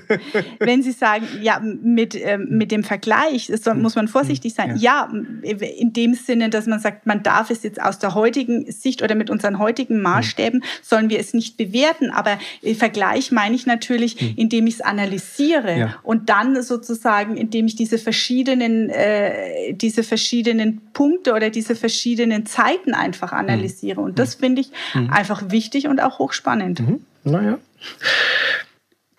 wenn 0.58 0.82
Sie 0.82 0.92
sagen, 0.92 1.26
ja, 1.40 1.58
mit, 1.58 2.14
äh, 2.14 2.36
mit 2.36 2.70
dem 2.70 2.84
Vergleich 2.84 3.46
das 3.46 3.64
hm. 3.64 3.80
muss 3.80 3.94
man 3.94 4.08
vorsichtig 4.08 4.52
sein. 4.52 4.76
Ja. 4.76 5.08
ja. 5.42 5.58
in 5.78 5.94
dem 5.94 6.12
Sinne, 6.12 6.50
dass 6.50 6.66
man 6.66 6.80
sagt, 6.80 7.06
man 7.06 7.22
darf 7.22 7.48
es 7.48 7.62
jetzt 7.62 7.80
aus 7.80 7.98
der 7.98 8.14
heutigen 8.14 8.70
Sicht 8.70 9.00
oder 9.00 9.14
mit 9.14 9.30
unseren 9.30 9.58
heutigen 9.58 9.94
hm. 9.94 10.02
Maßstäben, 10.02 10.60
hm. 10.60 10.68
sollen 10.82 11.08
wir 11.08 11.18
es 11.18 11.32
nicht 11.32 11.56
bewerten. 11.56 12.10
Aber 12.10 12.38
Vergleich 12.76 13.32
meine 13.32 13.54
ich 13.54 13.64
natürlich, 13.64 14.20
hm. 14.20 14.34
indem 14.36 14.66
ich 14.66 14.74
es 14.74 14.80
analysiere 14.82 15.78
ja. 15.78 15.96
und 16.02 16.28
dann 16.28 16.62
sozusagen, 16.62 17.38
indem 17.38 17.64
ich 17.64 17.74
diese 17.74 17.96
verschiedenen, 17.96 18.90
äh, 18.90 19.72
diese 19.72 20.02
verschiedenen 20.02 20.82
Punkte 20.92 21.32
oder 21.32 21.48
diese 21.48 21.74
verschiedenen 21.74 22.44
Zeiten 22.44 22.92
einfach 22.92 23.32
hm. 23.32 23.38
analysiere. 23.38 24.02
Und 24.02 24.18
das 24.18 24.34
finde 24.34 24.60
ich 24.60 24.70
einfach 25.08 25.50
wichtig 25.50 25.88
und 25.88 26.02
auch 26.02 26.18
hochspannend. 26.18 26.80
Mhm. 26.80 27.00
Naja. 27.24 27.58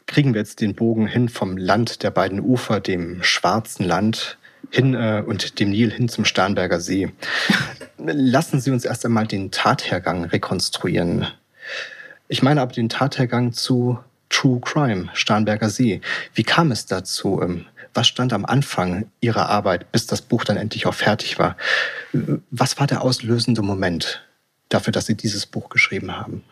Kriegen 0.05 0.33
wir 0.33 0.41
jetzt 0.41 0.61
den 0.61 0.75
Bogen 0.75 1.07
hin 1.07 1.27
vom 1.27 1.57
Land 1.57 2.03
der 2.03 2.11
beiden 2.11 2.39
Ufer, 2.39 2.79
dem 2.79 3.21
schwarzen 3.23 3.85
Land, 3.85 4.37
hin 4.71 4.93
äh, 4.93 5.23
und 5.25 5.59
dem 5.59 5.71
Nil 5.71 5.91
hin 5.91 6.09
zum 6.09 6.25
Starnberger 6.25 6.79
See. 6.79 7.11
Lassen 7.97 8.59
Sie 8.59 8.71
uns 8.71 8.85
erst 8.85 9.05
einmal 9.05 9.27
den 9.27 9.51
Tathergang 9.51 10.25
rekonstruieren. 10.25 11.27
Ich 12.27 12.43
meine 12.43 12.61
aber 12.61 12.71
den 12.71 12.89
Tathergang 12.89 13.53
zu 13.53 13.99
True 14.29 14.59
Crime, 14.59 15.09
Starnberger 15.13 15.69
See. 15.69 16.01
Wie 16.33 16.43
kam 16.43 16.71
es 16.71 16.85
dazu? 16.85 17.41
Ähm, 17.41 17.65
was 17.93 18.07
stand 18.07 18.33
am 18.33 18.45
Anfang 18.45 19.09
Ihrer 19.21 19.49
Arbeit, 19.49 19.91
bis 19.91 20.05
das 20.05 20.21
Buch 20.21 20.43
dann 20.43 20.57
endlich 20.57 20.85
auch 20.85 20.93
fertig 20.93 21.39
war? 21.39 21.55
Was 22.51 22.77
war 22.79 22.87
der 22.87 23.01
auslösende 23.01 23.61
Moment 23.61 24.23
dafür, 24.69 24.91
dass 24.91 25.05
Sie 25.05 25.15
dieses 25.15 25.45
Buch 25.45 25.69
geschrieben 25.69 26.15
haben? 26.17 26.43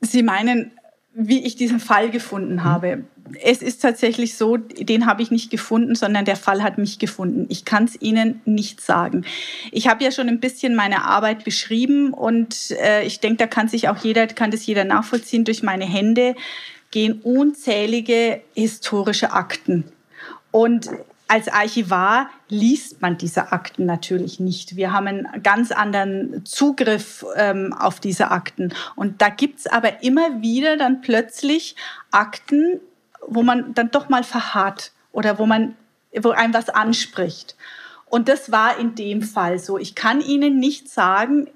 Sie 0.00 0.22
meinen, 0.22 0.72
wie 1.14 1.44
ich 1.44 1.56
diesen 1.56 1.80
Fall 1.80 2.10
gefunden 2.10 2.54
mhm. 2.54 2.64
habe. 2.64 3.04
Es 3.42 3.60
ist 3.60 3.82
tatsächlich 3.82 4.36
so, 4.36 4.56
den 4.56 5.04
habe 5.04 5.20
ich 5.20 5.30
nicht 5.30 5.50
gefunden, 5.50 5.94
sondern 5.94 6.24
der 6.24 6.36
Fall 6.36 6.62
hat 6.62 6.78
mich 6.78 6.98
gefunden. 6.98 7.46
Ich 7.50 7.64
kann 7.66 7.84
es 7.84 8.00
Ihnen 8.00 8.40
nicht 8.46 8.80
sagen. 8.80 9.24
Ich 9.70 9.86
habe 9.86 10.02
ja 10.02 10.10
schon 10.10 10.28
ein 10.28 10.40
bisschen 10.40 10.74
meine 10.74 11.04
Arbeit 11.04 11.44
beschrieben 11.44 12.14
und 12.14 12.70
äh, 12.82 13.04
ich 13.04 13.20
denke, 13.20 13.36
da 13.36 13.46
kann 13.46 13.68
sich 13.68 13.88
auch 13.88 13.98
jeder, 13.98 14.26
kann 14.28 14.50
das 14.50 14.64
jeder 14.64 14.84
nachvollziehen. 14.84 15.44
Durch 15.44 15.62
meine 15.62 15.84
Hände 15.84 16.36
gehen 16.90 17.20
unzählige 17.22 18.40
historische 18.54 19.32
Akten. 19.32 19.84
Und 20.50 20.88
als 21.28 21.48
Archivar 21.48 22.30
liest 22.48 23.02
man 23.02 23.18
diese 23.18 23.52
Akten 23.52 23.84
natürlich 23.84 24.40
nicht. 24.40 24.76
Wir 24.76 24.92
haben 24.92 25.06
einen 25.06 25.42
ganz 25.42 25.70
anderen 25.70 26.44
Zugriff 26.46 27.24
ähm, 27.36 27.74
auf 27.74 28.00
diese 28.00 28.30
Akten. 28.30 28.72
Und 28.96 29.20
da 29.20 29.28
gibt's 29.28 29.66
aber 29.66 30.02
immer 30.02 30.40
wieder 30.40 30.78
dann 30.78 31.02
plötzlich 31.02 31.76
Akten, 32.10 32.80
wo 33.26 33.42
man 33.42 33.74
dann 33.74 33.90
doch 33.90 34.08
mal 34.08 34.24
verharrt 34.24 34.92
oder 35.12 35.38
wo 35.38 35.44
man, 35.44 35.76
wo 36.18 36.30
einem 36.30 36.54
was 36.54 36.70
anspricht. 36.70 37.56
Und 38.06 38.28
das 38.28 38.50
war 38.50 38.78
in 38.78 38.94
dem 38.94 39.20
Fall 39.20 39.58
so. 39.58 39.76
Ich 39.76 39.94
kann 39.94 40.22
Ihnen 40.22 40.58
nicht 40.58 40.88
sagen, 40.88 41.48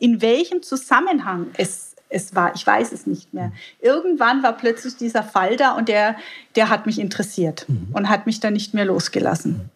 in 0.00 0.20
welchem 0.20 0.62
Zusammenhang 0.62 1.50
es 1.56 1.89
es 2.10 2.34
war. 2.34 2.54
Ich 2.54 2.66
weiß 2.66 2.92
es 2.92 3.06
nicht 3.06 3.32
mehr. 3.32 3.52
Irgendwann 3.80 4.42
war 4.42 4.52
plötzlich 4.52 4.96
dieser 4.96 5.22
Fall 5.22 5.56
da 5.56 5.72
und 5.72 5.88
der, 5.88 6.16
der 6.56 6.68
hat 6.68 6.86
mich 6.86 6.98
interessiert 6.98 7.64
mhm. 7.68 7.88
und 7.92 8.08
hat 8.08 8.26
mich 8.26 8.40
dann 8.40 8.52
nicht 8.52 8.74
mehr 8.74 8.84
losgelassen. 8.84 9.70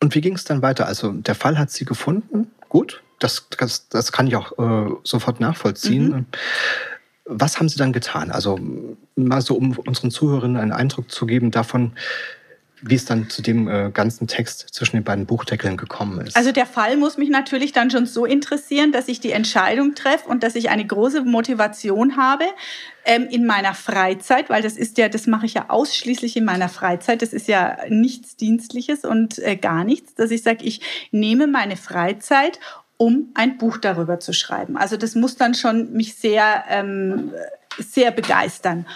Und 0.00 0.14
wie 0.14 0.20
ging 0.20 0.34
es 0.34 0.44
dann 0.44 0.62
weiter? 0.62 0.86
Also 0.86 1.12
der 1.12 1.34
Fall 1.34 1.58
hat 1.58 1.70
Sie 1.70 1.84
gefunden. 1.84 2.50
Gut, 2.68 3.02
das, 3.18 3.46
das, 3.58 3.88
das 3.88 4.12
kann 4.12 4.26
ich 4.26 4.36
auch 4.36 4.58
äh, 4.58 4.94
sofort 5.02 5.40
nachvollziehen. 5.40 6.08
Mhm. 6.08 6.26
Was 7.24 7.58
haben 7.58 7.68
Sie 7.68 7.78
dann 7.78 7.92
getan? 7.92 8.30
Also 8.30 8.58
mal 9.16 9.42
so, 9.42 9.54
um 9.54 9.76
unseren 9.78 10.10
Zuhörern 10.10 10.56
einen 10.56 10.72
Eindruck 10.72 11.10
zu 11.10 11.26
geben 11.26 11.50
davon, 11.50 11.92
wie 12.82 12.94
es 12.94 13.04
dann 13.04 13.28
zu 13.28 13.42
dem 13.42 13.68
äh, 13.68 13.90
ganzen 13.92 14.26
Text 14.26 14.68
zwischen 14.72 14.96
den 14.96 15.04
beiden 15.04 15.26
Buchdeckeln 15.26 15.76
gekommen 15.76 16.20
ist. 16.20 16.36
Also 16.36 16.52
der 16.52 16.66
Fall 16.66 16.96
muss 16.96 17.16
mich 17.16 17.28
natürlich 17.28 17.72
dann 17.72 17.90
schon 17.90 18.06
so 18.06 18.24
interessieren, 18.24 18.92
dass 18.92 19.08
ich 19.08 19.20
die 19.20 19.32
Entscheidung 19.32 19.94
treffe 19.94 20.28
und 20.28 20.42
dass 20.42 20.54
ich 20.54 20.70
eine 20.70 20.86
große 20.86 21.22
Motivation 21.22 22.16
habe 22.16 22.44
ähm, 23.04 23.26
in 23.30 23.46
meiner 23.46 23.74
Freizeit, 23.74 24.50
weil 24.50 24.62
das 24.62 24.76
ist 24.76 24.98
ja, 24.98 25.08
das 25.08 25.26
mache 25.26 25.46
ich 25.46 25.54
ja 25.54 25.66
ausschließlich 25.68 26.36
in 26.36 26.44
meiner 26.44 26.68
Freizeit. 26.68 27.22
Das 27.22 27.32
ist 27.32 27.48
ja 27.48 27.76
nichts 27.88 28.36
Dienstliches 28.36 29.04
und 29.04 29.38
äh, 29.38 29.56
gar 29.56 29.84
nichts, 29.84 30.14
dass 30.14 30.30
ich 30.30 30.42
sage, 30.42 30.64
ich 30.64 30.80
nehme 31.10 31.46
meine 31.46 31.76
Freizeit 31.76 32.60
um 32.98 33.28
ein 33.34 33.58
Buch 33.58 33.78
darüber 33.78 34.20
zu 34.20 34.32
schreiben. 34.32 34.76
Also 34.76 34.96
das 34.96 35.14
muss 35.14 35.36
dann 35.36 35.54
schon 35.54 35.92
mich 35.92 36.16
sehr, 36.16 36.64
ähm, 36.68 37.32
sehr 37.78 38.10
begeistern. 38.10 38.86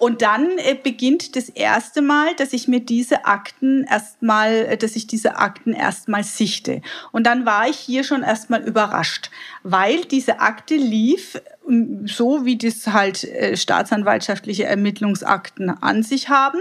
Und 0.00 0.22
dann 0.22 0.56
äh, 0.56 0.74
beginnt 0.82 1.36
das 1.36 1.50
erste 1.50 2.00
Mal, 2.00 2.34
dass 2.36 2.54
ich 2.54 2.66
mir 2.66 2.80
diese 2.80 3.26
Akten 3.26 3.84
erstmal, 3.84 4.50
äh, 4.54 4.76
dass 4.78 4.96
ich 4.96 5.06
diese 5.06 5.36
Akten 5.36 5.74
erstmal 5.74 6.24
sichte. 6.24 6.80
Und 7.12 7.26
dann 7.26 7.44
war 7.44 7.68
ich 7.68 7.76
hier 7.76 8.02
schon 8.02 8.22
erstmal 8.22 8.62
überrascht, 8.62 9.30
weil 9.62 10.00
diese 10.06 10.40
Akte 10.40 10.74
lief 10.74 11.38
ähm, 11.68 12.06
so, 12.06 12.46
wie 12.46 12.56
das 12.56 12.86
halt 12.86 13.24
äh, 13.24 13.58
staatsanwaltschaftliche 13.58 14.64
Ermittlungsakten 14.64 15.68
an 15.68 16.02
sich 16.02 16.30
haben. 16.30 16.60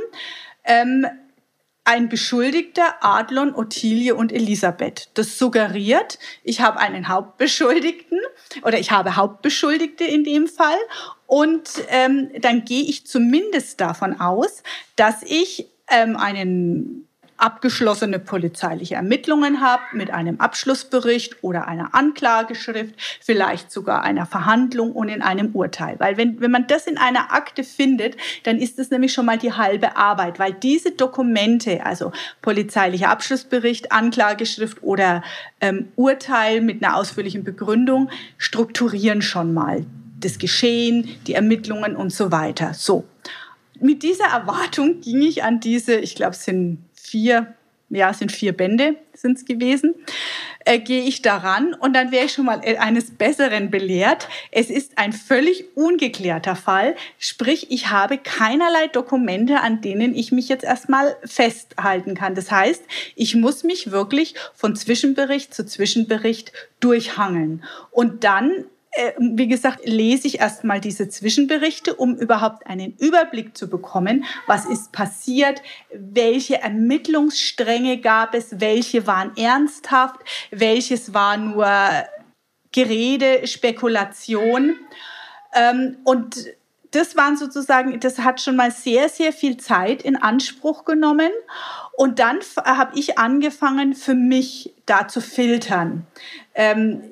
Ähm, 0.66 1.08
ein 1.86 2.10
Beschuldigter, 2.10 2.96
Adlon, 3.00 3.56
Ottilie 3.56 4.16
und 4.16 4.34
Elisabeth. 4.34 5.12
Das 5.14 5.40
suggeriert, 5.40 6.20
ich 6.44 6.60
habe 6.60 6.80
einen 6.80 7.08
Hauptbeschuldigten 7.08 8.20
oder 8.64 8.80
ich 8.80 8.92
habe 8.92 9.16
Hauptbeschuldigte 9.16 10.04
in 10.04 10.26
dem 10.26 10.48
Fall 10.48 10.78
und 11.30 11.70
ähm, 11.90 12.32
dann 12.42 12.66
gehe 12.66 12.82
ich 12.82 13.06
zumindest 13.06 13.80
davon 13.80 14.20
aus, 14.20 14.64
dass 14.96 15.22
ich 15.22 15.68
ähm, 15.88 16.18
einen 16.18 17.08
abgeschlossene 17.38 18.18
polizeiliche 18.18 18.96
Ermittlungen 18.96 19.62
habe 19.62 19.84
mit 19.94 20.10
einem 20.10 20.40
Abschlussbericht 20.40 21.44
oder 21.44 21.68
einer 21.68 21.94
Anklageschrift, 21.94 22.96
vielleicht 23.22 23.72
sogar 23.72 24.02
einer 24.02 24.26
Verhandlung 24.26 24.92
und 24.92 25.08
in 25.08 25.22
einem 25.22 25.52
Urteil. 25.54 26.00
Weil 26.00 26.18
wenn, 26.18 26.42
wenn 26.42 26.50
man 26.50 26.66
das 26.66 26.88
in 26.88 26.98
einer 26.98 27.32
Akte 27.32 27.64
findet, 27.64 28.18
dann 28.42 28.58
ist 28.58 28.80
das 28.80 28.90
nämlich 28.90 29.14
schon 29.14 29.28
mal 29.28 29.38
die 29.38 29.54
halbe 29.54 29.98
Arbeit, 29.98 30.40
weil 30.40 30.54
diese 30.54 30.94
Dokumente, 30.94 31.86
also 31.86 32.12
polizeilicher 32.42 33.10
Abschlussbericht, 33.10 33.92
Anklageschrift 33.92 34.82
oder 34.82 35.24
ähm, 35.62 35.90
Urteil 35.96 36.62
mit 36.62 36.84
einer 36.84 36.96
ausführlichen 36.96 37.44
Begründung, 37.44 38.10
strukturieren 38.40 39.22
schon 39.22 39.54
mal 39.54 39.86
das 40.20 40.38
Geschehen, 40.38 41.10
die 41.28 41.34
Ermittlungen 41.34 41.96
und 41.96 42.12
so 42.12 42.32
weiter. 42.32 42.74
So. 42.74 43.06
Mit 43.80 44.04
dieser 44.04 44.26
Erwartung 44.26 45.02
ging 45.02 45.22
ich 45.22 45.44
an 45.44 45.60
diese, 45.60 45.96
ich 45.96 46.16
glaube, 46.16 46.32
es 46.32 46.44
sind 46.44 46.80
vier, 46.94 47.54
ja, 47.90 48.14
sind 48.14 48.32
vier 48.32 48.54
Bände 48.54 48.96
sind 49.14 49.38
es 49.38 49.46
gewesen, 49.46 49.96
äh, 50.66 50.80
gehe 50.80 51.04
ich 51.04 51.22
daran 51.22 51.74
und 51.74 51.94
dann 51.94 52.12
wäre 52.12 52.26
ich 52.26 52.34
schon 52.34 52.46
mal 52.46 52.62
eines 52.62 53.12
Besseren 53.12 53.70
belehrt. 53.70 54.28
Es 54.52 54.70
ist 54.70 54.98
ein 54.98 55.14
völlig 55.14 55.66
ungeklärter 55.76 56.56
Fall, 56.56 56.96
sprich, 57.18 57.72
ich 57.72 57.90
habe 57.90 58.18
keinerlei 58.18 58.88
Dokumente, 58.88 59.62
an 59.62 59.82
denen 59.82 60.16
ich 60.16 60.32
mich 60.32 60.50
jetzt 60.50 60.64
erstmal 60.64 61.16
festhalten 61.26 62.16
kann. 62.16 62.36
Das 62.36 62.52
heißt, 62.52 62.84
ich 63.16 63.36
muss 63.36 63.64
mich 63.64 63.92
wirklich 63.92 64.36
von 64.54 64.76
Zwischenbericht 64.76 65.54
zu 65.54 65.66
Zwischenbericht 65.66 66.52
durchhangeln 66.80 67.64
und 67.92 68.24
dann 68.24 68.66
wie 69.18 69.48
gesagt, 69.48 69.86
lese 69.86 70.28
ich 70.28 70.40
erstmal 70.40 70.82
diese 70.82 71.10
Zwischenberichte, 71.10 71.96
um 71.96 72.16
überhaupt 72.16 72.66
einen 72.68 72.96
Überblick 72.98 73.56
zu 73.56 73.70
bekommen, 73.70 74.26
was 74.48 74.66
ist 74.66 74.92
passiert, 74.92 75.62
welche 75.94 76.62
Ermittlungsstränge 76.62 78.00
gab 78.00 78.34
es, 78.34 78.60
welche 78.60 79.06
waren 79.06 79.36
ernsthaft, 79.38 80.22
welches 80.52 81.14
war 81.14 81.38
nur 81.38 81.68
Gerede, 82.72 83.48
Spekulation. 83.48 84.76
Ähm, 85.54 85.98
und 86.04 86.48
das 86.92 87.16
waren 87.16 87.38
sozusagen, 87.38 88.00
das 88.00 88.20
hat 88.20 88.42
schon 88.42 88.56
mal 88.56 88.72
sehr, 88.72 89.10
sehr 89.10 89.32
viel 89.32 89.58
Zeit 89.58 90.02
in 90.02 90.16
Anspruch 90.16 90.86
genommen. 90.86 91.32
Und 91.96 92.18
dann 92.18 92.40
habe 92.64 92.98
ich 92.98 93.20
angefangen, 93.20 93.94
für 93.94 94.16
mich 94.16 94.74
da 94.88 95.08
zu 95.08 95.22
filtern. 95.22 96.08
Ähm, 96.56 97.04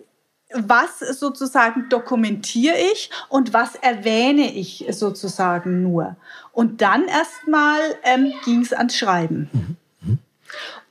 was 0.53 0.99
sozusagen 0.99 1.89
dokumentiere 1.89 2.75
ich 2.93 3.09
und 3.29 3.53
was 3.53 3.75
erwähne 3.75 4.53
ich 4.53 4.85
sozusagen 4.91 5.83
nur. 5.83 6.15
Und 6.51 6.81
dann 6.81 7.07
erstmal 7.07 7.79
ähm, 8.03 8.33
ging 8.45 8.61
es 8.61 8.73
ans 8.73 8.95
Schreiben. 8.95 9.49
Mhm. 9.51 9.77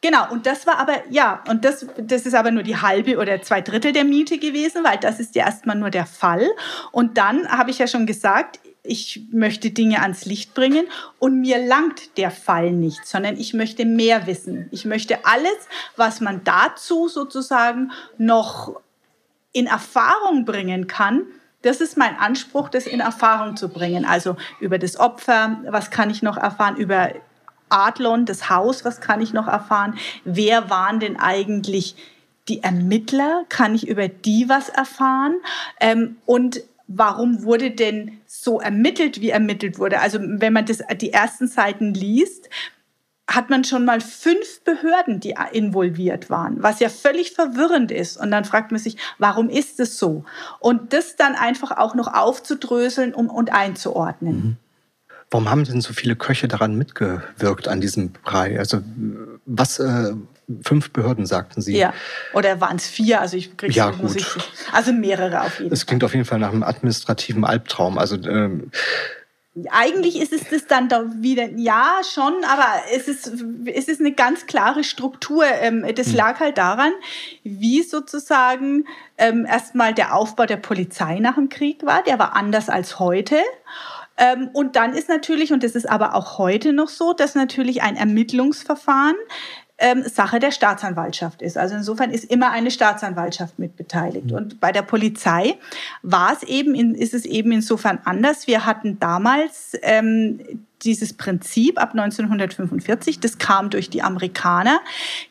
Genau, 0.02 0.30
und 0.30 0.46
das 0.46 0.66
war 0.66 0.78
aber, 0.78 1.02
ja, 1.10 1.42
und 1.48 1.64
das, 1.64 1.86
das 1.96 2.26
ist 2.26 2.34
aber 2.34 2.50
nur 2.50 2.62
die 2.62 2.76
halbe 2.76 3.16
oder 3.18 3.40
zwei 3.42 3.62
Drittel 3.62 3.92
der 3.92 4.04
Miete 4.04 4.38
gewesen, 4.38 4.84
weil 4.84 4.98
das 4.98 5.18
ist 5.18 5.34
ja 5.34 5.46
erstmal 5.46 5.76
nur 5.76 5.90
der 5.90 6.06
Fall. 6.06 6.46
Und 6.92 7.16
dann 7.18 7.48
habe 7.48 7.70
ich 7.70 7.78
ja 7.78 7.86
schon 7.86 8.06
gesagt, 8.06 8.60
ich 8.82 9.22
möchte 9.32 9.70
Dinge 9.70 10.02
ans 10.02 10.26
Licht 10.26 10.54
bringen 10.54 10.86
und 11.18 11.40
mir 11.40 11.58
langt 11.58 12.16
der 12.18 12.30
Fall 12.30 12.70
nicht, 12.70 13.04
sondern 13.04 13.36
ich 13.36 13.52
möchte 13.52 13.84
mehr 13.84 14.26
wissen. 14.26 14.68
Ich 14.70 14.84
möchte 14.84 15.24
alles, 15.24 15.56
was 15.96 16.20
man 16.20 16.44
dazu 16.44 17.08
sozusagen 17.08 17.90
noch 18.16 18.80
in 19.56 19.66
Erfahrung 19.66 20.44
bringen 20.44 20.86
kann, 20.86 21.22
das 21.62 21.80
ist 21.80 21.96
mein 21.96 22.16
Anspruch, 22.16 22.68
das 22.68 22.86
in 22.86 23.00
Erfahrung 23.00 23.56
zu 23.56 23.70
bringen. 23.70 24.04
Also 24.04 24.36
über 24.60 24.78
das 24.78 25.00
Opfer, 25.00 25.62
was 25.68 25.90
kann 25.90 26.10
ich 26.10 26.22
noch 26.22 26.36
erfahren, 26.36 26.76
über 26.76 27.12
Adlon, 27.70 28.26
das 28.26 28.50
Haus, 28.50 28.84
was 28.84 29.00
kann 29.00 29.22
ich 29.22 29.32
noch 29.32 29.48
erfahren, 29.48 29.98
wer 30.24 30.68
waren 30.68 31.00
denn 31.00 31.18
eigentlich 31.18 31.96
die 32.48 32.62
Ermittler, 32.62 33.44
kann 33.48 33.74
ich 33.74 33.88
über 33.88 34.08
die 34.08 34.48
was 34.48 34.68
erfahren 34.68 35.36
ähm, 35.80 36.16
und 36.26 36.60
warum 36.86 37.42
wurde 37.42 37.72
denn 37.72 38.20
so 38.26 38.60
ermittelt, 38.60 39.20
wie 39.20 39.30
ermittelt 39.30 39.78
wurde. 39.78 40.00
Also 40.00 40.18
wenn 40.20 40.52
man 40.52 40.66
das, 40.66 40.82
die 41.00 41.12
ersten 41.12 41.48
Seiten 41.48 41.94
liest, 41.94 42.48
hat 43.28 43.50
man 43.50 43.64
schon 43.64 43.84
mal 43.84 44.00
fünf 44.00 44.60
Behörden, 44.64 45.20
die 45.20 45.34
involviert 45.52 46.30
waren, 46.30 46.62
was 46.62 46.78
ja 46.80 46.88
völlig 46.88 47.32
verwirrend 47.32 47.90
ist. 47.90 48.16
Und 48.16 48.30
dann 48.30 48.44
fragt 48.44 48.70
man 48.70 48.80
sich, 48.80 48.96
warum 49.18 49.48
ist 49.48 49.80
es 49.80 49.98
so? 49.98 50.24
Und 50.60 50.92
das 50.92 51.16
dann 51.16 51.34
einfach 51.34 51.76
auch 51.76 51.94
noch 51.94 52.12
aufzudröseln 52.12 53.14
um, 53.14 53.28
und 53.28 53.52
einzuordnen. 53.52 54.36
Mhm. 54.36 54.56
Warum 55.30 55.50
haben 55.50 55.64
denn 55.64 55.80
so 55.80 55.92
viele 55.92 56.14
Köche 56.14 56.46
daran 56.46 56.76
mitgewirkt 56.76 57.66
an 57.66 57.80
diesem 57.80 58.12
Brei? 58.12 58.60
Also 58.60 58.80
was 59.44 59.80
äh, 59.80 60.12
fünf 60.62 60.92
Behörden 60.92 61.26
sagten 61.26 61.60
Sie? 61.60 61.76
Ja, 61.76 61.92
oder 62.32 62.60
waren 62.60 62.76
es 62.76 62.86
vier? 62.86 63.20
Also 63.20 63.36
ich 63.36 63.56
kriege 63.56 63.74
ja, 63.74 63.90
gut. 63.90 64.14
Ich, 64.14 64.26
also 64.72 64.92
mehrere 64.92 65.42
auf 65.42 65.58
jeden 65.58 65.70
Fall. 65.70 65.74
Es 65.74 65.86
klingt 65.86 66.04
auf 66.04 66.14
jeden 66.14 66.26
Fall 66.26 66.38
nach 66.38 66.52
einem 66.52 66.62
administrativen 66.62 67.44
Albtraum. 67.44 67.98
Also 67.98 68.16
ähm, 68.16 68.70
eigentlich 69.70 70.20
ist 70.20 70.32
es 70.32 70.48
das 70.50 70.66
dann 70.66 70.88
da 70.88 71.04
wieder, 71.22 71.48
ja, 71.56 72.00
schon, 72.02 72.34
aber 72.44 72.66
es 72.94 73.08
ist, 73.08 73.32
es 73.66 73.88
ist 73.88 74.00
eine 74.00 74.12
ganz 74.12 74.46
klare 74.46 74.84
Struktur. 74.84 75.44
Ähm, 75.46 75.84
das 75.94 76.08
hm. 76.08 76.16
lag 76.16 76.40
halt 76.40 76.58
daran, 76.58 76.92
wie 77.42 77.82
sozusagen 77.82 78.84
ähm, 79.16 79.46
erstmal 79.46 79.94
der 79.94 80.14
Aufbau 80.14 80.44
der 80.44 80.58
Polizei 80.58 81.18
nach 81.20 81.36
dem 81.36 81.48
Krieg 81.48 81.86
war. 81.86 82.02
Der 82.02 82.18
war 82.18 82.36
anders 82.36 82.68
als 82.68 82.98
heute. 82.98 83.36
Ähm, 84.18 84.50
und 84.52 84.76
dann 84.76 84.92
ist 84.94 85.08
natürlich, 85.08 85.52
und 85.52 85.62
das 85.62 85.74
ist 85.74 85.88
aber 85.88 86.14
auch 86.14 86.38
heute 86.38 86.72
noch 86.72 86.88
so, 86.88 87.12
dass 87.12 87.34
natürlich 87.34 87.82
ein 87.82 87.96
Ermittlungsverfahren 87.96 89.16
ähm, 89.78 90.02
Sache 90.04 90.38
der 90.38 90.52
Staatsanwaltschaft 90.52 91.42
ist. 91.42 91.58
Also 91.58 91.74
insofern 91.74 92.10
ist 92.10 92.24
immer 92.24 92.50
eine 92.50 92.70
Staatsanwaltschaft 92.70 93.58
mit 93.58 93.76
beteiligt. 93.76 94.26
Mhm. 94.26 94.36
Und 94.36 94.60
bei 94.60 94.72
der 94.72 94.82
Polizei 94.82 95.58
war 96.02 96.32
es 96.32 96.42
eben, 96.42 96.74
in, 96.74 96.94
ist 96.94 97.14
es 97.14 97.26
eben 97.26 97.52
insofern 97.52 97.98
anders. 98.04 98.46
Wir 98.46 98.64
hatten 98.64 98.98
damals 98.98 99.76
ähm, 99.82 100.65
dieses 100.82 101.14
Prinzip 101.14 101.80
ab 101.80 101.92
1945, 101.92 103.20
das 103.20 103.38
kam 103.38 103.70
durch 103.70 103.90
die 103.90 104.02
Amerikaner, 104.02 104.80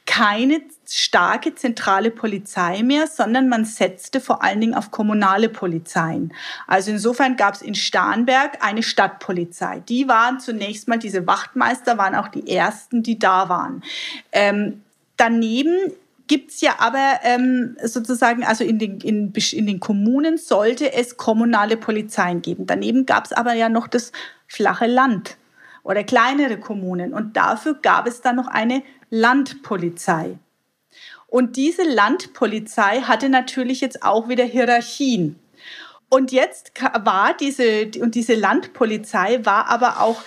keine 0.06 0.62
starke 0.88 1.56
zentrale 1.56 2.12
Polizei 2.12 2.84
mehr, 2.84 3.08
sondern 3.08 3.50
man 3.50 3.66
setzte 3.66 4.20
vor 4.20 4.44
allen 4.44 4.62
Dingen 4.62 4.74
auf 4.74 4.92
kommunale 4.92 5.50
Polizeien. 5.50 6.34
Also 6.68 6.92
insofern 6.92 7.36
gab 7.38 7.56
es 7.56 7.62
in 7.62 7.76
Starnberg 7.76 8.64
eine 8.64 8.84
Stadtpolizei. 8.84 9.82
Die 9.88 10.08
waren 10.08 10.40
zunächst 10.40 10.88
mal, 10.88 11.00
diese 11.00 11.26
Wachtmeister 11.28 11.98
waren 11.98 12.16
auch 12.16 12.28
die 12.28 12.50
ersten, 12.50 13.04
die 13.04 13.20
da 13.20 13.50
waren. 13.50 13.84
Ähm, 14.32 14.82
daneben 15.18 15.92
gibt's 16.28 16.62
ja 16.62 16.76
aber 16.80 17.20
ähm, 17.24 17.78
sozusagen, 17.84 18.44
also 18.44 18.64
in 18.64 18.80
den, 18.80 19.00
in, 19.00 19.34
in 19.52 19.68
den 19.68 19.80
Kommunen 19.80 20.38
sollte 20.38 20.94
es 20.94 21.18
kommunale 21.18 21.78
Polizeien 21.78 22.42
geben. 22.42 22.66
Daneben 22.66 23.06
gab's 23.06 23.32
aber 23.32 23.54
ja 23.54 23.70
noch 23.70 23.88
das 23.88 24.12
flache 24.48 24.88
Land 24.88 25.38
oder 25.84 26.04
kleinere 26.04 26.60
Kommunen. 26.60 27.14
Und 27.14 27.38
dafür 27.38 27.76
gab 27.82 28.08
es 28.08 28.22
dann 28.22 28.36
noch 28.36 28.48
eine 28.48 28.84
Landpolizei. 29.10 30.38
Und 31.28 31.58
diese 31.58 31.84
Landpolizei 31.84 33.02
hatte 33.02 33.30
natürlich 33.30 33.82
jetzt 33.82 34.04
auch 34.04 34.30
wieder 34.30 34.46
Hierarchien. 34.46 35.40
Und 36.10 36.32
jetzt 36.32 36.72
war 37.04 37.36
diese, 37.36 37.90
und 38.02 38.16
diese 38.16 38.36
Landpolizei 38.36 39.44
war 39.44 39.68
aber 39.68 40.02
auch 40.02 40.22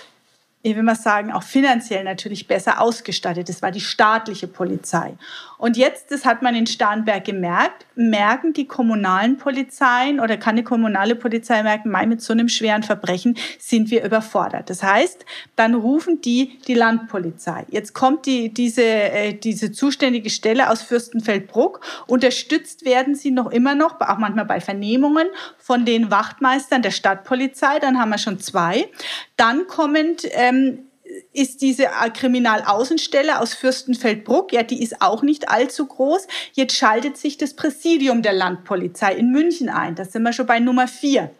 ich 0.61 0.75
will 0.75 0.83
mal 0.83 0.95
sagen, 0.95 1.31
auch 1.31 1.43
finanziell 1.43 2.03
natürlich 2.03 2.47
besser 2.47 2.81
ausgestattet. 2.81 3.47
Das 3.47 3.61
war 3.61 3.71
die 3.71 3.79
staatliche 3.79 4.47
Polizei. 4.47 5.13
Und 5.59 5.75
jetzt, 5.75 6.09
das 6.11 6.23
hat 6.25 6.41
man 6.41 6.55
in 6.55 6.65
Starnberg 6.67 7.25
gemerkt, 7.25 7.85
merken 7.95 8.53
die 8.53 8.65
kommunalen 8.65 9.35
Polizeien 9.35 10.21
oder 10.21 10.37
kann 10.37 10.55
die 10.55 10.63
kommunale 10.63 11.15
Polizei 11.15 11.61
merken, 11.63 11.89
mein, 11.91 12.07
mit 12.07 12.21
so 12.21 12.31
einem 12.31 12.47
schweren 12.47 12.81
Verbrechen 12.81 13.37
sind 13.59 13.91
wir 13.91 14.05
überfordert. 14.05 14.69
Das 14.69 14.81
heißt, 14.81 15.25
dann 15.57 15.75
rufen 15.75 16.21
die 16.21 16.59
die 16.65 16.75
Landpolizei. 16.75 17.65
Jetzt 17.67 17.93
kommt 17.93 18.25
die, 18.25 18.53
diese, 18.53 18.83
äh, 18.83 19.33
diese 19.33 19.73
zuständige 19.73 20.29
Stelle 20.29 20.69
aus 20.69 20.81
Fürstenfeldbruck. 20.81 21.81
Unterstützt 22.07 22.85
werden 22.85 23.13
sie 23.13 23.31
noch 23.31 23.51
immer 23.51 23.75
noch, 23.75 23.99
auch 23.99 24.17
manchmal 24.17 24.45
bei 24.45 24.61
Vernehmungen, 24.61 25.27
von 25.57 25.83
den 25.83 26.09
Wachtmeistern 26.09 26.81
der 26.81 26.91
Stadtpolizei. 26.91 27.79
Dann 27.79 27.99
haben 27.99 28.11
wir 28.11 28.17
schon 28.17 28.39
zwei. 28.39 28.87
Dann 29.35 29.67
kommen 29.67 30.15
ähm, 30.31 30.88
ist 31.33 31.61
diese 31.61 31.85
äh, 31.85 32.09
Kriminalaußenstelle 32.13 33.39
aus 33.39 33.53
Fürstenfeldbruck, 33.53 34.53
ja, 34.53 34.63
die 34.63 34.81
ist 34.81 35.01
auch 35.01 35.21
nicht 35.21 35.49
allzu 35.49 35.85
groß. 35.85 36.27
Jetzt 36.53 36.75
schaltet 36.75 37.17
sich 37.17 37.37
das 37.37 37.55
Präsidium 37.55 38.21
der 38.21 38.33
Landpolizei 38.33 39.13
in 39.13 39.31
München 39.31 39.69
ein. 39.69 39.95
Da 39.95 40.05
sind 40.05 40.23
wir 40.23 40.33
schon 40.33 40.45
bei 40.45 40.59
Nummer 40.59 40.87
vier. 40.87 41.31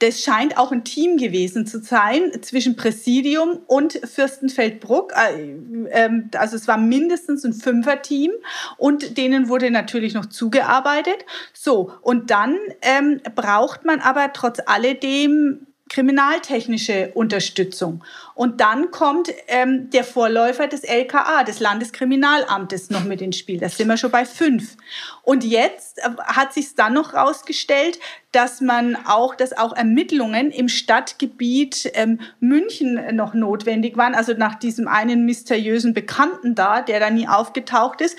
Das 0.00 0.22
scheint 0.22 0.56
auch 0.58 0.70
ein 0.70 0.84
Team 0.84 1.16
gewesen 1.16 1.66
zu 1.66 1.80
sein 1.80 2.30
zwischen 2.42 2.76
Präsidium 2.76 3.60
und 3.66 3.94
Fürstenfeldbruck. 4.04 5.12
Äh, 5.12 5.56
ähm, 5.90 6.30
also 6.36 6.54
es 6.54 6.68
war 6.68 6.78
mindestens 6.78 7.44
ein 7.44 7.52
Fünfer-Team 7.52 8.30
und 8.76 9.18
denen 9.18 9.48
wurde 9.48 9.70
natürlich 9.70 10.14
noch 10.14 10.26
zugearbeitet. 10.26 11.24
So, 11.52 11.92
und 12.02 12.30
dann 12.30 12.56
ähm, 12.82 13.20
braucht 13.34 13.84
man 13.84 14.00
aber 14.00 14.32
trotz 14.32 14.60
alledem 14.66 15.66
kriminaltechnische 15.88 17.12
Unterstützung. 17.14 18.04
Und 18.38 18.60
dann 18.60 18.92
kommt 18.92 19.34
ähm, 19.48 19.90
der 19.90 20.04
Vorläufer 20.04 20.68
des 20.68 20.84
LKA, 20.84 21.42
des 21.42 21.58
Landeskriminalamtes, 21.58 22.88
noch 22.88 23.02
mit 23.02 23.20
ins 23.20 23.36
Spiel. 23.36 23.58
Da 23.58 23.68
sind 23.68 23.88
wir 23.88 23.96
schon 23.96 24.12
bei 24.12 24.24
fünf. 24.24 24.76
Und 25.22 25.42
jetzt 25.42 25.98
äh, 25.98 26.10
hat 26.22 26.52
sich 26.52 26.76
dann 26.76 26.94
noch 26.94 27.14
herausgestellt, 27.14 27.98
dass 28.30 28.60
man 28.60 28.94
auch, 28.94 29.34
dass 29.34 29.58
auch 29.58 29.74
Ermittlungen 29.74 30.52
im 30.52 30.68
Stadtgebiet 30.68 31.90
ähm, 31.94 32.20
München 32.38 33.16
noch 33.16 33.34
notwendig 33.34 33.96
waren. 33.96 34.14
Also 34.14 34.34
nach 34.34 34.54
diesem 34.54 34.86
einen 34.86 35.24
mysteriösen 35.24 35.92
Bekannten 35.92 36.54
da, 36.54 36.80
der 36.80 37.00
da 37.00 37.10
nie 37.10 37.26
aufgetaucht 37.26 38.00
ist. 38.00 38.16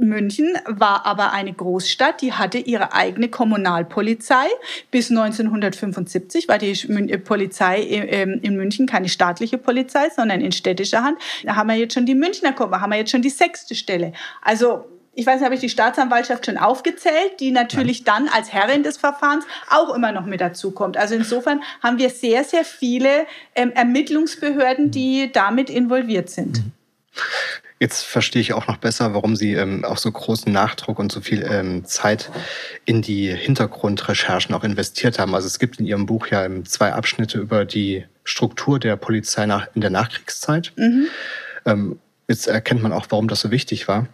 München 0.00 0.58
war 0.66 1.06
aber 1.06 1.32
eine 1.32 1.52
Großstadt, 1.52 2.22
die 2.22 2.32
hatte 2.32 2.58
ihre 2.58 2.92
eigene 2.92 3.28
Kommunalpolizei. 3.28 4.46
Bis 4.90 5.10
1975 5.10 6.48
war 6.48 6.58
die 6.58 6.72
äh, 6.72 7.18
Polizei 7.18 7.82
ähm, 7.82 8.40
in 8.42 8.56
München 8.56 8.86
keine 8.86 9.08
staatliche 9.08 9.58
Polizei, 9.58 10.08
sondern 10.10 10.40
in 10.40 10.52
städtischer 10.52 11.02
Hand. 11.02 11.18
Da 11.44 11.56
haben 11.56 11.68
wir 11.68 11.76
jetzt 11.76 11.94
schon 11.94 12.06
die 12.06 12.14
Münchner 12.14 12.52
Kommune, 12.52 12.80
haben 12.80 12.90
wir 12.90 12.98
jetzt 12.98 13.10
schon 13.10 13.22
die 13.22 13.30
sechste 13.30 13.74
Stelle. 13.74 14.12
Also 14.42 14.86
ich 15.14 15.26
weiß 15.26 15.36
nicht, 15.36 15.44
habe 15.44 15.54
ich 15.54 15.60
die 15.60 15.68
Staatsanwaltschaft 15.68 16.46
schon 16.46 16.56
aufgezählt, 16.56 17.40
die 17.40 17.50
natürlich 17.50 18.04
dann 18.04 18.28
als 18.28 18.52
Herrin 18.52 18.82
des 18.82 18.96
Verfahrens 18.96 19.44
auch 19.68 19.94
immer 19.94 20.12
noch 20.12 20.24
mit 20.24 20.40
dazu 20.40 20.70
kommt. 20.70 20.96
Also 20.96 21.14
insofern 21.14 21.62
haben 21.82 21.98
wir 21.98 22.10
sehr, 22.10 22.44
sehr 22.44 22.64
viele 22.64 23.26
ähm, 23.54 23.72
Ermittlungsbehörden, 23.72 24.90
die 24.90 25.30
damit 25.32 25.68
involviert 25.68 26.30
sind. 26.30 26.62
Jetzt 27.80 28.02
verstehe 28.02 28.42
ich 28.42 28.52
auch 28.52 28.66
noch 28.66 28.76
besser, 28.76 29.14
warum 29.14 29.36
Sie 29.36 29.54
ähm, 29.54 29.86
auch 29.86 29.96
so 29.96 30.12
großen 30.12 30.52
Nachdruck 30.52 30.98
und 30.98 31.10
so 31.10 31.22
viel 31.22 31.42
ähm, 31.50 31.86
Zeit 31.86 32.30
in 32.84 33.00
die 33.00 33.34
Hintergrundrecherchen 33.34 34.54
auch 34.54 34.64
investiert 34.64 35.18
haben. 35.18 35.34
Also 35.34 35.46
es 35.46 35.58
gibt 35.58 35.80
in 35.80 35.86
Ihrem 35.86 36.04
Buch 36.04 36.26
ja 36.26 36.44
ähm, 36.44 36.66
zwei 36.66 36.92
Abschnitte 36.92 37.38
über 37.38 37.64
die 37.64 38.04
Struktur 38.22 38.78
der 38.78 38.96
Polizei 38.96 39.46
nach, 39.46 39.68
in 39.74 39.80
der 39.80 39.88
Nachkriegszeit. 39.88 40.74
Mhm. 40.76 41.06
Ähm, 41.64 41.98
jetzt 42.28 42.48
erkennt 42.48 42.82
man 42.82 42.92
auch, 42.92 43.06
warum 43.08 43.28
das 43.28 43.40
so 43.40 43.50
wichtig 43.50 43.88
war. 43.88 44.06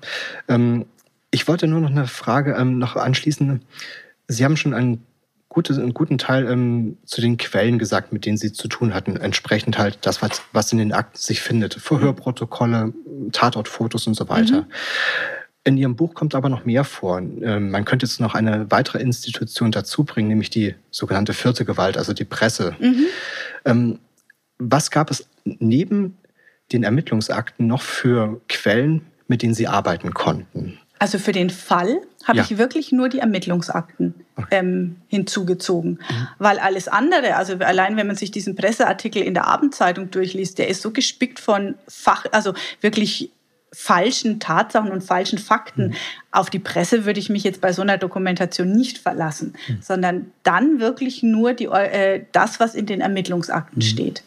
Ähm, 0.46 0.86
ich 1.32 1.48
wollte 1.48 1.66
nur 1.66 1.80
noch 1.80 1.90
eine 1.90 2.06
Frage 2.06 2.54
ähm, 2.54 2.78
noch 2.78 2.94
anschließen. 2.94 3.62
Sie 4.28 4.44
haben 4.44 4.56
schon 4.56 4.74
einen 4.74 5.04
gute, 5.56 5.72
einen 5.72 5.94
guten 5.94 6.18
Teil 6.18 6.46
ähm, 6.50 6.98
zu 7.06 7.22
den 7.22 7.38
Quellen 7.38 7.78
gesagt, 7.78 8.12
mit 8.12 8.26
denen 8.26 8.36
sie 8.36 8.52
zu 8.52 8.68
tun 8.68 8.92
hatten. 8.92 9.16
Entsprechend 9.16 9.78
halt 9.78 9.96
das, 10.02 10.20
was, 10.20 10.42
was 10.52 10.70
in 10.70 10.76
den 10.76 10.92
Akten 10.92 11.16
sich 11.16 11.40
findet. 11.40 11.72
Verhörprotokolle, 11.76 12.92
Tatortfotos 13.32 14.06
und 14.06 14.12
so 14.12 14.28
weiter. 14.28 14.62
Mhm. 14.62 14.66
In 15.64 15.76
Ihrem 15.78 15.96
Buch 15.96 16.12
kommt 16.12 16.34
aber 16.34 16.50
noch 16.50 16.66
mehr 16.66 16.84
vor. 16.84 17.20
Ähm, 17.20 17.70
man 17.70 17.86
könnte 17.86 18.04
jetzt 18.04 18.20
noch 18.20 18.34
eine 18.34 18.70
weitere 18.70 18.98
Institution 18.98 19.72
dazu 19.72 20.04
bringen, 20.04 20.28
nämlich 20.28 20.50
die 20.50 20.74
sogenannte 20.90 21.32
vierte 21.32 21.64
Gewalt, 21.64 21.96
also 21.96 22.12
die 22.12 22.26
Presse. 22.26 22.76
Mhm. 22.78 23.06
Ähm, 23.64 23.98
was 24.58 24.90
gab 24.90 25.10
es 25.10 25.26
neben 25.44 26.18
den 26.70 26.82
Ermittlungsakten 26.82 27.66
noch 27.66 27.80
für 27.80 28.42
Quellen, 28.50 29.06
mit 29.26 29.40
denen 29.40 29.54
Sie 29.54 29.68
arbeiten 29.68 30.12
konnten? 30.12 30.80
Also 30.98 31.18
für 31.18 31.32
den 31.32 31.50
Fall 31.50 32.00
habe 32.24 32.38
ja. 32.38 32.44
ich 32.44 32.58
wirklich 32.58 32.90
nur 32.90 33.08
die 33.08 33.18
Ermittlungsakten 33.18 34.14
okay. 34.36 34.46
ähm, 34.50 34.96
hinzugezogen, 35.08 36.00
mhm. 36.08 36.28
weil 36.38 36.58
alles 36.58 36.88
andere, 36.88 37.36
also 37.36 37.54
allein 37.56 37.96
wenn 37.96 38.06
man 38.06 38.16
sich 38.16 38.30
diesen 38.30 38.56
Presseartikel 38.56 39.22
in 39.22 39.34
der 39.34 39.46
Abendzeitung 39.46 40.10
durchliest, 40.10 40.58
der 40.58 40.68
ist 40.68 40.82
so 40.82 40.90
gespickt 40.90 41.38
von 41.38 41.74
Fach, 41.86 42.24
also 42.32 42.54
wirklich 42.80 43.30
falschen 43.72 44.40
Tatsachen 44.40 44.90
und 44.90 45.02
falschen 45.02 45.38
Fakten. 45.38 45.88
Mhm. 45.88 45.94
Auf 46.30 46.48
die 46.48 46.58
Presse 46.58 47.04
würde 47.04 47.20
ich 47.20 47.28
mich 47.28 47.44
jetzt 47.44 47.60
bei 47.60 47.74
so 47.74 47.82
einer 47.82 47.98
Dokumentation 47.98 48.72
nicht 48.72 48.96
verlassen, 48.96 49.54
mhm. 49.68 49.78
sondern 49.82 50.32
dann 50.44 50.80
wirklich 50.80 51.22
nur 51.22 51.52
die, 51.52 51.66
äh, 51.66 52.24
das, 52.32 52.58
was 52.58 52.74
in 52.74 52.86
den 52.86 53.02
Ermittlungsakten 53.02 53.78
mhm. 53.78 53.86
steht. 53.86 54.22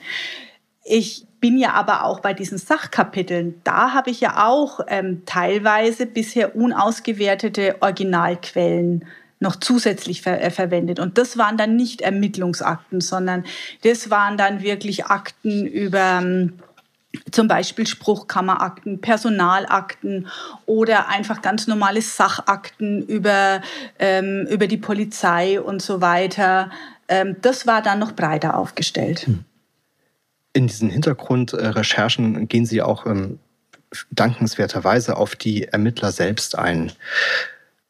Ich 0.84 1.26
bin 1.40 1.58
ja 1.58 1.74
aber 1.74 2.04
auch 2.04 2.20
bei 2.20 2.34
diesen 2.34 2.58
Sachkapiteln, 2.58 3.62
da 3.64 3.94
habe 3.94 4.10
ich 4.10 4.22
ja 4.22 4.48
auch 4.48 4.82
ähm, 4.88 5.24
teilweise 5.26 6.06
bisher 6.06 6.56
unausgewertete 6.56 7.78
Originalquellen 7.82 9.06
noch 9.40 9.56
zusätzlich 9.56 10.22
ver 10.22 10.42
äh, 10.42 10.52
verwendet. 10.52 11.00
Und 11.00 11.18
das 11.18 11.38
waren 11.38 11.58
dann 11.58 11.76
nicht 11.76 12.02
Ermittlungsakten, 12.02 13.02
sondern 13.02 13.46
das 13.84 14.10
waren 14.10 14.38
dann 14.38 14.62
wirklich 14.62 15.06
Akten 15.06 15.66
über 15.66 16.20
ähm, 16.22 16.60
zum 17.32 17.48
Beispiel 17.48 17.88
Spruchkammerakten, 17.88 19.02
Personalakten 19.02 20.28
oder 20.66 21.08
einfach 21.08 21.42
ganz 21.42 21.68
normale 21.68 22.02
Sachakten 22.02 23.02
über, 23.02 23.62
ähm, 23.98 24.46
über 24.50 24.68
die 24.68 24.78
Polizei 24.78 25.60
und 25.60 25.82
so 25.82 26.02
weiter. 26.02 26.70
Ähm, 27.08 27.38
das 27.42 27.66
war 27.66 27.82
dann 27.82 28.00
noch 28.00 28.12
breiter 28.12 28.58
aufgestellt. 28.58 29.26
Hm 29.26 29.46
in 30.60 30.68
diesen 30.68 30.90
Hintergrundrecherchen 30.90 32.50
gehen 32.50 32.66
Sie 32.66 32.82
auch 32.82 33.06
ähm, 33.06 33.40
dankenswerterweise 34.12 35.16
auf 35.16 35.36
die 35.36 35.64
Ermittler 35.64 36.12
selbst 36.12 36.58
ein. 36.58 36.92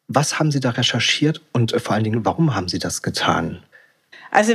Was 0.07 0.39
haben 0.39 0.51
Sie 0.51 0.59
da 0.59 0.69
recherchiert 0.69 1.41
und 1.51 1.73
äh, 1.73 1.79
vor 1.79 1.95
allen 1.95 2.03
Dingen, 2.03 2.25
warum 2.25 2.55
haben 2.55 2.67
Sie 2.67 2.79
das 2.79 3.01
getan? 3.01 3.63
Also 4.31 4.53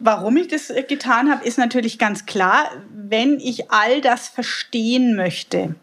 warum 0.00 0.36
ich 0.36 0.48
das 0.48 0.70
äh, 0.70 0.82
getan 0.82 1.30
habe, 1.30 1.44
ist 1.44 1.56
natürlich 1.56 2.00
ganz 2.00 2.26
klar, 2.26 2.68
wenn 2.92 3.38
ich 3.38 3.70
all 3.70 4.00
das 4.00 4.28
verstehen 4.28 5.14
möchte, 5.14 5.76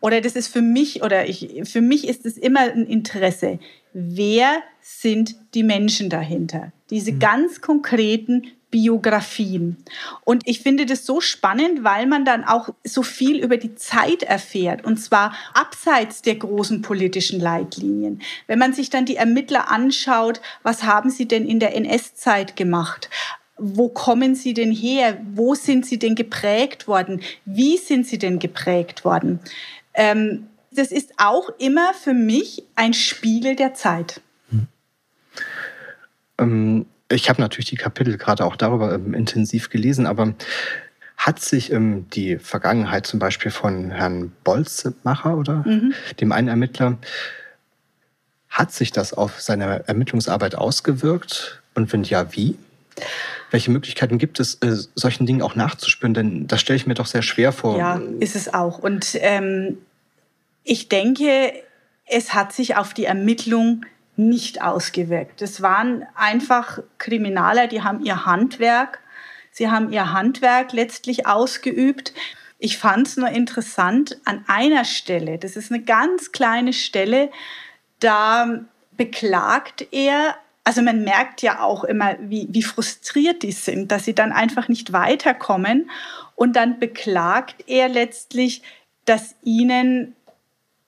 oder 0.00 0.20
das 0.20 0.36
ist 0.36 0.48
für 0.48 0.62
mich, 0.62 1.02
oder 1.02 1.26
ich, 1.26 1.62
für 1.64 1.80
mich 1.80 2.06
ist 2.06 2.26
es 2.26 2.36
immer 2.36 2.60
ein 2.60 2.86
Interesse, 2.86 3.58
wer 3.94 4.62
sind 4.82 5.34
die 5.54 5.64
Menschen 5.64 6.10
dahinter? 6.10 6.72
Diese 6.90 7.12
mhm. 7.12 7.18
ganz 7.18 7.60
konkreten 7.62 8.42
Biografien. 8.70 9.78
Und 10.24 10.42
ich 10.46 10.60
finde 10.60 10.84
das 10.84 11.06
so 11.06 11.20
spannend, 11.20 11.84
weil 11.84 12.06
man 12.06 12.24
dann 12.24 12.44
auch 12.44 12.68
so 12.84 13.02
viel 13.02 13.42
über 13.42 13.56
die 13.56 13.74
Zeit 13.76 14.22
erfährt, 14.22 14.84
und 14.84 14.98
zwar 14.98 15.34
abseits 15.54 16.20
der 16.22 16.36
großen 16.36 16.82
politischen 16.82 17.40
Leitlinien. 17.40 18.20
Wenn 18.46 18.58
man 18.58 18.74
sich 18.74 18.90
dann 18.90 19.06
die 19.06 19.16
Ermittler 19.16 19.70
anschaut, 19.70 20.40
was 20.62 20.82
haben 20.82 21.10
sie 21.10 21.26
denn 21.26 21.46
in 21.46 21.60
der 21.60 21.74
NS-Zeit 21.74 22.56
gemacht? 22.56 23.08
Wo 23.56 23.88
kommen 23.88 24.34
sie 24.34 24.54
denn 24.54 24.70
her? 24.70 25.18
Wo 25.32 25.54
sind 25.54 25.86
sie 25.86 25.98
denn 25.98 26.14
geprägt 26.14 26.86
worden? 26.86 27.22
Wie 27.44 27.78
sind 27.78 28.06
sie 28.06 28.18
denn 28.18 28.38
geprägt 28.38 29.04
worden? 29.04 29.40
Ähm, 29.94 30.46
das 30.70 30.92
ist 30.92 31.14
auch 31.16 31.48
immer 31.58 31.94
für 31.94 32.14
mich 32.14 32.64
ein 32.76 32.92
Spiegel 32.92 33.56
der 33.56 33.74
Zeit. 33.74 34.20
Hm. 34.50 34.66
Ähm 36.38 36.86
ich 37.10 37.28
habe 37.28 37.40
natürlich 37.40 37.70
die 37.70 37.76
Kapitel 37.76 38.16
gerade 38.18 38.44
auch 38.44 38.56
darüber 38.56 38.94
ähm, 38.94 39.14
intensiv 39.14 39.70
gelesen, 39.70 40.06
aber 40.06 40.34
hat 41.16 41.40
sich 41.40 41.72
ähm, 41.72 42.08
die 42.10 42.38
Vergangenheit 42.38 43.06
zum 43.06 43.18
Beispiel 43.18 43.50
von 43.50 43.90
Herrn 43.90 44.32
Bolzmacher 44.44 45.36
oder 45.36 45.64
mhm. 45.66 45.94
dem 46.20 46.32
einen 46.32 46.48
Ermittler, 46.48 46.98
hat 48.48 48.72
sich 48.72 48.92
das 48.92 49.12
auf 49.12 49.40
seine 49.40 49.86
Ermittlungsarbeit 49.88 50.54
ausgewirkt? 50.54 51.62
Und 51.74 51.92
wenn 51.92 52.04
ja, 52.04 52.32
wie? 52.34 52.56
Welche 53.50 53.70
Möglichkeiten 53.70 54.18
gibt 54.18 54.40
es, 54.40 54.54
äh, 54.56 54.76
solchen 54.94 55.26
Dingen 55.26 55.42
auch 55.42 55.54
nachzuspüren? 55.54 56.14
Denn 56.14 56.46
das 56.46 56.60
stelle 56.60 56.76
ich 56.76 56.86
mir 56.86 56.94
doch 56.94 57.06
sehr 57.06 57.22
schwer 57.22 57.52
vor. 57.52 57.78
Ja, 57.78 58.00
ist 58.20 58.36
es 58.36 58.52
auch. 58.52 58.78
Und 58.78 59.16
ähm, 59.20 59.78
ich 60.64 60.88
denke, 60.88 61.52
es 62.06 62.34
hat 62.34 62.52
sich 62.52 62.76
auf 62.76 62.94
die 62.94 63.04
Ermittlung 63.04 63.84
nicht 64.18 64.62
ausgewirkt. 64.62 65.40
Es 65.42 65.62
waren 65.62 66.06
einfach 66.14 66.80
Kriminaler, 66.98 67.68
die 67.68 67.82
haben 67.82 68.04
ihr 68.04 68.26
Handwerk, 68.26 69.00
sie 69.50 69.70
haben 69.70 69.92
ihr 69.92 70.12
Handwerk 70.12 70.72
letztlich 70.72 71.26
ausgeübt. 71.26 72.12
Ich 72.58 72.78
fand 72.78 73.06
es 73.06 73.16
nur 73.16 73.28
interessant, 73.28 74.18
an 74.24 74.44
einer 74.48 74.84
Stelle, 74.84 75.38
das 75.38 75.56
ist 75.56 75.70
eine 75.70 75.82
ganz 75.82 76.32
kleine 76.32 76.72
Stelle, 76.72 77.30
da 78.00 78.60
beklagt 78.96 79.86
er, 79.92 80.36
also 80.64 80.82
man 80.82 81.04
merkt 81.04 81.40
ja 81.40 81.60
auch 81.60 81.84
immer, 81.84 82.16
wie, 82.20 82.48
wie 82.50 82.62
frustriert 82.62 83.42
die 83.42 83.52
sind, 83.52 83.92
dass 83.92 84.04
sie 84.04 84.14
dann 84.14 84.32
einfach 84.32 84.68
nicht 84.68 84.92
weiterkommen. 84.92 85.90
Und 86.34 86.56
dann 86.56 86.78
beklagt 86.78 87.64
er 87.68 87.88
letztlich, 87.88 88.62
dass 89.06 89.34
ihnen 89.42 90.14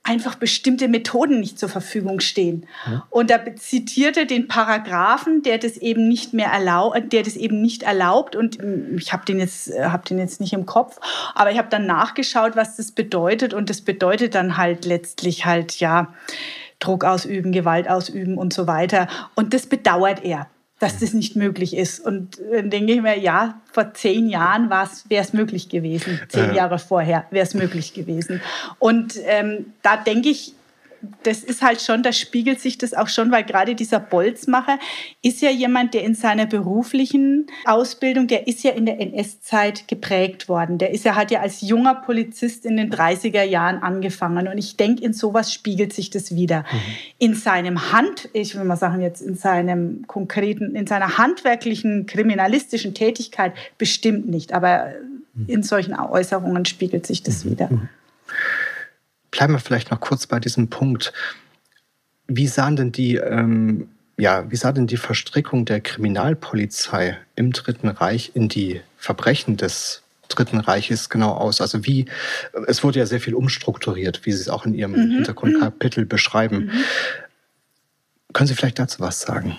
einfach 0.03 0.35
bestimmte 0.35 0.89
Methoden 0.89 1.41
nicht 1.41 1.59
zur 1.59 1.69
Verfügung 1.69 2.21
stehen. 2.21 2.67
Ja. 2.87 3.07
Und 3.11 3.31
da 3.31 3.39
zitierte 3.57 4.27
den 4.27 4.49
Paragraphen, 4.49 5.43
der 5.43 5.59
das 5.59 5.77
eben 5.77 6.09
nicht 6.09 6.33
mehr 6.33 6.49
erlaubt, 6.49 7.13
der 7.13 7.23
das 7.23 7.37
eben 7.37 7.61
nicht 7.61 7.83
erlaubt. 7.83 8.35
Und 8.35 8.61
hm, 8.61 8.97
ich 8.99 9.13
habe 9.13 9.25
den 9.27 9.39
jetzt, 9.39 9.71
äh, 9.71 9.85
habe 9.85 10.07
den 10.09 10.19
jetzt 10.19 10.41
nicht 10.41 10.53
im 10.53 10.67
Kopf, 10.67 10.99
aber 11.35 11.53
ich 11.53 11.59
habe 11.59 11.69
dann 11.69 11.87
nachgeschaut, 11.87 12.57
was 12.57 12.77
das 12.77 12.93
bedeutet. 12.93 13.53
Und 13.53 13.69
das 13.69 13.83
bedeutet 13.83 14.35
dann 14.35 14.57
halt 14.57 14.85
letztlich 14.87 15.45
halt 15.45 15.79
ja 15.81 16.15
Druck 16.79 17.05
ausüben, 17.05 17.53
Gewalt 17.53 17.89
ausüben 17.89 18.39
und 18.39 18.55
so 18.55 18.67
weiter. 18.67 19.07
Und 19.35 19.53
das 19.53 19.67
bedauert 19.67 20.25
er 20.25 20.49
dass 20.81 20.99
das 20.99 21.13
nicht 21.13 21.37
möglich 21.37 21.77
ist. 21.77 22.01
Und 22.01 22.41
dann 22.53 22.71
denke 22.71 22.95
ich 22.95 23.03
mir, 23.03 23.17
ja, 23.19 23.61
vor 23.71 23.95
zehn 23.95 24.29
Jahren 24.29 24.71
wäre 24.71 25.23
es 25.23 25.33
möglich 25.33 25.69
gewesen. 25.69 26.19
Zehn 26.29 26.55
Jahre 26.55 26.79
vorher 26.79 27.27
wäre 27.31 27.47
es 27.47 27.55
möglich 27.55 27.95
gewesen. 27.95 28.41
Und 28.79 29.15
ähm, 29.27 29.67
da 29.83 29.97
denke 29.99 30.31
ich, 30.31 30.55
das 31.23 31.43
ist 31.43 31.63
halt 31.63 31.81
schon, 31.81 32.03
da 32.03 32.13
spiegelt 32.13 32.61
sich 32.61 32.77
das 32.77 32.93
auch 32.93 33.09
schon, 33.09 33.31
weil 33.31 33.45
gerade 33.45 33.75
dieser 33.75 34.01
Bolzmacher 34.01 34.79
ist 35.23 35.41
ja 35.41 35.51
jemand, 35.51 35.95
der 35.95 36.05
in 36.05 36.15
seiner 36.15 36.47
beruflichen 36.47 37.47
Ausbildung, 37.65 38.27
der 38.27 38.47
ist 38.47 38.63
ja 38.63 38.73
in 38.73 38.85
der 38.85 39.01
NS-Zeit 39.01 39.89
geprägt 39.89 40.49
worden. 40.49 40.79
Der 40.79 40.91
ist 40.91 41.05
ja, 41.05 41.15
hat 41.15 41.31
ja 41.31 41.41
als 41.41 41.63
junger 41.63 41.95
Polizist 41.95 42.67
in 42.67 42.77
den 42.77 42.93
30er 42.93 43.43
Jahren 43.43 43.83
angefangen. 43.83 44.49
Und 44.49 44.59
ich 44.59 44.77
denke, 44.77 45.03
in 45.03 45.13
sowas 45.13 45.53
spiegelt 45.53 45.93
sich 45.93 46.11
das 46.11 46.35
wieder. 46.35 46.61
Mhm. 46.61 46.79
In 47.19 47.35
seinem 47.35 47.93
Hand, 47.93 48.29
ich 48.35 48.55
will 48.55 48.65
mal 48.65 48.77
sagen, 48.77 49.01
jetzt 49.01 49.23
in 49.23 49.37
seinem 49.37 50.07
konkreten, 50.07 50.75
in 50.77 50.87
seiner 50.87 51.17
handwerklichen, 51.17 52.07
kriminalistischen 52.07 52.93
Tätigkeit 52.93 53.55
bestimmt 53.79 54.29
nicht. 54.29 54.53
Aber 54.53 54.93
mhm. 55.33 55.47
in 55.47 55.63
solchen 55.63 55.95
Äußerungen 55.95 56.67
spiegelt 56.67 57.07
sich 57.07 57.23
das 57.23 57.45
mhm. 57.45 57.51
wieder. 57.51 57.69
Mhm. 57.71 57.89
Bleiben 59.31 59.53
wir 59.53 59.61
vielleicht 59.61 59.91
noch 59.91 60.01
kurz 60.01 60.27
bei 60.27 60.41
diesem 60.41 60.69
Punkt. 60.69 61.13
Wie 62.27 62.47
sahen 62.47 62.77
denn 62.77 62.93
die, 62.93 63.17
ähm, 63.17 63.89
ja, 64.17 64.51
wie 64.51 64.57
sah 64.57 64.73
denn 64.73 64.87
die 64.87 64.97
Verstrickung 64.97 65.65
der 65.65 65.81
Kriminalpolizei 65.81 67.19
im 67.37 67.53
Dritten 67.53 67.89
Reich 67.89 68.33
in 68.35 68.49
die 68.49 68.81
Verbrechen 68.97 69.57
des 69.57 70.03
Dritten 70.29 70.61
Reiches 70.61 71.09
genau 71.09 71.33
aus? 71.33 71.61
Also 71.61 71.85
wie, 71.85 72.07
es 72.67 72.85
wurde 72.85 72.99
ja 72.99 73.07
sehr 73.07 73.21
viel 73.21 73.35
umstrukturiert, 73.35 74.25
wie 74.25 74.33
Sie 74.33 74.41
es 74.41 74.49
auch 74.49 74.67
in 74.67 74.75
Ihrem 74.75 74.93
mhm. 74.93 75.11
Hintergrundkapitel 75.17 76.07
beschreiben. 76.07 76.67
Mhm. 76.67 76.85
Können 78.33 78.47
Sie 78.47 78.55
vielleicht 78.55 78.79
dazu 78.79 79.01
was 79.01 79.21
sagen? 79.21 79.57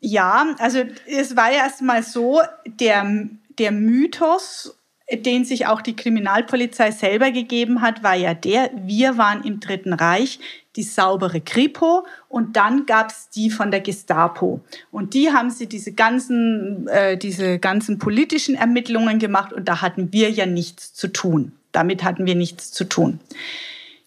Ja, 0.00 0.54
also 0.58 0.84
es 1.06 1.34
war 1.34 1.50
ja 1.50 1.64
erstmal 1.64 2.02
so, 2.02 2.42
der, 2.66 3.26
der 3.58 3.72
Mythos 3.72 4.76
den 5.10 5.44
sich 5.44 5.66
auch 5.66 5.82
die 5.82 5.96
Kriminalpolizei 5.96 6.90
selber 6.90 7.30
gegeben 7.30 7.82
hat, 7.82 8.02
war 8.02 8.14
ja 8.14 8.32
der, 8.32 8.70
wir 8.74 9.18
waren 9.18 9.44
im 9.44 9.60
Dritten 9.60 9.92
Reich 9.92 10.38
die 10.76 10.82
saubere 10.82 11.40
Kripo 11.40 12.06
und 12.28 12.56
dann 12.56 12.86
gab 12.86 13.10
es 13.10 13.28
die 13.28 13.50
von 13.50 13.70
der 13.70 13.80
Gestapo. 13.80 14.60
Und 14.90 15.14
die 15.14 15.30
haben 15.30 15.50
sie 15.50 15.68
diese 15.68 15.92
ganzen, 15.92 16.88
äh, 16.88 17.16
diese 17.16 17.58
ganzen 17.58 17.98
politischen 17.98 18.54
Ermittlungen 18.54 19.18
gemacht 19.18 19.52
und 19.52 19.68
da 19.68 19.82
hatten 19.82 20.12
wir 20.12 20.30
ja 20.30 20.46
nichts 20.46 20.94
zu 20.94 21.08
tun. 21.08 21.52
Damit 21.72 22.02
hatten 22.02 22.26
wir 22.26 22.34
nichts 22.34 22.72
zu 22.72 22.84
tun. 22.84 23.20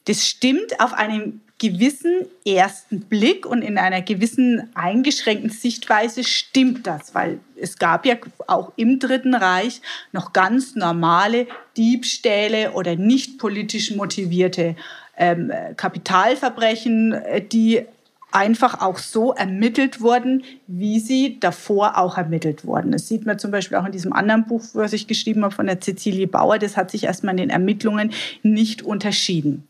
Das 0.06 0.26
stimmt 0.26 0.80
auf 0.80 0.94
einem 0.94 1.42
gewissen 1.60 2.26
ersten 2.46 3.02
Blick 3.02 3.46
und 3.46 3.64
in 3.64 3.78
einer 3.78 4.02
gewissen 4.02 4.70
eingeschränkten 4.76 5.50
Sichtweise 5.50 6.24
stimmt 6.24 6.86
das, 6.86 7.16
weil 7.16 7.40
es 7.56 7.78
gab 7.78 8.06
ja 8.06 8.16
auch 8.46 8.74
im 8.76 9.00
Dritten 9.00 9.34
Reich 9.34 9.82
noch 10.12 10.34
ganz 10.34 10.76
normale 10.76 11.48
Diebstähle 11.76 12.74
oder 12.74 12.96
nicht 12.96 13.40
politisch 13.40 13.96
motivierte 13.96 14.76
ähm, 15.18 15.52
Kapitalverbrechen, 15.76 17.14
äh, 17.14 17.42
die 17.42 17.86
einfach 18.32 18.82
auch 18.82 19.00
so 19.00 19.34
ermittelt 19.34 20.02
wurden, 20.02 20.44
wie 20.68 21.00
sie 21.00 21.40
davor 21.40 21.98
auch 21.98 22.18
ermittelt 22.18 22.66
wurden. 22.66 22.92
Das 22.92 23.08
sieht 23.08 23.26
man 23.26 23.40
zum 23.40 23.52
Beispiel 23.52 23.78
auch 23.78 23.86
in 23.86 23.92
diesem 23.92 24.14
anderen 24.14 24.46
Buch, 24.46 24.64
was 24.74 24.94
ich 24.94 25.08
geschrieben 25.08 25.44
habe 25.44 25.56
von 25.56 25.66
der 25.66 25.80
Cecilie 25.80 26.28
Bauer. 26.28 26.60
Das 26.60 26.78
hat 26.78 26.92
sich 26.92 27.06
erstmal 27.06 27.34
in 27.34 27.38
den 27.38 27.50
Ermittlungen 27.50 28.12
nicht 28.44 28.84
unterschieden. 28.84 29.68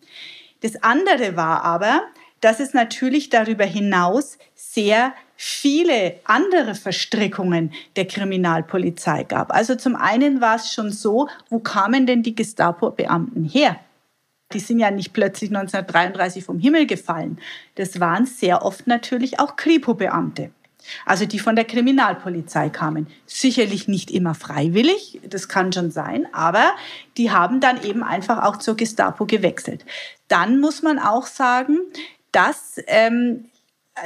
Das 0.62 0.82
andere 0.84 1.36
war 1.36 1.64
aber, 1.64 2.04
dass 2.42 2.60
es 2.60 2.74
natürlich 2.74 3.30
darüber 3.30 3.66
hinaus 3.66 4.38
sehr 4.56 5.14
viele 5.36 6.20
andere 6.24 6.76
Verstrickungen 6.76 7.74
der 7.96 8.08
Kriminalpolizei 8.08 9.24
gab. 9.24 9.54
Also 9.54 9.76
zum 9.76 9.96
einen 9.96 10.42
war 10.42 10.56
es 10.56 10.74
schon 10.74 10.92
so, 10.92 11.28
wo 11.50 11.60
kamen 11.60 12.06
denn 12.06 12.24
die 12.24 12.36
Gestapo-Beamten 12.36 13.44
her? 13.44 13.78
Die 14.54 14.60
sind 14.60 14.80
ja 14.80 14.92
nicht 14.92 15.14
plötzlich 15.14 15.50
1933 15.50 16.44
vom 16.44 16.58
Himmel 16.60 16.88
gefallen. 16.88 17.38
Das 17.76 18.00
waren 18.00 18.26
sehr 18.26 18.64
oft 18.64 18.88
natürlich 18.88 19.40
auch 19.40 19.58
Kripo-Beamte 19.58 20.52
also 21.06 21.26
die 21.26 21.40
von 21.40 21.56
der 21.56 21.66
Kriminalpolizei 21.66 22.70
kamen. 22.70 23.08
Sicherlich 23.26 23.88
nicht 23.88 24.12
immer 24.12 24.36
freiwillig, 24.36 25.20
das 25.28 25.48
kann 25.48 25.72
schon 25.72 25.92
sein, 25.92 26.28
aber 26.34 26.72
die 27.18 27.32
haben 27.32 27.60
dann 27.60 27.84
eben 27.84 28.04
einfach 28.04 28.44
auch 28.44 28.58
zur 28.58 28.76
Gestapo 28.76 29.26
gewechselt. 29.26 29.86
Dann 30.28 30.60
muss 30.60 30.82
man 30.82 31.00
auch 31.00 31.26
sagen, 31.26 31.78
dass 32.32 32.82
ähm, 32.88 33.46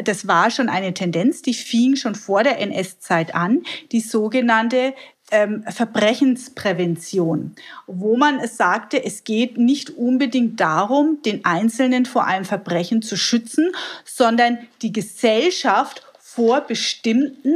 das 0.04 0.28
war 0.28 0.52
schon 0.52 0.70
eine 0.70 0.94
Tendenz, 0.94 1.42
die 1.42 1.54
fing 1.54 1.96
schon 1.96 2.16
vor 2.16 2.44
der 2.44 2.60
NS-Zeit 2.60 3.36
an, 3.36 3.64
die 3.92 4.00
sogenannte 4.00 4.94
ähm, 5.32 5.64
Verbrechensprävention, 5.68 7.56
wo 7.88 8.18
man 8.18 8.40
es 8.40 8.58
sagte, 8.58 9.04
es 9.04 9.24
geht 9.24 9.58
nicht 9.58 9.90
unbedingt 9.92 10.60
darum, 10.60 11.20
den 11.26 11.46
Einzelnen 11.46 12.06
vor 12.06 12.26
einem 12.26 12.46
Verbrechen 12.46 13.02
zu 13.02 13.18
schützen, 13.18 13.72
sondern 14.06 14.60
die 14.82 14.92
Gesellschaft 14.92 16.04
vor 16.36 16.62
bestimmten 16.62 17.56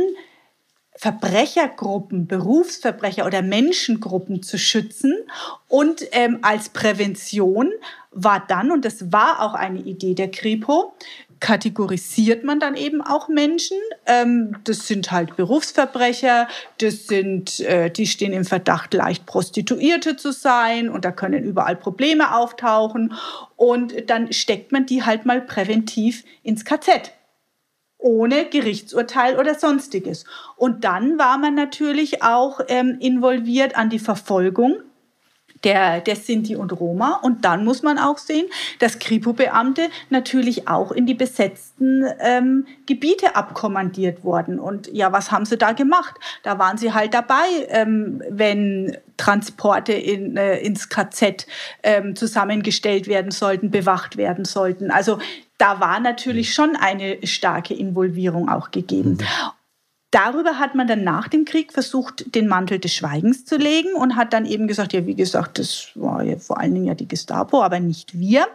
Verbrechergruppen, 0.97 2.27
Berufsverbrecher 2.27 3.25
oder 3.25 3.41
Menschengruppen 3.41 4.43
zu 4.43 4.57
schützen. 4.57 5.13
Und 5.67 6.05
ähm, 6.11 6.39
als 6.41 6.69
Prävention 6.69 7.71
war 8.11 8.45
dann, 8.47 8.71
und 8.71 8.85
das 8.85 9.11
war 9.11 9.41
auch 9.41 9.53
eine 9.53 9.79
Idee 9.79 10.13
der 10.13 10.31
Kripo, 10.31 10.93
kategorisiert 11.41 12.45
man 12.45 12.61
dann 12.61 12.75
eben 12.75 13.01
auch 13.01 13.27
Menschen. 13.27 13.77
Ähm, 14.05 14.57
das 14.63 14.87
sind 14.87 15.11
halt 15.11 15.35
Berufsverbrecher, 15.35 16.47
das 16.77 17.07
sind, 17.07 17.59
äh, 17.59 17.89
die 17.89 18.07
stehen 18.07 18.31
im 18.31 18.45
Verdacht, 18.45 18.93
leicht 18.93 19.25
Prostituierte 19.25 20.15
zu 20.15 20.31
sein 20.31 20.89
und 20.89 21.03
da 21.03 21.11
können 21.11 21.43
überall 21.43 21.75
Probleme 21.75 22.35
auftauchen. 22.35 23.13
Und 23.57 24.09
dann 24.09 24.31
steckt 24.31 24.71
man 24.71 24.85
die 24.85 25.03
halt 25.03 25.25
mal 25.25 25.41
präventiv 25.41 26.23
ins 26.41 26.63
KZ 26.63 27.14
ohne 27.97 28.45
Gerichtsurteil 28.45 29.37
oder 29.37 29.55
sonstiges. 29.55 30.25
Und 30.55 30.83
dann 30.83 31.17
war 31.17 31.37
man 31.37 31.55
natürlich 31.55 32.23
auch 32.23 32.59
ähm, 32.67 32.97
involviert 32.99 33.75
an 33.75 33.89
die 33.89 33.99
Verfolgung 33.99 34.77
der, 35.65 35.99
der 35.99 36.15
Sinti 36.15 36.55
und 36.55 36.71
Roma. 36.79 37.19
Und 37.21 37.43
dann 37.43 37.65
muss 37.65 37.81
man 37.81 37.97
auch 37.97 38.17
sehen, 38.17 38.45
dass 38.79 38.99
Kripo-Beamte 38.99 39.89
natürlich 40.09 40.67
auch 40.67 40.91
in 40.91 41.05
die 41.05 41.15
besetzten 41.15 42.05
ähm, 42.19 42.67
Gebiete 42.85 43.35
abkommandiert 43.35 44.23
wurden. 44.23 44.59
Und 44.59 44.87
ja, 44.93 45.11
was 45.11 45.31
haben 45.31 45.45
sie 45.45 45.57
da 45.57 45.73
gemacht? 45.73 46.15
Da 46.43 46.59
waren 46.59 46.77
sie 46.77 46.93
halt 46.93 47.13
dabei, 47.13 47.47
ähm, 47.69 48.21
wenn 48.29 48.95
Transporte 49.17 49.93
in, 49.93 50.37
äh, 50.37 50.59
ins 50.59 50.89
KZ 50.89 51.47
ähm, 51.83 52.15
zusammengestellt 52.15 53.07
werden 53.07 53.31
sollten, 53.31 53.71
bewacht 53.71 54.17
werden 54.17 54.45
sollten. 54.45 54.91
Also 54.91 55.19
da 55.57 55.79
war 55.79 55.99
natürlich 55.99 56.53
schon 56.53 56.75
eine 56.75 57.25
starke 57.25 57.73
Involvierung 57.73 58.49
auch 58.49 58.71
gegeben. 58.71 59.11
Mhm. 59.11 59.51
Darüber 60.15 60.59
hat 60.59 60.75
man 60.75 60.87
dann 60.87 61.03
nach 61.03 61.27
dem 61.27 61.43
Krieg 61.43 61.73
versucht, 61.73 62.35
den 62.35 62.47
Mantel 62.47 62.79
des 62.79 62.93
Schweigens 62.93 63.43
zu 63.43 63.57
legen 63.57 63.93
und 63.95 64.15
hat 64.15 64.31
dann 64.31 64.45
eben 64.45 64.65
gesagt, 64.65 64.93
ja, 64.93 65.05
wie 65.05 65.15
gesagt, 65.15 65.59
das 65.59 65.89
war 65.95 66.23
ja 66.23 66.37
vor 66.37 66.57
allen 66.57 66.73
Dingen 66.73 66.85
ja 66.85 66.93
die 66.93 67.07
Gestapo, 67.07 67.61
aber 67.61 67.81
nicht 67.81 68.17
wir. 68.17 68.47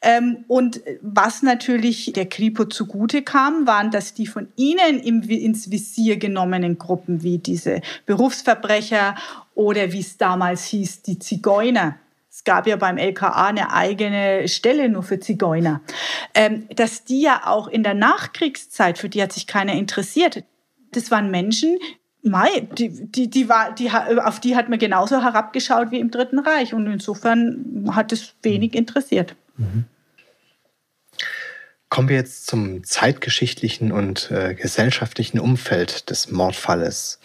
Ähm, 0.00 0.46
und 0.48 0.80
was 1.02 1.42
natürlich 1.42 2.10
der 2.14 2.24
Kripo 2.24 2.64
zugute 2.64 3.20
kam, 3.20 3.66
waren, 3.66 3.90
dass 3.90 4.14
die 4.14 4.26
von 4.26 4.48
ihnen 4.56 4.98
ins 4.98 5.70
Visier 5.70 6.16
genommenen 6.16 6.78
Gruppen 6.78 7.22
wie 7.22 7.36
diese 7.36 7.82
Berufsverbrecher 8.06 9.14
oder 9.54 9.92
wie 9.92 10.00
es 10.00 10.16
damals 10.16 10.64
hieß, 10.64 11.02
die 11.02 11.18
Zigeuner, 11.18 11.96
es 12.44 12.52
gab 12.52 12.66
ja 12.66 12.76
beim 12.76 12.98
LKA 12.98 13.46
eine 13.46 13.72
eigene 13.72 14.48
Stelle 14.48 14.90
nur 14.90 15.02
für 15.02 15.18
Zigeuner, 15.18 15.80
ähm, 16.34 16.68
dass 16.76 17.04
die 17.04 17.22
ja 17.22 17.46
auch 17.46 17.68
in 17.68 17.82
der 17.82 17.94
Nachkriegszeit, 17.94 18.98
für 18.98 19.08
die 19.08 19.22
hat 19.22 19.32
sich 19.32 19.46
keiner 19.46 19.72
interessiert, 19.72 20.44
das 20.92 21.10
waren 21.10 21.30
Menschen, 21.30 21.78
Mei, 22.22 22.68
die, 22.78 22.90
die, 22.90 23.30
die 23.30 23.48
war, 23.48 23.74
die, 23.74 23.90
auf 23.90 24.40
die 24.40 24.56
hat 24.56 24.68
man 24.68 24.78
genauso 24.78 25.22
herabgeschaut 25.22 25.90
wie 25.90 26.00
im 26.00 26.10
Dritten 26.10 26.38
Reich. 26.38 26.72
Und 26.72 26.86
insofern 26.86 27.90
hat 27.92 28.12
es 28.12 28.34
wenig 28.42 28.72
mhm. 28.72 28.78
interessiert. 28.78 29.36
Mhm. 29.56 29.84
Kommen 31.88 32.08
wir 32.08 32.16
jetzt 32.16 32.46
zum 32.46 32.84
zeitgeschichtlichen 32.84 33.92
und 33.92 34.30
äh, 34.30 34.54
gesellschaftlichen 34.54 35.38
Umfeld 35.38 36.10
des 36.10 36.30
Mordfalles. 36.30 37.20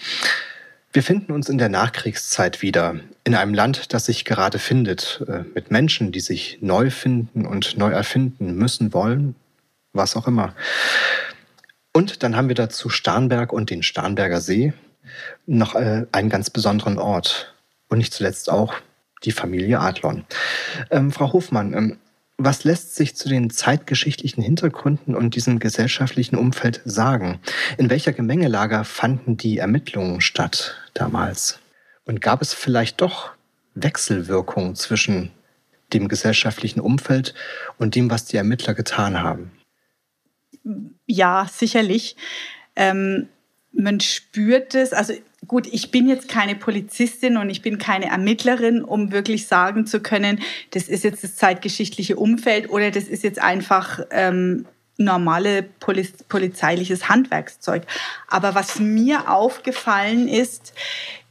Wir 0.91 1.03
finden 1.03 1.31
uns 1.33 1.49
in 1.49 1.59
der 1.59 1.69
Nachkriegszeit 1.69 2.63
wieder, 2.63 2.95
in 3.23 3.35
einem 3.35 3.53
Land, 3.53 3.93
das 3.93 4.05
sich 4.05 4.25
gerade 4.25 4.57
findet, 4.57 5.23
äh, 5.27 5.43
mit 5.53 5.69
Menschen, 5.69 6.11
die 6.11 6.19
sich 6.19 6.57
neu 6.61 6.89
finden 6.89 7.45
und 7.45 7.77
neu 7.77 7.91
erfinden 7.91 8.55
müssen, 8.55 8.91
wollen, 8.91 9.35
was 9.93 10.15
auch 10.15 10.27
immer. 10.27 10.55
Und 11.93 12.23
dann 12.23 12.35
haben 12.35 12.47
wir 12.47 12.55
dazu 12.55 12.89
Starnberg 12.89 13.53
und 13.53 13.69
den 13.69 13.83
Starnberger 13.83 14.41
See, 14.41 14.73
noch 15.45 15.75
äh, 15.75 16.07
einen 16.11 16.29
ganz 16.29 16.49
besonderen 16.49 16.97
Ort. 16.97 17.53
Und 17.87 17.99
nicht 17.99 18.13
zuletzt 18.13 18.49
auch 18.49 18.73
die 19.23 19.31
Familie 19.31 19.79
Adlon. 19.79 20.25
Ähm, 20.89 21.11
Frau 21.11 21.33
Hofmann, 21.33 21.73
ähm, 21.73 21.97
was 22.39 22.63
lässt 22.63 22.95
sich 22.95 23.15
zu 23.15 23.27
den 23.27 23.49
zeitgeschichtlichen 23.49 24.41
Hintergründen 24.41 25.13
und 25.13 25.35
diesem 25.35 25.59
gesellschaftlichen 25.59 26.37
Umfeld 26.37 26.81
sagen? 26.85 27.39
In 27.77 27.89
welcher 27.89 28.13
Gemengelage 28.13 28.85
fanden 28.85 29.35
die 29.35 29.57
Ermittlungen 29.57 30.21
statt 30.21 30.77
damals? 30.93 31.59
Und 32.05 32.21
gab 32.21 32.41
es 32.41 32.53
vielleicht 32.53 33.01
doch 33.01 33.31
Wechselwirkungen 33.75 34.75
zwischen 34.75 35.31
dem 35.93 36.07
gesellschaftlichen 36.07 36.79
Umfeld 36.79 37.33
und 37.77 37.95
dem, 37.95 38.09
was 38.09 38.25
die 38.25 38.37
Ermittler 38.37 38.73
getan 38.73 39.21
haben? 39.21 39.51
Ja, 41.05 41.47
sicherlich. 41.51 42.15
Ähm, 42.75 43.27
man 43.71 43.99
spürt 43.99 44.75
es, 44.75 44.93
also 44.93 45.13
gut, 45.47 45.67
ich 45.67 45.91
bin 45.91 46.07
jetzt 46.07 46.27
keine 46.27 46.55
Polizistin 46.55 47.37
und 47.37 47.49
ich 47.49 47.61
bin 47.61 47.77
keine 47.77 48.09
Ermittlerin, 48.09 48.83
um 48.83 49.11
wirklich 49.11 49.47
sagen 49.47 49.85
zu 49.85 50.01
können, 50.01 50.39
das 50.71 50.87
ist 50.87 51.03
jetzt 51.03 51.23
das 51.23 51.35
zeitgeschichtliche 51.35 52.15
Umfeld 52.15 52.69
oder 52.69 52.91
das 52.91 53.05
ist 53.05 53.23
jetzt 53.23 53.39
einfach 53.39 53.99
ähm, 54.11 54.65
normale 54.97 55.63
Poliz 55.63 56.11
polizeiliches 56.27 57.09
Handwerkszeug. 57.09 57.83
Aber 58.27 58.53
was 58.53 58.79
mir 58.79 59.31
aufgefallen 59.31 60.27
ist, 60.27 60.73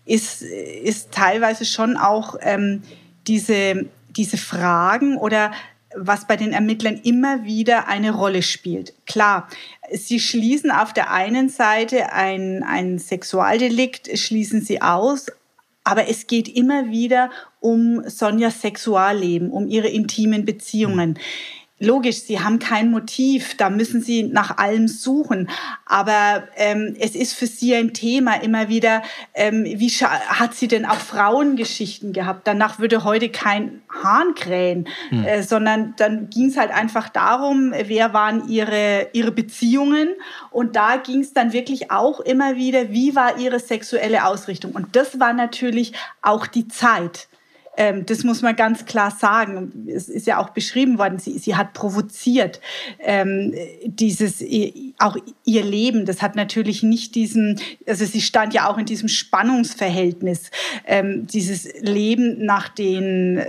ist, 0.07 0.43
ist 0.43 1.13
teilweise 1.13 1.67
schon 1.67 1.97
auch 1.97 2.37
ähm, 2.41 2.83
diese, 3.27 3.87
diese 4.17 4.39
Fragen 4.39 5.19
oder 5.19 5.53
was 5.95 6.27
bei 6.27 6.37
den 6.37 6.53
Ermittlern 6.53 7.01
immer 7.03 7.45
wieder 7.45 7.89
eine 7.89 8.13
Rolle 8.13 8.43
spielt. 8.43 8.95
Klar, 9.07 9.49
sie 9.93 10.21
schließen 10.21 10.71
auf 10.71 10.93
der 10.93 11.11
einen 11.11 11.49
Seite 11.49 12.13
ein, 12.13 12.63
ein 12.63 12.99
Sexualdelikt, 12.99 14.19
schließen 14.19 14.61
sie 14.61 14.83
aus, 14.83 15.27
aber 15.85 16.09
es 16.09 16.27
geht 16.27 16.49
immer 16.49 16.91
wieder 16.91 17.31
um 17.61 18.09
Sonjas 18.09 18.61
Sexualleben, 18.61 19.51
um 19.51 19.67
ihre 19.69 19.89
intimen 19.89 20.45
Beziehungen. 20.45 21.11
Mhm 21.11 21.58
logisch, 21.81 22.23
sie 22.23 22.41
haben 22.41 22.59
kein 22.59 22.91
Motiv, 22.91 23.57
da 23.57 23.71
müssen 23.71 24.03
sie 24.03 24.25
nach 24.25 24.59
allem 24.59 24.89
suchen. 24.89 25.49
Aber 25.87 26.45
ähm, 26.57 26.97
es 26.99 27.15
ist 27.15 27.35
für 27.35 27.47
sie 27.47 27.75
ein 27.75 27.95
Thema 27.95 28.43
immer 28.43 28.69
wieder, 28.69 29.03
ähm, 29.35 29.65
wie 29.65 29.89
hat 29.89 30.55
sie 30.55 30.69
denn 30.69 30.85
auch 30.85 30.99
Frauengeschichten 30.99 32.13
gehabt? 32.13 32.47
Danach 32.47 32.79
würde 32.79 33.05
heute 33.05 33.29
kein 33.29 33.83
Hahn 34.03 34.35
krähen, 34.35 34.89
hm. 35.11 35.25
äh, 35.25 35.43
sondern 35.43 35.95
dann 35.97 36.31
ging 36.31 36.47
es 36.47 36.57
halt 36.57 36.71
einfach 36.71 37.09
darum, 37.09 37.73
wer 37.73 38.13
waren 38.13 38.49
ihre, 38.49 39.09
ihre 39.13 39.31
Beziehungen. 39.31 40.09
Und 40.51 40.75
da 40.75 40.97
ging 40.97 41.21
es 41.21 41.33
dann 41.33 41.53
wirklich 41.53 41.91
auch 41.91 42.21
immer 42.21 42.57
wieder, 42.57 42.91
wie 42.91 43.15
war 43.15 43.39
ihre 43.39 43.61
sexuelle 43.61 44.25
Ausrichtung. 44.27 44.73
Und 44.73 44.97
das 44.97 45.21
war 45.21 45.33
natürlich 45.33 45.93
auch 46.23 46.47
die 46.47 46.67
Zeit. 46.67 47.29
Ähm, 47.79 48.05
das 48.05 48.25
muss 48.25 48.43
man 48.43 48.57
ganz 48.57 48.85
klar 48.87 49.13
sagen. 49.13 49.87
Es 49.87 50.09
ist 50.09 50.27
ja 50.27 50.39
auch 50.39 50.51
beschrieben 50.51 50.99
worden, 50.99 51.21
sie, 51.21 51.39
sie 51.39 51.55
hat 51.55 51.75
provoziert. 51.75 52.61
Ähm, 52.99 53.55
dieses, 53.85 54.45
auch 54.99 55.17
ihr 55.45 55.65
Leben, 55.65 56.05
das 56.05 56.21
hat 56.21 56.35
natürlich 56.35 56.83
nicht 56.83 57.15
diesen, 57.15 57.61
also 57.87 58.05
sie 58.05 58.21
stand 58.21 58.53
ja 58.53 58.69
auch 58.69 58.79
in 58.79 58.85
diesem 58.85 59.09
Spannungsverhältnis, 59.09 60.51
ähm, 60.87 61.29
dieses 61.29 61.69
Leben 61.81 62.45
nach 62.45 62.69
den 62.69 63.43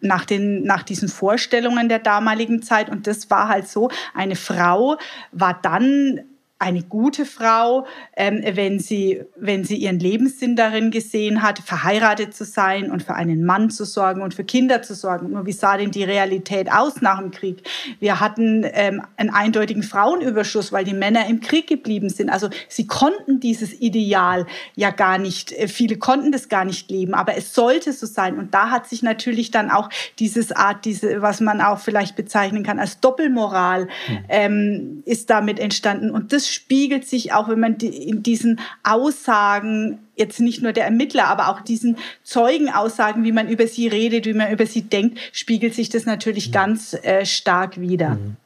nach, 0.00 0.26
den, 0.26 0.62
nach 0.62 0.82
diesen 0.82 1.08
Vorstellungen 1.08 1.88
der 1.88 1.98
damaligen 1.98 2.62
Zeit. 2.62 2.90
Und 2.90 3.06
das 3.06 3.30
war 3.30 3.48
halt 3.48 3.66
so, 3.66 3.90
eine 4.14 4.36
Frau 4.36 4.98
war 5.32 5.58
dann 5.62 6.20
eine 6.58 6.82
gute 6.82 7.26
Frau, 7.26 7.86
ähm, 8.16 8.42
wenn, 8.54 8.78
sie, 8.78 9.22
wenn 9.36 9.64
sie 9.64 9.76
ihren 9.76 9.98
Lebenssinn 9.98 10.56
darin 10.56 10.90
gesehen 10.90 11.42
hat, 11.42 11.58
verheiratet 11.58 12.34
zu 12.34 12.44
sein 12.44 12.90
und 12.90 13.02
für 13.02 13.14
einen 13.14 13.44
Mann 13.44 13.68
zu 13.68 13.84
sorgen 13.84 14.22
und 14.22 14.32
für 14.32 14.44
Kinder 14.44 14.80
zu 14.80 14.94
sorgen. 14.94 15.30
Nur 15.32 15.44
wie 15.44 15.52
sah 15.52 15.76
denn 15.76 15.90
die 15.90 16.04
Realität 16.04 16.72
aus 16.72 17.02
nach 17.02 17.18
dem 17.18 17.30
Krieg? 17.30 17.62
Wir 18.00 18.20
hatten 18.20 18.64
ähm, 18.72 19.02
einen 19.18 19.30
eindeutigen 19.30 19.82
Frauenüberschuss, 19.82 20.72
weil 20.72 20.84
die 20.84 20.94
Männer 20.94 21.26
im 21.28 21.40
Krieg 21.40 21.66
geblieben 21.66 22.08
sind. 22.08 22.30
Also 22.30 22.48
sie 22.68 22.86
konnten 22.86 23.38
dieses 23.38 23.78
Ideal 23.78 24.46
ja 24.76 24.90
gar 24.90 25.18
nicht, 25.18 25.52
äh, 25.52 25.68
viele 25.68 25.98
konnten 25.98 26.32
das 26.32 26.48
gar 26.48 26.64
nicht 26.64 26.90
leben, 26.90 27.12
aber 27.12 27.36
es 27.36 27.52
sollte 27.52 27.92
so 27.92 28.06
sein. 28.06 28.38
Und 28.38 28.54
da 28.54 28.70
hat 28.70 28.88
sich 28.88 29.02
natürlich 29.02 29.50
dann 29.50 29.70
auch 29.70 29.90
dieses 30.18 30.52
Art, 30.52 30.86
diese, 30.86 31.20
was 31.20 31.40
man 31.40 31.60
auch 31.60 31.80
vielleicht 31.80 32.16
bezeichnen 32.16 32.62
kann 32.62 32.78
als 32.78 33.00
Doppelmoral, 33.00 33.84
mhm. 34.08 34.18
ähm, 34.30 35.02
ist 35.04 35.28
damit 35.28 35.58
entstanden. 35.58 36.10
Und 36.10 36.32
das 36.32 36.45
spiegelt 36.48 37.06
sich 37.06 37.32
auch, 37.32 37.48
wenn 37.48 37.60
man 37.60 37.76
in 37.76 38.22
diesen 38.22 38.60
Aussagen 38.82 39.98
jetzt 40.16 40.40
nicht 40.40 40.62
nur 40.62 40.72
der 40.72 40.84
Ermittler, 40.84 41.28
aber 41.28 41.48
auch 41.48 41.60
diesen 41.60 41.96
Zeugenaussagen, 42.22 43.24
wie 43.24 43.32
man 43.32 43.48
über 43.48 43.66
sie 43.66 43.88
redet, 43.88 44.26
wie 44.26 44.34
man 44.34 44.50
über 44.50 44.66
sie 44.66 44.82
denkt, 44.82 45.18
spiegelt 45.32 45.74
sich 45.74 45.88
das 45.88 46.06
natürlich 46.06 46.48
mhm. 46.48 46.52
ganz 46.52 46.94
äh, 46.94 47.24
stark 47.26 47.80
wider. 47.80 48.10
Mhm. 48.10 48.36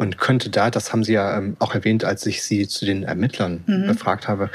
Und 0.00 0.16
könnte 0.16 0.48
da, 0.48 0.70
das 0.70 0.94
haben 0.94 1.04
Sie 1.04 1.12
ja 1.12 1.36
ähm, 1.36 1.56
auch 1.58 1.74
erwähnt, 1.74 2.06
als 2.06 2.24
ich 2.24 2.42
Sie 2.42 2.66
zu 2.66 2.86
den 2.86 3.02
Ermittlern 3.02 3.62
mhm. 3.66 3.86
befragt 3.86 4.28
habe, 4.28 4.48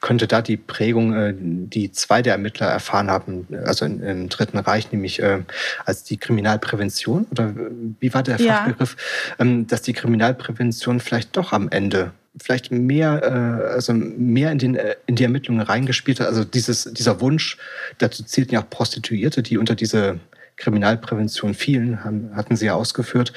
könnte 0.00 0.28
da 0.28 0.40
die 0.40 0.56
Prägung, 0.56 1.12
äh, 1.12 1.34
die 1.36 1.90
zwei 1.90 2.22
der 2.22 2.34
Ermittler 2.34 2.68
erfahren 2.68 3.10
haben, 3.10 3.48
also 3.64 3.86
in, 3.86 4.00
im 4.04 4.28
Dritten 4.28 4.56
Reich, 4.56 4.92
nämlich 4.92 5.20
äh, 5.20 5.40
als 5.84 6.04
die 6.04 6.16
Kriminalprävention, 6.16 7.26
oder 7.32 7.54
wie 7.98 8.14
war 8.14 8.22
der 8.22 8.36
ja. 8.36 8.54
Fachbegriff, 8.54 8.96
ähm, 9.40 9.66
dass 9.66 9.82
die 9.82 9.94
Kriminalprävention 9.94 11.00
vielleicht 11.00 11.36
doch 11.36 11.52
am 11.52 11.70
Ende 11.70 12.12
vielleicht 12.40 12.70
mehr, 12.70 13.20
äh, 13.24 13.72
also 13.72 13.92
mehr 13.94 14.52
in, 14.52 14.58
den, 14.58 14.76
äh, 14.76 14.94
in 15.06 15.16
die 15.16 15.24
Ermittlungen 15.24 15.62
reingespielt 15.62 16.20
hat. 16.20 16.28
Also 16.28 16.44
dieses, 16.44 16.84
dieser 16.84 17.20
Wunsch, 17.20 17.58
dazu 17.98 18.22
zielten 18.22 18.54
ja 18.54 18.60
auch 18.60 18.70
Prostituierte, 18.70 19.42
die 19.42 19.58
unter 19.58 19.74
diese 19.74 20.20
Kriminalprävention 20.56 21.54
fielen, 21.54 22.04
haben, 22.04 22.30
hatten 22.34 22.56
Sie 22.56 22.66
ja 22.66 22.74
ausgeführt, 22.74 23.32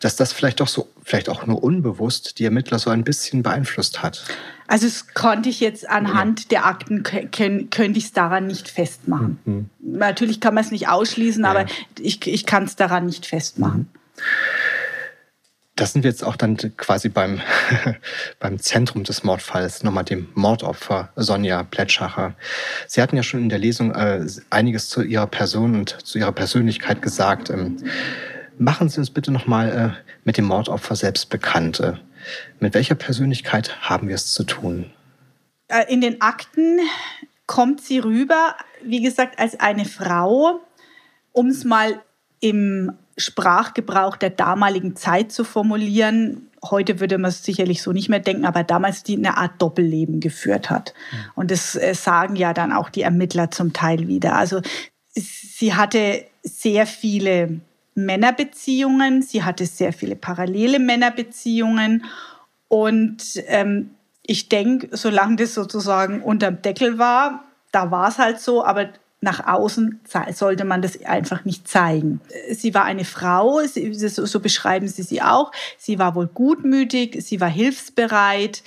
dass 0.00 0.16
das 0.16 0.32
vielleicht 0.32 0.60
doch 0.60 0.68
so, 0.68 0.88
vielleicht 1.04 1.28
auch 1.28 1.46
nur 1.46 1.62
unbewusst 1.62 2.38
die 2.38 2.44
Ermittler 2.44 2.78
so 2.78 2.90
ein 2.90 3.04
bisschen 3.04 3.42
beeinflusst 3.42 4.02
hat. 4.02 4.24
Also 4.66 4.86
das 4.86 5.14
konnte 5.14 5.48
ich 5.48 5.60
jetzt 5.60 5.88
anhand 5.88 6.40
ja. 6.40 6.46
der 6.50 6.66
Akten, 6.66 7.02
könnte 7.02 7.98
ich 7.98 8.04
es 8.06 8.12
daran 8.12 8.48
nicht 8.48 8.68
festmachen. 8.68 9.38
Mhm. 9.44 9.70
Natürlich 9.80 10.40
kann 10.40 10.54
man 10.54 10.64
es 10.64 10.72
nicht 10.72 10.88
ausschließen, 10.88 11.44
ja. 11.44 11.50
aber 11.50 11.66
ich, 12.00 12.26
ich 12.26 12.46
kann 12.46 12.64
es 12.64 12.74
daran 12.74 13.06
nicht 13.06 13.26
festmachen. 13.26 13.88
Mhm. 14.16 14.22
Da 15.76 15.84
sind 15.84 16.04
wir 16.04 16.10
jetzt 16.10 16.24
auch 16.24 16.36
dann 16.36 16.56
quasi 16.78 17.10
beim, 17.10 17.40
beim 18.40 18.58
Zentrum 18.58 19.04
des 19.04 19.24
Mordfalls, 19.24 19.82
nochmal 19.82 20.04
dem 20.04 20.28
Mordopfer 20.34 21.10
Sonja 21.16 21.64
Plätschacher. 21.64 22.34
Sie 22.86 23.02
hatten 23.02 23.14
ja 23.14 23.22
schon 23.22 23.40
in 23.40 23.48
der 23.50 23.58
Lesung 23.58 23.94
äh, 23.94 24.26
einiges 24.48 24.88
zu 24.88 25.02
Ihrer 25.02 25.26
Person 25.26 25.74
und 25.74 25.90
zu 26.06 26.18
Ihrer 26.18 26.32
Persönlichkeit 26.32 27.02
gesagt. 27.02 27.50
Ähm, 27.50 27.76
machen 28.58 28.88
Sie 28.88 28.98
uns 28.98 29.10
bitte 29.10 29.30
nochmal 29.30 29.94
äh, 29.94 30.10
mit 30.24 30.38
dem 30.38 30.46
Mordopfer 30.46 30.96
selbst 30.96 31.28
bekannt. 31.28 31.80
Äh, 31.80 31.92
mit 32.58 32.72
welcher 32.72 32.94
Persönlichkeit 32.94 33.82
haben 33.82 34.08
wir 34.08 34.14
es 34.14 34.32
zu 34.32 34.44
tun? 34.44 34.90
Äh, 35.68 35.92
in 35.92 36.00
den 36.00 36.22
Akten 36.22 36.80
kommt 37.46 37.82
sie 37.82 37.98
rüber, 37.98 38.56
wie 38.82 39.02
gesagt, 39.02 39.38
als 39.38 39.60
eine 39.60 39.84
Frau, 39.84 40.60
um 41.32 41.48
es 41.48 41.64
mal 41.64 42.02
im 42.40 42.92
Sprachgebrauch 43.16 44.16
der 44.16 44.30
damaligen 44.30 44.96
Zeit 44.96 45.32
zu 45.32 45.44
formulieren. 45.44 46.48
Heute 46.62 47.00
würde 47.00 47.18
man 47.18 47.30
es 47.30 47.44
sicherlich 47.44 47.82
so 47.82 47.92
nicht 47.92 48.08
mehr 48.08 48.20
denken, 48.20 48.44
aber 48.44 48.62
damals 48.62 49.02
die 49.02 49.16
eine 49.16 49.36
Art 49.36 49.60
Doppelleben 49.62 50.20
geführt 50.20 50.68
hat. 50.70 50.94
Mhm. 51.10 51.16
Und 51.34 51.50
das 51.50 51.76
äh, 51.76 51.94
sagen 51.94 52.36
ja 52.36 52.52
dann 52.52 52.72
auch 52.72 52.90
die 52.90 53.02
Ermittler 53.02 53.50
zum 53.50 53.72
Teil 53.72 54.08
wieder. 54.08 54.36
Also 54.36 54.60
sie 55.14 55.74
hatte 55.74 56.24
sehr 56.42 56.86
viele 56.86 57.60
Männerbeziehungen, 57.94 59.22
sie 59.22 59.42
hatte 59.42 59.64
sehr 59.66 59.92
viele 59.92 60.16
parallele 60.16 60.78
Männerbeziehungen 60.78 62.04
und 62.68 63.42
ähm, 63.46 63.90
ich 64.22 64.48
denke, 64.48 64.94
solange 64.96 65.36
das 65.36 65.54
sozusagen 65.54 66.22
unterm 66.22 66.60
Deckel 66.60 66.98
war, 66.98 67.44
da 67.72 67.90
war 67.90 68.08
es 68.08 68.18
halt 68.18 68.40
so, 68.40 68.64
aber 68.64 68.88
nach 69.26 69.46
außen 69.46 70.00
sollte 70.32 70.64
man 70.64 70.80
das 70.80 71.04
einfach 71.04 71.44
nicht 71.44 71.68
zeigen. 71.68 72.20
Sie 72.50 72.72
war 72.72 72.84
eine 72.84 73.04
Frau, 73.04 73.60
so 73.64 74.40
beschreiben 74.40 74.88
sie 74.88 75.02
sie 75.02 75.20
auch. 75.20 75.52
Sie 75.76 75.98
war 75.98 76.14
wohl 76.14 76.28
gutmütig, 76.28 77.18
sie 77.22 77.40
war 77.40 77.50
hilfsbereit, 77.50 78.62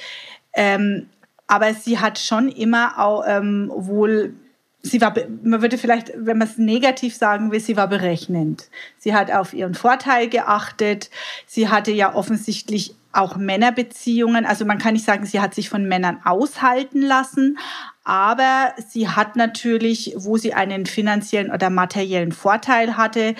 ähm, 0.54 1.08
aber 1.48 1.74
sie 1.74 1.98
hat 1.98 2.20
schon 2.20 2.50
immer 2.50 3.00
auch 3.00 3.24
ähm, 3.26 3.72
wohl 3.74 4.36
sie 4.82 5.02
war, 5.02 5.14
man 5.44 5.62
würde 5.62 5.78
vielleicht, 5.78 6.12
wenn 6.16 6.38
man 6.38 6.48
es 6.48 6.58
negativ 6.58 7.16
sagen 7.16 7.52
will, 7.52 7.60
sie 7.60 7.78
war 7.78 7.88
berechnend. 7.88 8.70
Sie 8.98 9.14
hat 9.14 9.32
auf 9.32 9.54
ihren 9.54 9.76
Vorteil 9.76 10.30
geachtet. 10.30 11.10
Sie 11.46 11.70
hatte 11.70 11.92
ja 11.92 12.16
offensichtlich 12.16 12.96
auch 13.12 13.36
Männerbeziehungen. 13.36 14.46
Also 14.46 14.66
man 14.66 14.78
kann 14.78 14.94
nicht 14.94 15.06
sagen, 15.06 15.26
sie 15.26 15.40
hat 15.40 15.54
sich 15.54 15.70
von 15.70 15.88
Männern 15.88 16.20
aushalten 16.24 17.02
lassen, 17.02 17.58
aber 18.04 18.74
sie 18.88 19.10
hat 19.10 19.36
natürlich, 19.36 20.14
wo 20.16 20.38
sie 20.38 20.54
einen 20.54 20.86
finanziellen 20.86 21.52
oder 21.52 21.70
materiellen 21.70 22.32
Vorteil 22.32 22.98
hatte, 22.98 23.36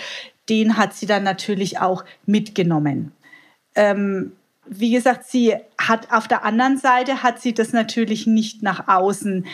den 0.50 0.78
hat 0.78 0.94
sie 0.94 1.06
dann 1.06 1.24
natürlich 1.24 1.80
auch 1.80 2.04
mitgenommen. 2.26 3.12
Ähm, 3.76 4.32
wie 4.70 4.92
gesagt, 4.92 5.26
sie 5.28 5.56
hat 5.78 6.12
auf 6.12 6.28
der 6.28 6.46
anderen 6.46 6.78
Seite 6.78 7.24
hat 7.24 7.42
sie 7.42 7.54
das 7.54 7.74
natürlich 7.74 8.28
nicht 8.28 8.62
nach 8.64 8.88
außen, 8.88 9.46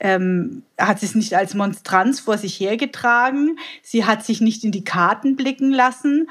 ähm, 0.00 0.62
hat 0.78 1.00
sie 1.00 1.06
es 1.06 1.14
nicht 1.14 1.34
als 1.34 1.54
Monstranz 1.54 2.20
vor 2.20 2.36
sich 2.36 2.58
hergetragen. 2.58 3.58
Sie 3.82 4.04
hat 4.04 4.24
sich 4.24 4.40
nicht 4.40 4.64
in 4.64 4.72
die 4.72 4.84
Karten 4.84 5.36
blicken 5.36 5.70
lassen 5.70 6.28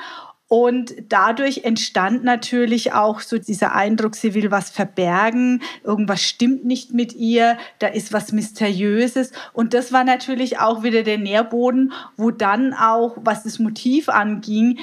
Und 0.54 0.94
dadurch 1.10 1.64
entstand 1.64 2.24
natürlich 2.24 2.94
auch 2.94 3.22
so 3.22 3.40
dieser 3.40 3.74
Eindruck, 3.74 4.16
sie 4.16 4.36
will 4.36 4.52
was 4.52 4.70
verbergen, 4.70 5.64
irgendwas 5.84 6.22
stimmt 6.22 6.64
nicht 6.64 6.94
mit 6.94 7.14
ihr, 7.14 7.58
da 7.80 7.88
ist 7.88 8.14
was 8.14 8.34
Mysteriöses. 8.34 9.32
Und 9.54 9.74
das 9.74 9.92
war 9.92 10.04
natürlich 10.04 10.60
auch 10.60 10.84
wieder 10.84 11.02
der 11.02 11.18
Nährboden, 11.18 11.92
wo 12.18 12.30
dann 12.30 12.76
auch, 12.76 13.18
was 13.22 13.42
das 13.42 13.58
Motiv 13.58 14.10
anging, 14.10 14.78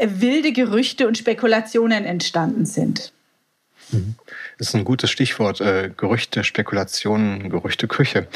wilde 0.00 0.52
Gerüchte 0.52 1.06
und 1.06 1.18
Spekulationen 1.18 2.04
entstanden 2.04 2.66
sind. 2.66 3.12
Mhm. 3.90 4.14
Das 4.58 4.68
ist 4.68 4.74
ein 4.74 4.84
gutes 4.84 5.10
Stichwort, 5.10 5.60
äh, 5.60 5.90
Gerüchte, 5.96 6.44
Spekulationen, 6.44 7.50
Gerüchte, 7.50 7.88
Küche. 7.88 8.26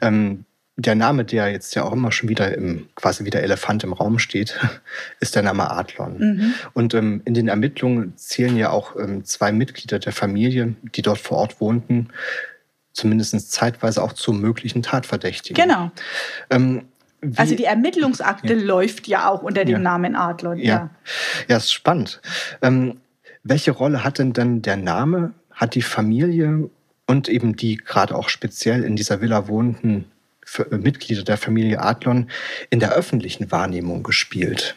Ähm, 0.00 0.44
der 0.76 0.94
Name, 0.94 1.24
der 1.24 1.50
jetzt 1.50 1.74
ja 1.74 1.82
auch 1.82 1.92
immer 1.92 2.12
schon 2.12 2.28
wieder 2.28 2.56
im, 2.56 2.88
quasi 2.94 3.24
wie 3.24 3.30
der 3.30 3.42
Elefant 3.42 3.82
im 3.82 3.92
Raum 3.92 4.20
steht, 4.20 4.58
ist 5.20 5.34
der 5.34 5.42
Name 5.42 5.70
Adlon. 5.70 6.18
Mhm. 6.18 6.54
Und 6.72 6.94
ähm, 6.94 7.20
in 7.24 7.34
den 7.34 7.48
Ermittlungen 7.48 8.16
zählen 8.16 8.56
ja 8.56 8.70
auch 8.70 8.94
ähm, 8.96 9.24
zwei 9.24 9.50
Mitglieder 9.50 9.98
der 9.98 10.12
Familie, 10.12 10.74
die 10.94 11.02
dort 11.02 11.18
vor 11.18 11.38
Ort 11.38 11.60
wohnten, 11.60 12.10
zumindest 12.92 13.50
zeitweise 13.50 14.02
auch 14.02 14.12
zu 14.12 14.32
möglichen 14.32 14.82
Tatverdächtigen. 14.82 15.60
Genau. 15.60 15.90
Ähm, 16.50 16.84
also 17.36 17.54
die 17.54 17.64
Ermittlungsakte 17.64 18.54
ja. 18.54 18.62
läuft 18.62 19.08
ja 19.08 19.28
auch 19.28 19.42
unter 19.42 19.64
dem 19.64 19.72
ja. 19.72 19.78
Namen 19.78 20.14
Adlon. 20.14 20.58
Ja, 20.58 20.90
ja, 21.48 21.56
ist 21.56 21.72
spannend. 21.72 22.20
Ähm, 22.62 23.00
welche 23.42 23.70
Rolle 23.70 24.04
hat 24.04 24.18
denn 24.18 24.32
dann 24.32 24.62
der 24.62 24.76
Name, 24.76 25.32
hat 25.50 25.74
die 25.74 25.82
Familie 25.82 26.70
und 27.06 27.28
eben 27.28 27.56
die 27.56 27.76
gerade 27.76 28.14
auch 28.14 28.28
speziell 28.28 28.84
in 28.84 28.94
dieser 28.94 29.20
Villa 29.20 29.48
wohnenden 29.48 30.04
äh, 30.70 30.76
Mitglieder 30.76 31.24
der 31.24 31.36
Familie 31.36 31.80
Adlon 31.80 32.30
in 32.70 32.80
der 32.80 32.92
öffentlichen 32.92 33.50
Wahrnehmung 33.50 34.02
gespielt? 34.02 34.76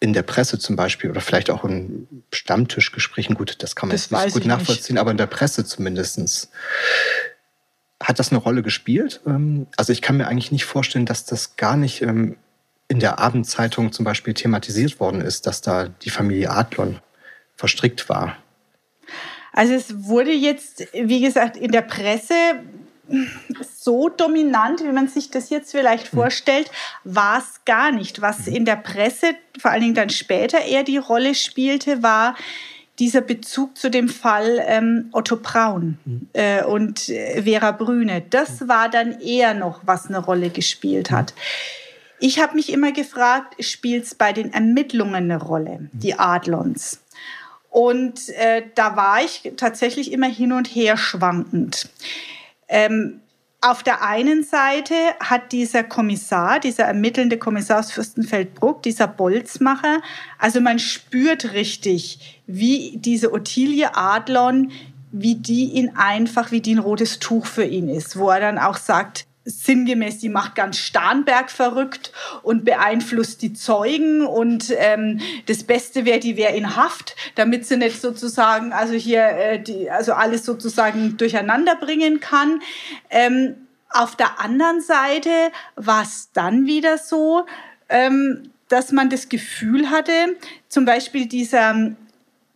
In 0.00 0.12
der 0.12 0.22
Presse 0.22 0.60
zum 0.60 0.76
Beispiel 0.76 1.10
oder 1.10 1.20
vielleicht 1.20 1.50
auch 1.50 1.64
in 1.64 2.06
Stammtischgesprächen. 2.32 3.34
Gut, 3.34 3.56
das 3.62 3.74
kann 3.74 3.88
man 3.88 3.96
das 3.96 4.08
jetzt 4.08 4.24
nicht 4.24 4.32
gut 4.32 4.46
nachvollziehen, 4.46 4.94
nicht. 4.94 5.00
aber 5.00 5.10
in 5.10 5.16
der 5.16 5.26
Presse 5.26 5.64
zumindest. 5.64 6.50
Hat 8.02 8.18
das 8.18 8.30
eine 8.30 8.38
Rolle 8.38 8.62
gespielt? 8.62 9.20
Ähm, 9.26 9.66
also 9.76 9.92
ich 9.92 10.02
kann 10.02 10.16
mir 10.16 10.28
eigentlich 10.28 10.52
nicht 10.52 10.64
vorstellen, 10.64 11.06
dass 11.06 11.24
das 11.24 11.56
gar 11.56 11.76
nicht 11.76 12.02
ähm, 12.02 12.36
in 12.88 13.00
der 13.00 13.18
Abendzeitung 13.18 13.92
zum 13.92 14.04
Beispiel 14.04 14.34
thematisiert 14.34 14.98
worden 15.00 15.20
ist, 15.20 15.46
dass 15.46 15.60
da 15.60 15.88
die 15.88 16.10
Familie 16.10 16.50
Adlon 16.50 17.00
verstrickt 17.54 18.08
war. 18.08 18.36
Also 19.52 19.74
es 19.74 20.04
wurde 20.04 20.32
jetzt, 20.32 20.86
wie 20.92 21.20
gesagt, 21.20 21.56
in 21.56 21.72
der 21.72 21.82
Presse 21.82 22.34
so 23.74 24.08
dominant, 24.08 24.82
wie 24.82 24.92
man 24.92 25.08
sich 25.08 25.30
das 25.30 25.50
jetzt 25.50 25.70
vielleicht 25.70 26.12
hm. 26.12 26.18
vorstellt, 26.18 26.70
war 27.04 27.38
es 27.38 27.64
gar 27.64 27.90
nicht. 27.90 28.20
Was 28.20 28.46
hm. 28.46 28.54
in 28.54 28.64
der 28.64 28.76
Presse 28.76 29.34
vor 29.58 29.70
allen 29.70 29.82
Dingen 29.82 29.94
dann 29.94 30.10
später 30.10 30.60
eher 30.60 30.84
die 30.84 30.98
Rolle 30.98 31.34
spielte, 31.34 32.02
war 32.02 32.36
dieser 32.98 33.20
Bezug 33.20 33.76
zu 33.76 33.90
dem 33.90 34.08
Fall 34.08 34.62
ähm, 34.66 35.08
Otto 35.12 35.36
Braun 35.36 35.98
hm. 36.04 36.28
äh, 36.32 36.64
und 36.64 37.08
äh, 37.08 37.42
Vera 37.42 37.72
Brüne. 37.72 38.22
Das 38.28 38.68
war 38.68 38.88
dann 38.88 39.20
eher 39.20 39.54
noch, 39.54 39.82
was 39.84 40.08
eine 40.08 40.18
Rolle 40.18 40.50
gespielt 40.50 41.10
hat. 41.10 41.34
Ich 42.20 42.40
habe 42.40 42.56
mich 42.56 42.72
immer 42.72 42.92
gefragt, 42.92 43.64
spielt 43.64 44.04
es 44.04 44.14
bei 44.14 44.32
den 44.32 44.52
Ermittlungen 44.52 45.14
eine 45.14 45.40
Rolle, 45.40 45.88
die 45.92 46.18
Adlons? 46.18 47.00
Und 47.70 48.28
äh, 48.30 48.62
da 48.74 48.96
war 48.96 49.22
ich 49.22 49.52
tatsächlich 49.56 50.10
immer 50.10 50.26
hin 50.26 50.52
und 50.52 50.66
her 50.66 50.96
schwankend. 50.96 51.88
Ähm, 52.66 53.20
auf 53.60 53.82
der 53.82 54.02
einen 54.02 54.44
Seite 54.44 54.94
hat 55.20 55.50
dieser 55.52 55.82
Kommissar, 55.82 56.60
dieser 56.60 56.84
ermittelnde 56.84 57.38
Kommissar 57.38 57.80
aus 57.80 57.90
Fürstenfeldbruck, 57.90 58.82
dieser 58.82 59.08
Bolzmacher, 59.08 60.00
also 60.38 60.60
man 60.60 60.78
spürt 60.78 61.52
richtig, 61.54 62.40
wie 62.46 62.98
diese 62.98 63.32
Ottilie 63.32 63.96
Adlon, 63.96 64.70
wie 65.10 65.34
die 65.34 65.72
ihn 65.72 65.92
einfach, 65.96 66.52
wie 66.52 66.60
die 66.60 66.76
ein 66.76 66.78
rotes 66.78 67.18
Tuch 67.18 67.46
für 67.46 67.64
ihn 67.64 67.88
ist, 67.88 68.16
wo 68.16 68.30
er 68.30 68.40
dann 68.40 68.58
auch 68.58 68.76
sagt, 68.76 69.26
sinngemäß, 69.48 70.18
die 70.18 70.28
macht 70.28 70.54
ganz 70.54 70.78
Starnberg 70.78 71.50
verrückt 71.50 72.12
und 72.42 72.64
beeinflusst 72.64 73.42
die 73.42 73.54
Zeugen 73.54 74.26
und 74.26 74.72
ähm, 74.76 75.20
das 75.46 75.64
Beste 75.64 76.04
wäre, 76.04 76.20
die 76.20 76.36
wäre 76.36 76.54
in 76.54 76.76
Haft, 76.76 77.16
damit 77.34 77.66
sie 77.66 77.76
nicht 77.76 78.00
sozusagen, 78.00 78.72
also 78.72 78.94
hier, 78.94 79.24
äh, 79.24 79.60
die, 79.60 79.90
also 79.90 80.12
alles 80.12 80.44
sozusagen 80.44 81.16
durcheinander 81.16 81.76
bringen 81.76 82.20
kann. 82.20 82.60
Ähm, 83.10 83.54
auf 83.90 84.16
der 84.16 84.40
anderen 84.40 84.82
Seite 84.82 85.30
war 85.76 86.02
es 86.02 86.30
dann 86.32 86.66
wieder 86.66 86.98
so, 86.98 87.46
ähm, 87.88 88.50
dass 88.68 88.92
man 88.92 89.08
das 89.08 89.30
Gefühl 89.30 89.90
hatte, 89.90 90.12
zum 90.68 90.84
Beispiel 90.84 91.26
dieser 91.26 91.96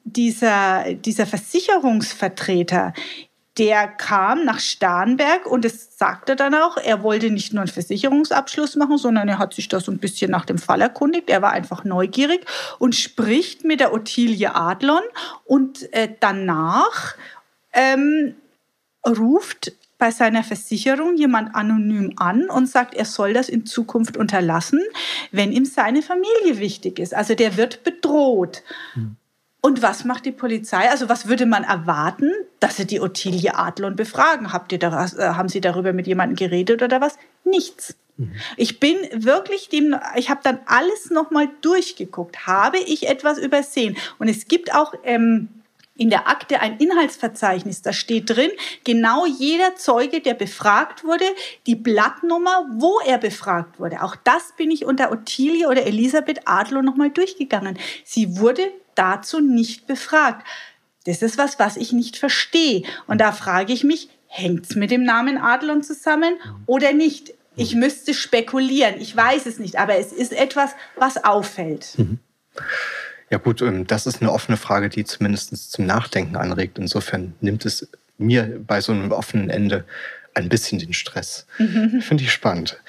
dieser, 0.04 0.94
dieser 0.94 1.26
Versicherungsvertreter, 1.26 2.92
der 3.58 3.86
kam 3.86 4.44
nach 4.44 4.60
Starnberg 4.60 5.46
und 5.46 5.64
es 5.64 5.98
sagte 5.98 6.36
dann 6.36 6.54
auch, 6.54 6.78
er 6.78 7.02
wollte 7.02 7.30
nicht 7.30 7.52
nur 7.52 7.62
einen 7.62 7.70
Versicherungsabschluss 7.70 8.76
machen, 8.76 8.96
sondern 8.96 9.28
er 9.28 9.38
hat 9.38 9.52
sich 9.52 9.68
da 9.68 9.78
so 9.78 9.92
ein 9.92 9.98
bisschen 9.98 10.30
nach 10.30 10.46
dem 10.46 10.56
Fall 10.56 10.80
erkundigt. 10.80 11.28
Er 11.28 11.42
war 11.42 11.52
einfach 11.52 11.84
neugierig 11.84 12.46
und 12.78 12.94
spricht 12.94 13.64
mit 13.64 13.80
der 13.80 13.92
Ottilie 13.92 14.54
Adlon 14.54 15.02
und 15.44 15.92
äh, 15.92 16.08
danach 16.18 17.14
ähm, 17.74 18.34
ruft 19.06 19.72
bei 19.98 20.10
seiner 20.10 20.42
Versicherung 20.42 21.16
jemand 21.16 21.54
anonym 21.54 22.14
an 22.16 22.48
und 22.48 22.68
sagt, 22.68 22.94
er 22.94 23.04
soll 23.04 23.34
das 23.34 23.48
in 23.48 23.66
Zukunft 23.66 24.16
unterlassen, 24.16 24.80
wenn 25.30 25.52
ihm 25.52 25.64
seine 25.64 26.02
Familie 26.02 26.58
wichtig 26.58 26.98
ist. 26.98 27.14
Also 27.14 27.34
der 27.34 27.56
wird 27.56 27.84
bedroht. 27.84 28.62
Hm. 28.94 29.16
Und 29.64 29.80
was 29.80 30.04
macht 30.04 30.26
die 30.26 30.32
Polizei? 30.32 30.90
Also 30.90 31.08
was 31.08 31.28
würde 31.28 31.46
man 31.46 31.62
erwarten, 31.62 32.32
dass 32.58 32.76
sie 32.76 32.86
die 32.86 33.00
Ottilie 33.00 33.54
Adlon 33.54 33.94
befragen? 33.94 34.52
Habt 34.52 34.72
ihr 34.72 34.78
da, 34.80 35.06
äh, 35.06 35.34
haben 35.34 35.48
Sie 35.48 35.60
darüber 35.60 35.92
mit 35.92 36.08
jemandem 36.08 36.34
geredet 36.34 36.82
oder 36.82 37.00
was? 37.00 37.16
Nichts. 37.44 37.94
Mhm. 38.16 38.32
Ich 38.56 38.80
bin 38.80 38.96
wirklich 39.12 39.68
dem, 39.68 39.94
ich 40.16 40.30
habe 40.30 40.40
dann 40.42 40.58
alles 40.66 41.10
nochmal 41.10 41.48
durchgeguckt. 41.60 42.44
Habe 42.48 42.78
ich 42.78 43.08
etwas 43.08 43.38
übersehen? 43.38 43.96
Und 44.18 44.26
es 44.26 44.48
gibt 44.48 44.74
auch 44.74 44.94
ähm, 45.04 45.48
in 45.96 46.10
der 46.10 46.28
Akte 46.28 46.60
ein 46.60 46.78
Inhaltsverzeichnis. 46.78 47.82
Da 47.82 47.92
steht 47.92 48.30
drin, 48.30 48.50
genau 48.82 49.26
jeder 49.26 49.76
Zeuge, 49.76 50.20
der 50.20 50.34
befragt 50.34 51.04
wurde, 51.04 51.26
die 51.68 51.76
Blattnummer, 51.76 52.66
wo 52.72 52.98
er 53.06 53.18
befragt 53.18 53.78
wurde. 53.78 54.02
Auch 54.02 54.16
das 54.16 54.54
bin 54.56 54.72
ich 54.72 54.84
unter 54.84 55.12
Ottilie 55.12 55.68
oder 55.68 55.86
Elisabeth 55.86 56.40
Adler 56.46 56.82
nochmal 56.82 57.10
durchgegangen. 57.10 57.78
Sie 58.04 58.38
wurde 58.38 58.62
dazu 58.94 59.40
nicht 59.40 59.86
befragt. 59.86 60.46
Das 61.04 61.22
ist 61.22 61.38
was, 61.38 61.58
was 61.58 61.76
ich 61.76 61.92
nicht 61.92 62.16
verstehe. 62.16 62.82
Und 63.06 63.20
da 63.20 63.32
frage 63.32 63.72
ich 63.72 63.84
mich, 63.84 64.08
hängt 64.26 64.70
es 64.70 64.76
mit 64.76 64.90
dem 64.90 65.04
Namen 65.04 65.38
Adlon 65.38 65.82
zusammen 65.82 66.34
oder 66.66 66.92
nicht? 66.92 67.34
Ich 67.54 67.74
müsste 67.74 68.14
spekulieren. 68.14 68.94
Ich 68.98 69.14
weiß 69.14 69.46
es 69.46 69.58
nicht, 69.58 69.76
aber 69.76 69.96
es 69.96 70.12
ist 70.12 70.32
etwas, 70.32 70.70
was 70.96 71.22
auffällt. 71.22 71.94
Mhm. 71.98 72.18
Ja 73.30 73.38
gut, 73.38 73.62
ähm, 73.62 73.86
das 73.86 74.06
ist 74.06 74.22
eine 74.22 74.32
offene 74.32 74.56
Frage, 74.56 74.88
die 74.88 75.04
zumindest 75.04 75.72
zum 75.72 75.86
Nachdenken 75.86 76.36
anregt. 76.36 76.78
Insofern 76.78 77.34
nimmt 77.40 77.64
es 77.66 77.88
mir 78.18 78.60
bei 78.66 78.80
so 78.80 78.92
einem 78.92 79.10
offenen 79.12 79.50
Ende 79.50 79.84
ein 80.34 80.48
bisschen 80.48 80.78
den 80.78 80.92
Stress. 80.92 81.46
Mhm. 81.58 82.00
Finde 82.02 82.24
ich 82.24 82.32
spannend. 82.32 82.80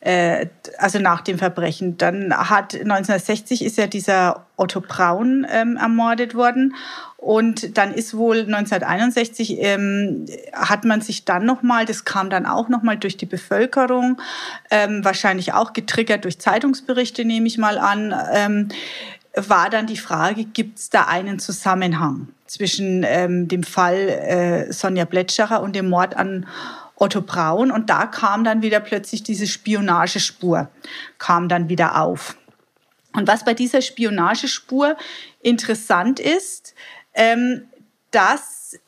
Äh, 0.00 0.46
also 0.78 0.98
nach 0.98 1.22
dem 1.22 1.38
Verbrechen. 1.38 1.98
Dann 1.98 2.32
hat 2.32 2.74
1960 2.74 3.64
ist 3.64 3.78
ja 3.78 3.86
dieser 3.86 4.46
Otto 4.56 4.80
Braun 4.80 5.46
ähm, 5.50 5.76
ermordet 5.76 6.34
worden 6.34 6.74
und 7.16 7.76
dann 7.76 7.92
ist 7.92 8.16
wohl 8.16 8.38
1961 8.38 9.56
ähm, 9.58 10.26
hat 10.52 10.84
man 10.84 11.00
sich 11.00 11.24
dann 11.24 11.44
nochmal, 11.44 11.84
das 11.84 12.04
kam 12.04 12.30
dann 12.30 12.46
auch 12.46 12.68
nochmal 12.68 12.96
durch 12.96 13.16
die 13.16 13.26
Bevölkerung, 13.26 14.20
ähm, 14.70 15.04
wahrscheinlich 15.04 15.52
auch 15.52 15.72
getriggert 15.72 16.24
durch 16.24 16.38
Zeitungsberichte, 16.38 17.24
nehme 17.24 17.48
ich 17.48 17.58
mal 17.58 17.78
an, 17.78 18.14
ähm, 18.32 18.68
war 19.34 19.68
dann 19.68 19.86
die 19.86 19.96
Frage, 19.96 20.44
gibt 20.44 20.78
es 20.78 20.90
da 20.90 21.06
einen 21.06 21.38
Zusammenhang 21.38 22.28
zwischen 22.46 23.04
ähm, 23.04 23.48
dem 23.48 23.62
Fall 23.62 24.08
äh, 24.08 24.72
Sonja 24.72 25.04
Bletscherer 25.04 25.60
und 25.60 25.74
dem 25.74 25.88
Mord 25.88 26.16
an 26.16 26.46
Otto 27.00 27.22
Braun? 27.22 27.70
Und 27.70 27.90
da 27.90 28.06
kam 28.06 28.44
dann 28.44 28.62
wieder 28.62 28.80
plötzlich 28.80 29.22
diese 29.22 29.46
Spionagespur, 29.46 30.68
kam 31.18 31.48
dann 31.48 31.68
wieder 31.68 32.00
auf. 32.00 32.36
Und 33.14 33.26
was 33.26 33.44
bei 33.44 33.54
dieser 33.54 33.82
Spionagespur 33.82 34.96
interessant 35.40 36.20
ist, 36.20 36.74
ähm, 37.14 37.64
dass 38.10 38.78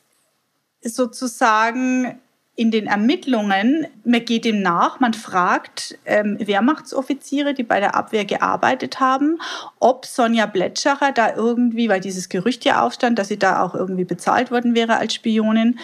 sozusagen 0.83 2.19
in 2.55 2.69
den 2.69 2.87
Ermittlungen, 2.87 3.87
man 4.03 4.25
geht 4.25 4.45
dem 4.45 4.61
nach, 4.61 4.99
man 4.99 5.13
fragt 5.13 5.97
ähm, 6.05 6.37
Wehrmachtsoffiziere, 6.39 7.53
die 7.53 7.63
bei 7.63 7.79
der 7.79 7.95
Abwehr 7.95 8.25
gearbeitet 8.25 8.99
haben, 8.99 9.39
ob 9.79 10.05
Sonja 10.05 10.45
Bletscherer 10.45 11.11
da 11.11 11.33
irgendwie, 11.33 11.89
weil 11.89 12.01
dieses 12.01 12.29
Gerücht 12.29 12.65
ja 12.65 12.81
aufstand, 12.81 13.17
dass 13.17 13.29
sie 13.29 13.39
da 13.39 13.63
auch 13.63 13.73
irgendwie 13.73 14.03
bezahlt 14.03 14.51
worden 14.51 14.75
wäre 14.75 14.97
als 14.97 15.13
Spionin, 15.13 15.79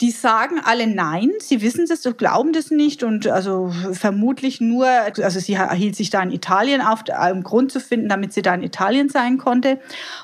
die 0.00 0.10
sagen 0.10 0.60
alle 0.64 0.86
nein, 0.86 1.30
sie 1.40 1.60
wissen 1.60 1.86
das 1.86 2.02
glauben 2.16 2.54
das 2.54 2.70
nicht 2.70 3.02
und 3.02 3.26
also 3.26 3.70
vermutlich 3.92 4.60
nur, 4.60 4.86
also 4.86 5.40
sie 5.40 5.58
hielt 5.74 5.94
sich 5.94 6.08
da 6.08 6.22
in 6.22 6.30
Italien 6.32 6.80
auf, 6.80 7.04
um 7.30 7.42
Grund 7.42 7.70
zu 7.70 7.80
finden, 7.80 8.08
damit 8.08 8.32
sie 8.32 8.40
da 8.40 8.54
in 8.54 8.62
Italien 8.62 9.10
sein 9.10 9.36
konnte. 9.36 9.78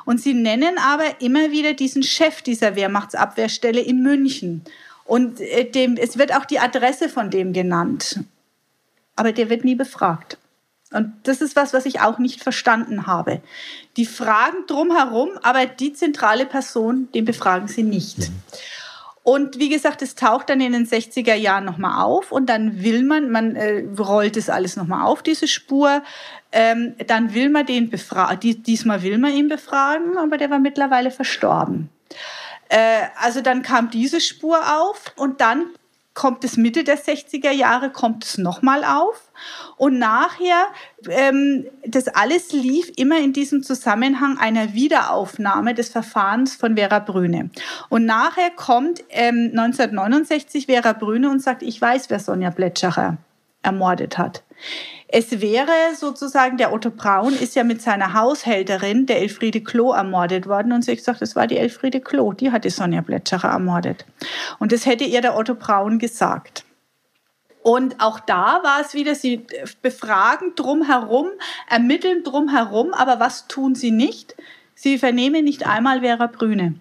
Und 0.07 0.19
sie 0.21 0.33
nennen 0.33 0.79
aber 0.79 1.21
immer 1.21 1.51
wieder 1.51 1.75
diesen 1.75 2.03
Chef 2.03 2.41
dieser 2.41 2.75
Wehrmachtsabwehrstelle 2.75 3.81
in 3.81 4.03
München. 4.03 4.63
Und 5.05 5.41
äh, 5.41 5.71
dem, 5.71 5.97
es 5.97 6.17
wird 6.17 6.35
auch 6.35 6.47
die 6.47 6.59
Adresse 6.59 7.11
von 7.11 7.31
dem 7.31 7.53
genannt. 7.53 8.21
Aber 9.15 9.33
der 9.33 9.51
wird 9.51 9.65
nie 9.65 9.75
befragt. 9.75 10.39
Und 10.91 11.13
das 11.25 11.43
ist 11.43 11.55
was, 11.55 11.75
was 11.75 11.85
ich 11.85 12.01
auch 12.01 12.19
nicht 12.19 12.43
verstanden 12.43 13.07
habe. 13.07 13.43
Die 13.97 14.07
fragen 14.07 14.67
drumherum, 14.67 15.31
aber 15.43 15.67
die 15.67 15.93
zentrale 15.93 16.47
Person, 16.47 17.09
den 17.13 17.25
befragen 17.25 17.69
sie 17.69 17.83
nicht. 17.83 18.19
Mhm. 18.19 18.35
Und 19.27 19.59
wie 19.59 19.71
gesagt, 19.71 20.03
es 20.03 20.15
taucht 20.15 20.51
dann 20.51 20.61
in 20.61 20.71
den 20.71 20.87
60er 20.87 21.35
Jahren 21.35 21.65
nochmal 21.65 22.05
auf 22.05 22.31
und 22.31 22.47
dann 22.47 22.85
will 22.85 23.03
man, 23.03 23.29
man 23.29 23.57
äh, 23.57 23.85
rollt 23.99 24.37
es 24.37 24.49
alles 24.49 24.77
nochmal 24.77 25.05
auf, 25.05 25.21
diese 25.21 25.49
Spur. 25.49 26.05
Ähm, 26.53 26.95
dann 27.09 27.35
will 27.35 27.49
man 27.51 27.67
den 27.67 27.91
befragen, 27.91 28.63
diesmal 28.63 29.03
will 29.03 29.19
man 29.19 29.33
ihn 29.33 29.49
befragen, 29.49 30.17
aber 30.17 30.39
der 30.39 30.49
war 30.51 30.61
mittlerweile 30.61 31.11
verstorben. 31.11 31.89
Äh, 32.69 33.09
also 33.21 33.41
dann 33.41 33.63
kam 33.63 33.91
diese 33.91 34.21
Spur 34.21 34.61
auf 34.79 35.13
und 35.17 35.41
dann 35.41 35.71
kommt 36.17 36.43
es 36.45 36.57
Mitte 36.57 36.83
der 36.83 36.99
60er 36.99 37.53
Jahre, 37.53 37.91
kommt 37.91 38.25
es 38.25 38.39
nochmal 38.39 38.85
auf. 38.85 39.31
Und 39.77 39.99
nachher, 39.99 40.67
ähm, 41.09 41.67
das 41.87 42.09
alles 42.09 42.53
lief 42.53 42.91
immer 42.97 43.21
in 43.21 43.35
diesem 43.35 43.63
Zusammenhang 43.63 44.39
einer 44.39 44.73
Wiederaufnahme 44.73 45.75
des 45.75 45.91
Verfahrens 45.91 46.57
von 46.57 46.77
Vera 46.77 46.99
Brüne. 47.01 47.51
Und 47.91 48.07
nachher 48.07 48.51
kommt 48.51 49.05
ähm, 49.11 49.51
1969 49.53 50.67
Vera 50.67 50.95
Brüne 50.95 51.31
und 51.31 51.43
sagt, 51.43 51.63
ich 51.63 51.81
weiß, 51.81 52.09
wer 52.09 52.19
Sonja 52.19 52.51
Bletschacher 52.51 53.19
ermordet 53.67 54.17
hat. 54.17 54.43
Es 55.09 55.41
wäre 55.41 55.95
sozusagen, 55.95 56.57
der 56.57 56.73
Otto 56.73 56.91
Braun 56.91 57.35
ist 57.35 57.55
ja 57.55 57.63
mit 57.63 57.81
seiner 57.81 58.15
Haushälterin, 58.15 59.07
der 59.07 59.21
Elfriede 59.21 59.61
Klo, 59.61 59.93
ermordet 59.93 60.49
worden. 60.49 60.73
Und 60.73 60.83
sie 60.83 60.93
hat 60.93 60.99
gesagt, 60.99 61.23
das 61.23 61.37
war 61.37 61.47
die 61.47 61.59
Elfriede 61.59 62.01
Klo, 62.01 62.33
die 62.33 62.51
hat 62.51 62.65
die 62.65 62.71
Sonja 62.71 63.03
Bletscherer 63.03 63.51
ermordet. 63.51 64.05
Und 64.59 64.73
das 64.73 64.87
hätte 64.87 65.05
ihr 65.05 65.21
der 65.21 65.37
Otto 65.37 65.55
Braun 65.55 65.99
gesagt. 65.99 66.65
Und 67.63 68.01
auch 68.01 68.21
da 68.21 68.61
war 68.63 68.81
es 68.81 68.95
wieder, 68.95 69.15
sie 69.15 69.45
befragen 69.83 70.55
drumherum, 70.55 71.29
ermitteln 71.69 72.23
drumherum, 72.23 72.95
aber 72.95 73.19
was 73.21 73.49
tun 73.49 73.75
sie 73.75 73.91
nicht? 73.91 74.37
Sie 74.75 74.99
vernehmen 74.99 75.45
nicht 75.45 75.67
einmal 75.67 76.01
Vera 76.01 76.27
Brüne. 76.27 76.75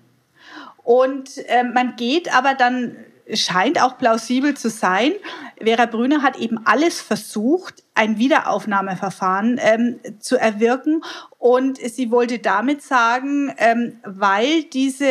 Und 0.83 1.29
äh, 1.47 1.63
man 1.63 1.95
geht 1.95 2.35
aber 2.35 2.53
dann 2.53 2.95
scheint 3.33 3.81
auch 3.81 3.97
plausibel 3.97 4.55
zu 4.55 4.69
sein. 4.69 5.13
Vera 5.61 5.85
Brüner 5.85 6.21
hat 6.21 6.37
eben 6.37 6.59
alles 6.65 7.01
versucht, 7.01 7.83
ein 7.95 8.17
Wiederaufnahmeverfahren 8.17 9.59
ähm, 9.61 9.99
zu 10.19 10.35
erwirken. 10.35 11.01
Und 11.37 11.77
sie 11.77 12.11
wollte 12.11 12.39
damit 12.39 12.81
sagen, 12.81 13.53
ähm, 13.57 13.99
weil, 14.03 14.63
diese, 14.63 15.05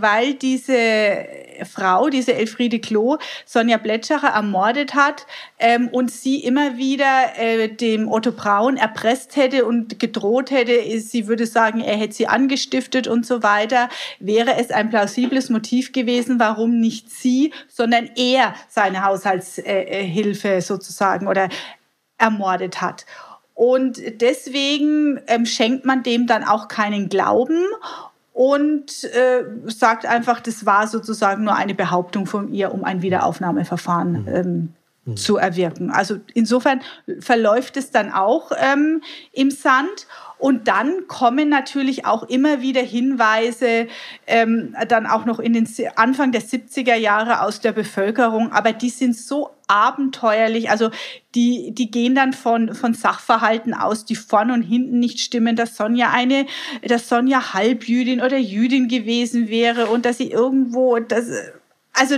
weil 0.00 0.34
diese 0.34 1.26
Frau, 1.70 2.08
diese 2.08 2.34
Elfriede 2.34 2.80
Klo, 2.80 3.18
Sonja 3.44 3.76
Bletschacher 3.76 4.28
ermordet 4.28 4.94
hat 4.94 5.26
ähm, 5.58 5.88
und 5.88 6.10
sie 6.10 6.42
immer 6.42 6.78
wieder 6.78 7.38
äh, 7.38 7.68
dem 7.68 8.10
Otto 8.10 8.32
Braun 8.32 8.78
erpresst 8.78 9.36
hätte 9.36 9.66
und 9.66 10.00
gedroht 10.00 10.50
hätte, 10.50 10.80
sie 11.00 11.28
würde 11.28 11.46
sagen, 11.46 11.80
er 11.80 11.96
hätte 11.96 12.14
sie 12.14 12.26
angestiftet 12.26 13.06
und 13.06 13.26
so 13.26 13.42
weiter, 13.42 13.90
wäre 14.18 14.56
es 14.56 14.70
ein 14.70 14.88
plausibles 14.88 15.50
Motiv 15.50 15.92
gewesen, 15.92 16.40
warum 16.40 16.80
nicht 16.80 17.10
sie, 17.10 17.52
sondern 17.68 18.10
er 18.16 18.54
seine 18.68 19.04
Haushaltshilfe 19.04 19.68
äh, 19.68 19.83
sozusagen 20.60 21.26
oder 21.26 21.48
ermordet 22.18 22.80
hat. 22.80 23.06
Und 23.54 24.00
deswegen 24.20 25.20
ähm, 25.28 25.46
schenkt 25.46 25.84
man 25.84 26.02
dem 26.02 26.26
dann 26.26 26.42
auch 26.44 26.68
keinen 26.68 27.08
Glauben 27.08 27.62
und 28.32 29.04
äh, 29.04 29.44
sagt 29.66 30.06
einfach, 30.06 30.40
das 30.40 30.66
war 30.66 30.88
sozusagen 30.88 31.44
nur 31.44 31.54
eine 31.54 31.74
Behauptung 31.74 32.26
von 32.26 32.52
ihr, 32.52 32.74
um 32.74 32.82
ein 32.82 33.00
Wiederaufnahmeverfahren 33.00 34.22
mhm. 34.22 34.28
ähm, 34.28 34.74
mhm. 35.04 35.16
zu 35.16 35.36
erwirken. 35.36 35.90
Also 35.92 36.16
insofern 36.34 36.80
verläuft 37.20 37.76
es 37.76 37.92
dann 37.92 38.12
auch 38.12 38.50
ähm, 38.56 39.02
im 39.32 39.52
Sand. 39.52 40.08
Und 40.44 40.68
dann 40.68 41.08
kommen 41.08 41.48
natürlich 41.48 42.04
auch 42.04 42.22
immer 42.24 42.60
wieder 42.60 42.82
Hinweise, 42.82 43.88
ähm, 44.26 44.76
dann 44.88 45.06
auch 45.06 45.24
noch 45.24 45.38
in 45.38 45.54
den 45.54 45.66
Anfang 45.96 46.32
der 46.32 46.42
70er 46.42 46.96
Jahre 46.96 47.40
aus 47.40 47.60
der 47.60 47.72
Bevölkerung, 47.72 48.52
aber 48.52 48.74
die 48.74 48.90
sind 48.90 49.16
so 49.16 49.52
abenteuerlich. 49.68 50.68
Also 50.68 50.90
die, 51.34 51.72
die 51.72 51.90
gehen 51.90 52.14
dann 52.14 52.34
von, 52.34 52.74
von 52.74 52.92
Sachverhalten 52.92 53.72
aus, 53.72 54.04
die 54.04 54.16
vorn 54.16 54.50
und 54.50 54.60
hinten 54.60 54.98
nicht 54.98 55.20
stimmen, 55.20 55.56
dass 55.56 55.78
Sonja 55.78 56.10
eine, 56.12 56.44
dass 56.86 57.08
Sonja 57.08 57.54
Halbjüdin 57.54 58.20
oder 58.20 58.36
Jüdin 58.36 58.88
gewesen 58.88 59.48
wäre 59.48 59.86
und 59.86 60.04
dass 60.04 60.18
sie 60.18 60.30
irgendwo, 60.30 60.98
das, 60.98 61.24
also 61.94 62.16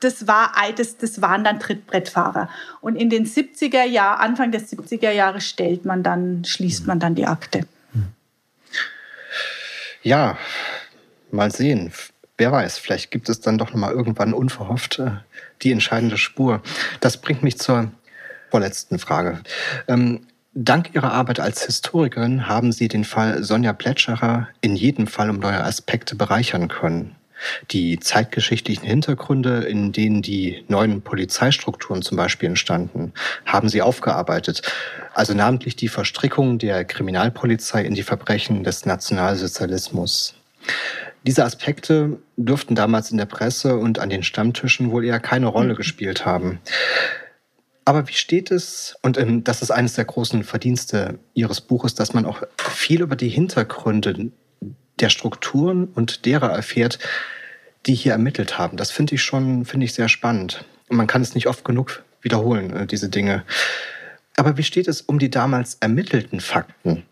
das, 0.00 0.26
war, 0.26 0.52
das, 0.76 0.96
das 0.96 1.20
waren 1.20 1.44
dann 1.44 1.60
Trittbrettfahrer. 1.60 2.48
Und 2.80 2.96
in 2.96 3.10
den 3.10 3.26
70er 3.26 3.84
Jahren, 3.84 4.20
Anfang 4.20 4.52
der 4.52 4.60
70er 4.60 5.10
Jahre 5.10 5.40
stellt 5.40 5.84
man 5.84 6.02
dann, 6.02 6.44
schließt 6.44 6.86
man 6.86 7.00
dann 7.00 7.14
die 7.14 7.26
Akte. 7.26 7.66
Ja, 10.02 10.38
mal 11.30 11.50
sehen. 11.50 11.92
Wer 12.36 12.52
weiß, 12.52 12.78
vielleicht 12.78 13.10
gibt 13.10 13.28
es 13.28 13.40
dann 13.40 13.58
doch 13.58 13.70
noch 13.70 13.80
mal 13.80 13.92
irgendwann 13.92 14.32
unverhofft 14.32 15.00
äh, 15.00 15.10
die 15.62 15.72
entscheidende 15.72 16.16
Spur. 16.16 16.62
Das 17.00 17.16
bringt 17.16 17.42
mich 17.42 17.58
zur 17.58 17.90
vorletzten 18.50 19.00
Frage. 19.00 19.40
Ähm, 19.88 20.20
dank 20.54 20.94
Ihrer 20.94 21.12
Arbeit 21.12 21.40
als 21.40 21.66
Historikerin 21.66 22.46
haben 22.46 22.70
Sie 22.70 22.86
den 22.86 23.04
Fall 23.04 23.42
Sonja 23.42 23.72
Plätschacher 23.72 24.48
in 24.60 24.76
jedem 24.76 25.08
Fall 25.08 25.30
um 25.30 25.40
neue 25.40 25.62
Aspekte 25.64 26.14
bereichern 26.14 26.68
können. 26.68 27.16
Die 27.70 27.98
zeitgeschichtlichen 27.98 28.86
Hintergründe, 28.86 29.60
in 29.60 29.92
denen 29.92 30.22
die 30.22 30.64
neuen 30.68 31.02
Polizeistrukturen 31.02 32.02
zum 32.02 32.16
Beispiel 32.16 32.48
entstanden, 32.48 33.12
haben 33.46 33.68
sie 33.68 33.82
aufgearbeitet. 33.82 34.62
Also 35.14 35.34
namentlich 35.34 35.76
die 35.76 35.88
Verstrickung 35.88 36.58
der 36.58 36.84
Kriminalpolizei 36.84 37.84
in 37.84 37.94
die 37.94 38.02
Verbrechen 38.02 38.64
des 38.64 38.86
Nationalsozialismus. 38.86 40.34
Diese 41.26 41.44
Aspekte 41.44 42.18
dürften 42.36 42.74
damals 42.74 43.10
in 43.10 43.18
der 43.18 43.26
Presse 43.26 43.76
und 43.76 43.98
an 43.98 44.10
den 44.10 44.22
Stammtischen 44.22 44.90
wohl 44.90 45.04
eher 45.04 45.20
keine 45.20 45.46
Rolle 45.46 45.74
gespielt 45.74 46.24
haben. 46.24 46.60
Aber 47.84 48.06
wie 48.06 48.12
steht 48.12 48.50
es, 48.50 48.96
und 49.02 49.16
ähm, 49.16 49.44
das 49.44 49.62
ist 49.62 49.70
eines 49.70 49.94
der 49.94 50.04
großen 50.04 50.44
Verdienste 50.44 51.18
Ihres 51.32 51.62
Buches, 51.62 51.94
dass 51.94 52.12
man 52.12 52.26
auch 52.26 52.42
viel 52.58 53.00
über 53.00 53.16
die 53.16 53.30
Hintergründe 53.30 54.30
der 55.00 55.10
Strukturen 55.10 55.84
und 55.86 56.26
derer 56.26 56.50
erfährt, 56.50 56.98
die 57.86 57.94
hier 57.94 58.12
ermittelt 58.12 58.58
haben. 58.58 58.76
Das 58.76 58.90
finde 58.90 59.14
ich 59.14 59.22
schon, 59.22 59.64
finde 59.64 59.86
ich 59.86 59.94
sehr 59.94 60.08
spannend. 60.08 60.64
Und 60.88 60.96
man 60.96 61.06
kann 61.06 61.22
es 61.22 61.34
nicht 61.34 61.46
oft 61.46 61.64
genug 61.64 62.02
wiederholen, 62.22 62.74
äh, 62.74 62.86
diese 62.86 63.08
Dinge. 63.08 63.44
Aber 64.36 64.56
wie 64.56 64.62
steht 64.62 64.88
es 64.88 65.00
um 65.00 65.18
die 65.18 65.30
damals 65.30 65.76
ermittelten 65.80 66.40
Fakten? 66.40 67.04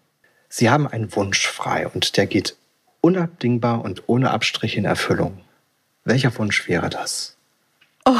Sie 0.49 0.71
haben 0.71 0.87
einen 0.87 1.15
Wunsch 1.15 1.47
frei 1.47 1.89
und 1.89 2.17
der 2.17 2.27
geht 2.27 2.57
unabdingbar 3.01 3.83
und 3.85 4.05
ohne 4.07 4.31
Abstrich 4.31 4.77
in 4.77 4.85
Erfüllung. 4.85 5.41
Welcher 6.05 6.37
Wunsch 6.39 6.69
wäre 6.69 6.89
das? 6.89 7.37
Oh, 8.05 8.17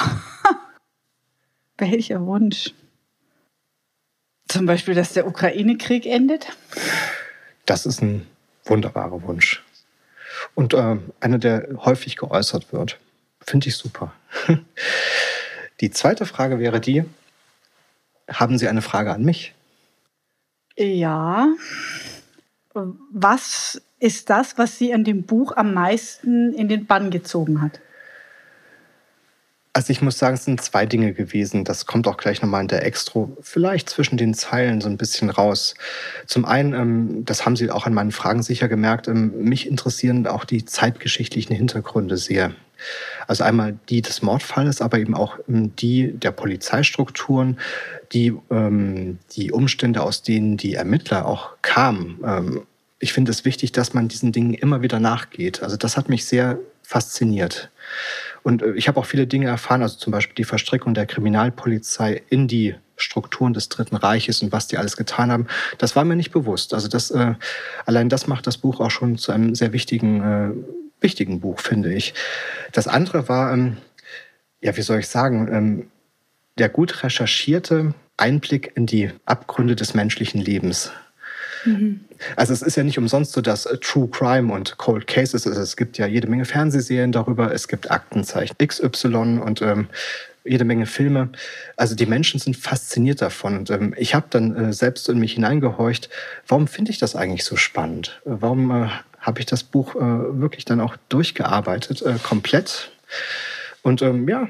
welcher 1.79 2.25
Wunsch? 2.27 2.73
Zum 4.49 4.67
Beispiel, 4.67 4.95
dass 4.95 5.13
der 5.13 5.27
Ukraine-Krieg 5.27 6.07
endet. 6.07 6.47
Das 7.65 7.87
ist 7.87 8.03
ein 8.03 8.27
wunderbarer 8.67 9.23
Wunsch. 9.23 9.65
Und 10.55 10.75
äh, 10.75 10.97
einer, 11.21 11.39
der 11.39 11.69
häufig 11.79 12.17
geäußert 12.17 12.73
wird. 12.73 12.99
Finde 13.41 13.69
ich 13.69 13.77
super. 13.77 14.13
Die 15.81 15.91
zweite 15.91 16.27
Frage 16.27 16.59
wäre 16.59 16.81
die, 16.81 17.05
haben 18.31 18.59
Sie 18.59 18.67
eine 18.67 18.83
Frage 18.83 19.13
an 19.13 19.23
mich? 19.23 19.55
Ja. 20.77 21.49
Was 22.73 23.83
ist 23.99 24.31
das, 24.31 24.59
was 24.59 24.79
Sie 24.79 24.93
an 24.95 25.05
dem 25.05 25.25
Buch 25.25 25.57
am 25.57 25.75
meisten 25.75 26.53
in 26.55 26.69
den 26.69 26.87
Bann 26.87 27.11
gezogen 27.11 27.61
hat? 27.61 27.81
Also 29.77 29.91
ich 29.91 30.01
muss 30.01 30.19
sagen, 30.19 30.37
es 30.37 30.47
sind 30.47 30.63
zwei 30.63 30.87
Dinge 30.87 31.13
gewesen. 31.13 31.63
Das 31.65 31.85
kommt 31.85 32.09
auch 32.09 32.17
gleich 32.17 32.41
nochmal 32.41 32.63
in 32.63 32.69
der 32.69 32.87
Extro, 32.87 33.37
vielleicht 33.43 33.91
zwischen 33.91 34.17
den 34.17 34.33
Zeilen 34.33 34.81
so 34.81 34.89
ein 34.89 34.97
bisschen 34.97 35.29
raus. 35.29 35.75
Zum 36.25 36.47
einen, 36.47 36.73
ähm, 36.73 37.25
das 37.27 37.45
haben 37.45 37.57
Sie 37.57 37.71
auch 37.71 37.85
an 37.85 37.93
meinen 37.93 38.11
Fragen 38.11 38.43
sicher 38.43 38.69
gemerkt, 38.69 39.07
ähm, 39.07 39.35
mich 39.39 39.67
interessieren 39.67 40.27
auch 40.27 40.47
die 40.47 40.65
zeitgeschichtlichen 40.65 41.55
Hintergründe 41.55 42.17
sehr. 42.17 42.53
Also 43.27 43.45
einmal 43.45 43.79
die 43.91 44.01
des 44.01 44.23
Mordfalles, 44.23 44.81
aber 44.81 44.99
eben 44.99 45.15
auch 45.15 45.39
ähm, 45.47 45.77
die 45.77 46.13
der 46.13 46.31
Polizeistrukturen, 46.31 47.59
die, 48.15 48.33
die 49.37 49.53
Umstände, 49.53 50.01
aus 50.01 50.23
denen 50.23 50.57
die 50.57 50.73
Ermittler 50.73 51.27
auch 51.27 51.51
kamen. 51.61 52.65
ich 52.99 53.13
finde 53.13 53.33
es 53.33 53.45
wichtig, 53.45 53.73
dass 53.73 53.95
man 53.95 54.09
diesen 54.09 54.31
Dingen 54.33 54.55
immer 54.55 54.81
wieder 54.81 55.01
nachgeht. 55.01 55.63
Also 55.63 55.77
das 55.77 55.97
hat 55.97 56.09
mich 56.09 56.25
sehr 56.25 56.61
fasziniert. 56.83 57.69
Und 58.47 58.63
äh, 58.63 58.75
ich 58.75 58.87
habe 58.87 59.01
auch 59.01 59.07
viele 59.07 59.27
Dinge 59.27 59.49
erfahren, 59.49 59.83
also 59.83 59.99
zum 59.99 60.13
Beispiel 60.13 60.37
die 60.37 60.45
Verstrickung 60.45 60.95
der 60.95 61.07
Kriminalpolizei 61.07 62.23
in 62.29 62.47
die 62.47 62.77
Strukturen 62.97 63.53
des 63.53 63.69
Dritten 63.69 63.97
Reiches 63.97 64.41
und 64.41 64.53
was 64.53 64.69
die 64.69 64.79
alles 64.79 64.97
getan 64.97 65.33
haben. 65.33 65.49
Das 65.79 65.97
war 65.97 66.05
mir 66.05 66.15
nicht 66.15 66.31
bewusst. 66.31 66.73
Also 66.73 66.87
das, 66.87 67.11
äh, 67.11 67.35
allein 67.87 68.09
das 68.09 68.29
macht 68.29 68.47
das 68.47 68.59
Buch 68.59 68.79
auch 68.79 68.93
schon 68.93 69.19
zu 69.19 69.33
einem 69.33 69.57
sehr 69.57 69.73
wichtigen, 69.73 70.23
äh, 70.23 70.51
wichtigen 71.01 71.41
Buch, 71.41 71.59
finde 71.59 71.93
ich. 71.93 72.15
Das 72.71 72.87
andere 72.87 73.29
war, 73.29 73.53
ähm, 73.53 73.79
ja, 74.61 74.77
wie 74.77 74.83
soll 74.83 75.01
ich 75.01 75.09
sagen, 75.09 75.49
ähm, 75.53 75.91
der 76.57 76.69
gut 76.69 77.03
recherchierte 77.03 77.95
Einblick 78.17 78.71
in 78.77 78.87
die 78.87 79.11
Abgründe 79.25 79.75
des 79.75 79.93
menschlichen 79.93 80.41
Lebens. 80.41 80.93
Mhm. 81.67 82.01
Also 82.37 82.53
es 82.53 82.63
ist 82.63 82.77
ja 82.77 82.85
nicht 82.85 82.99
umsonst 82.99 83.33
so, 83.33 83.41
dass 83.41 83.67
äh, 83.67 83.77
True 83.79 84.09
Crime 84.09 84.53
und 84.53 84.79
Cold 84.79 85.07
Cases, 85.07 85.47
also 85.47 85.61
es 85.61 85.77
gibt 85.77 85.99
ja 85.99 86.07
jede 86.07 86.29
Menge 86.29 86.45
Fernsehserien 86.45 87.13
darüber, 87.13 87.53
es 87.53 87.69
gibt 87.69 87.91
Aktenzeichen 87.91 88.57
XY 88.59 89.41
und 89.45 89.61
ähm, 89.63 89.89
jede 90.47 90.65
Menge 90.65 90.87
Filme. 90.87 91.31
Also 91.77 91.95
die 91.95 92.07
Menschen 92.07 92.41
sind 92.41 92.57
fasziniert 92.57 93.21
davon. 93.21 93.59
Und 93.59 93.71
ähm, 93.71 93.95
ich 93.97 94.15
habe 94.15 94.27
dann 94.31 94.55
äh, 94.57 94.73
selbst 94.73 95.09
in 95.09 95.19
mich 95.19 95.35
hineingehorcht, 95.35 96.09
warum 96.47 96.67
finde 96.69 96.93
ich 96.93 96.99
das 96.99 97.17
eigentlich 97.17 97.45
so 97.45 97.57
spannend? 97.57 98.21
Äh, 98.25 98.31
warum 98.41 98.71
äh, 98.71 98.89
habe 99.21 99.41
ich 99.41 99.47
das 99.47 99.65
Buch 99.65 99.97
äh, 99.97 100.01
wirklich 100.01 100.65
dann 100.65 100.81
auch 100.81 100.97
durchgearbeitet, 101.09 102.03
äh, 102.03 102.15
komplett? 102.23 102.91
Und 103.83 104.03
ähm, 104.03 104.29
ja, 104.29 104.49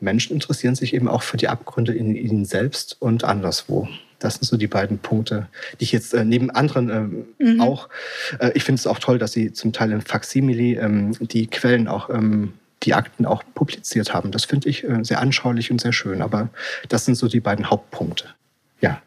Menschen 0.00 0.34
interessieren 0.34 0.74
sich 0.74 0.92
eben 0.92 1.08
auch 1.08 1.22
für 1.22 1.38
die 1.38 1.48
Abgründe 1.48 1.94
in 1.94 2.14
ihnen 2.14 2.44
selbst 2.44 3.00
und 3.00 3.24
anderswo. 3.24 3.88
Das 4.18 4.34
sind 4.34 4.44
so 4.44 4.56
die 4.56 4.66
beiden 4.66 4.98
Punkte, 4.98 5.48
die 5.78 5.84
ich 5.84 5.92
jetzt 5.92 6.14
äh, 6.14 6.24
neben 6.24 6.50
anderen 6.50 6.90
ähm, 6.90 7.26
mhm. 7.38 7.60
auch. 7.60 7.88
Äh, 8.38 8.52
ich 8.54 8.64
finde 8.64 8.80
es 8.80 8.86
auch 8.86 8.98
toll, 8.98 9.18
dass 9.18 9.32
Sie 9.32 9.52
zum 9.52 9.72
Teil 9.72 9.92
in 9.92 10.00
Faksimile 10.00 10.80
ähm, 10.80 11.12
die 11.20 11.46
Quellen 11.46 11.88
auch, 11.88 12.10
ähm, 12.10 12.54
die 12.82 12.94
Akten 12.94 13.26
auch 13.26 13.42
publiziert 13.54 14.14
haben. 14.14 14.32
Das 14.32 14.44
finde 14.44 14.68
ich 14.68 14.84
äh, 14.84 15.02
sehr 15.02 15.20
anschaulich 15.20 15.70
und 15.70 15.80
sehr 15.80 15.92
schön. 15.92 16.22
Aber 16.22 16.48
das 16.88 17.04
sind 17.04 17.16
so 17.16 17.28
die 17.28 17.40
beiden 17.40 17.70
Hauptpunkte. 17.70 18.26
Ja. 18.80 19.02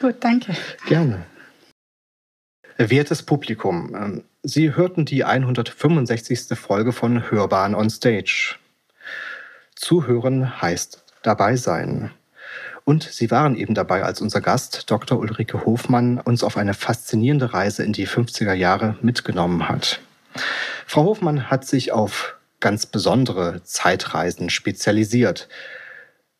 Gut, 0.00 0.16
danke. 0.20 0.54
Gerne. 0.86 1.24
Wertes 2.78 3.22
Publikum, 3.22 3.94
ähm, 3.94 4.24
Sie 4.42 4.74
hörten 4.74 5.04
die 5.04 5.24
165. 5.24 6.58
Folge 6.58 6.92
von 6.92 7.30
Hörbahn 7.30 7.74
on 7.74 7.90
Stage. 7.90 8.56
Zuhören 9.76 10.62
heißt 10.62 11.04
dabei 11.22 11.56
sein. 11.56 12.10
Und 12.84 13.04
Sie 13.04 13.30
waren 13.30 13.56
eben 13.56 13.74
dabei, 13.74 14.02
als 14.02 14.20
unser 14.20 14.40
Gast 14.40 14.90
Dr. 14.90 15.18
Ulrike 15.18 15.64
Hofmann 15.64 16.18
uns 16.18 16.42
auf 16.42 16.56
eine 16.56 16.74
faszinierende 16.74 17.52
Reise 17.52 17.84
in 17.84 17.92
die 17.92 18.06
50er 18.06 18.54
Jahre 18.54 18.96
mitgenommen 19.02 19.68
hat. 19.68 20.00
Frau 20.86 21.04
Hofmann 21.04 21.50
hat 21.50 21.66
sich 21.66 21.92
auf 21.92 22.36
ganz 22.60 22.86
besondere 22.86 23.62
Zeitreisen 23.64 24.50
spezialisiert, 24.50 25.48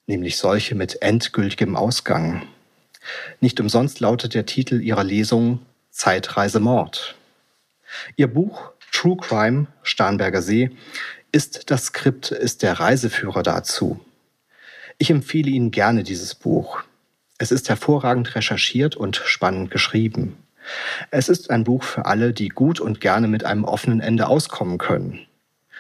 nämlich 0.07 0.37
solche 0.37 0.75
mit 0.75 1.03
endgültigem 1.03 1.77
Ausgang. 1.77 2.43
Nicht 3.41 3.61
umsonst 3.61 4.01
lautet 4.01 4.35
der 4.35 4.47
Titel 4.47 4.81
ihrer 4.81 5.05
Lesung 5.05 5.61
Zeitreise 5.91 6.61
Mord. 6.61 7.17
Ihr 8.17 8.29
Buch 8.29 8.73
True 8.93 9.17
Crime 9.17 9.67
Starnberger 9.83 10.43
See 10.43 10.71
ist 11.33 11.71
das 11.71 11.87
Skript, 11.87 12.31
ist 12.31 12.63
der 12.63 12.81
Reiseführer 12.81 13.43
dazu. 13.43 14.05
Ich 15.03 15.09
empfehle 15.09 15.51
Ihnen 15.51 15.71
gerne 15.71 16.03
dieses 16.03 16.35
Buch. 16.35 16.83
Es 17.39 17.53
ist 17.53 17.71
hervorragend 17.71 18.35
recherchiert 18.35 18.97
und 18.97 19.17
spannend 19.17 19.71
geschrieben. 19.71 20.37
Es 21.11 21.31
ist 21.31 21.49
ein 21.49 21.65
Buch 21.65 21.85
für 21.85 22.05
alle, 22.05 22.35
die 22.35 22.51
gut 22.51 22.81
und 22.81 23.01
gerne 23.01 23.27
mit 23.27 23.43
einem 23.43 23.65
offenen 23.65 24.01
Ende 24.01 24.27
auskommen 24.27 24.77
können. 24.77 25.27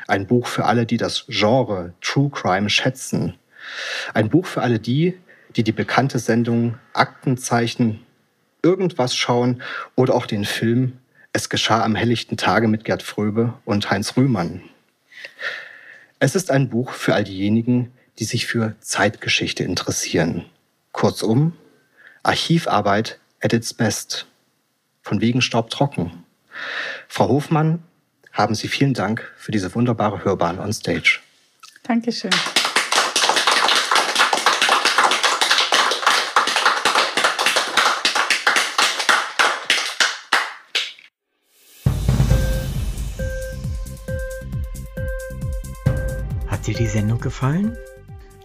Ein 0.08 0.26
Buch 0.26 0.46
für 0.46 0.64
alle, 0.64 0.86
die 0.86 0.96
das 0.96 1.26
Genre 1.28 1.92
True 2.00 2.30
Crime 2.30 2.70
schätzen. 2.70 3.34
Ein 4.14 4.30
Buch 4.30 4.46
für 4.46 4.62
alle 4.62 4.78
die, 4.78 5.18
die 5.54 5.64
die 5.64 5.72
bekannte 5.72 6.18
Sendung 6.18 6.78
Aktenzeichen 6.94 8.00
irgendwas 8.62 9.14
schauen 9.14 9.60
oder 9.96 10.14
auch 10.14 10.24
den 10.24 10.46
Film 10.46 10.94
Es 11.34 11.50
geschah 11.50 11.84
am 11.84 11.94
helllichten 11.94 12.38
Tage 12.38 12.68
mit 12.68 12.86
Gerd 12.86 13.02
Fröbe 13.02 13.52
und 13.66 13.90
Heinz 13.90 14.16
Rühmann. 14.16 14.62
Es 16.20 16.34
ist 16.34 16.50
ein 16.50 16.70
Buch 16.70 16.92
für 16.92 17.14
all 17.14 17.24
diejenigen, 17.24 17.92
die 18.20 18.24
sich 18.24 18.46
für 18.46 18.74
Zeitgeschichte 18.80 19.64
interessieren. 19.64 20.44
Kurzum, 20.92 21.56
Archivarbeit 22.22 23.18
at 23.40 23.54
its 23.54 23.72
best. 23.72 24.26
Von 25.00 25.22
wegen 25.22 25.40
Staub 25.40 25.70
trocken. 25.70 26.24
Frau 27.08 27.28
Hofmann, 27.28 27.82
haben 28.30 28.54
Sie 28.54 28.68
vielen 28.68 28.92
Dank 28.92 29.32
für 29.38 29.52
diese 29.52 29.74
wunderbare 29.74 30.22
Hörbahn 30.22 30.58
on 30.58 30.72
Stage. 30.74 31.20
Dankeschön. 31.82 32.30
Hat 46.46 46.66
dir 46.66 46.74
die 46.74 46.86
Sendung 46.86 47.18
gefallen? 47.18 47.78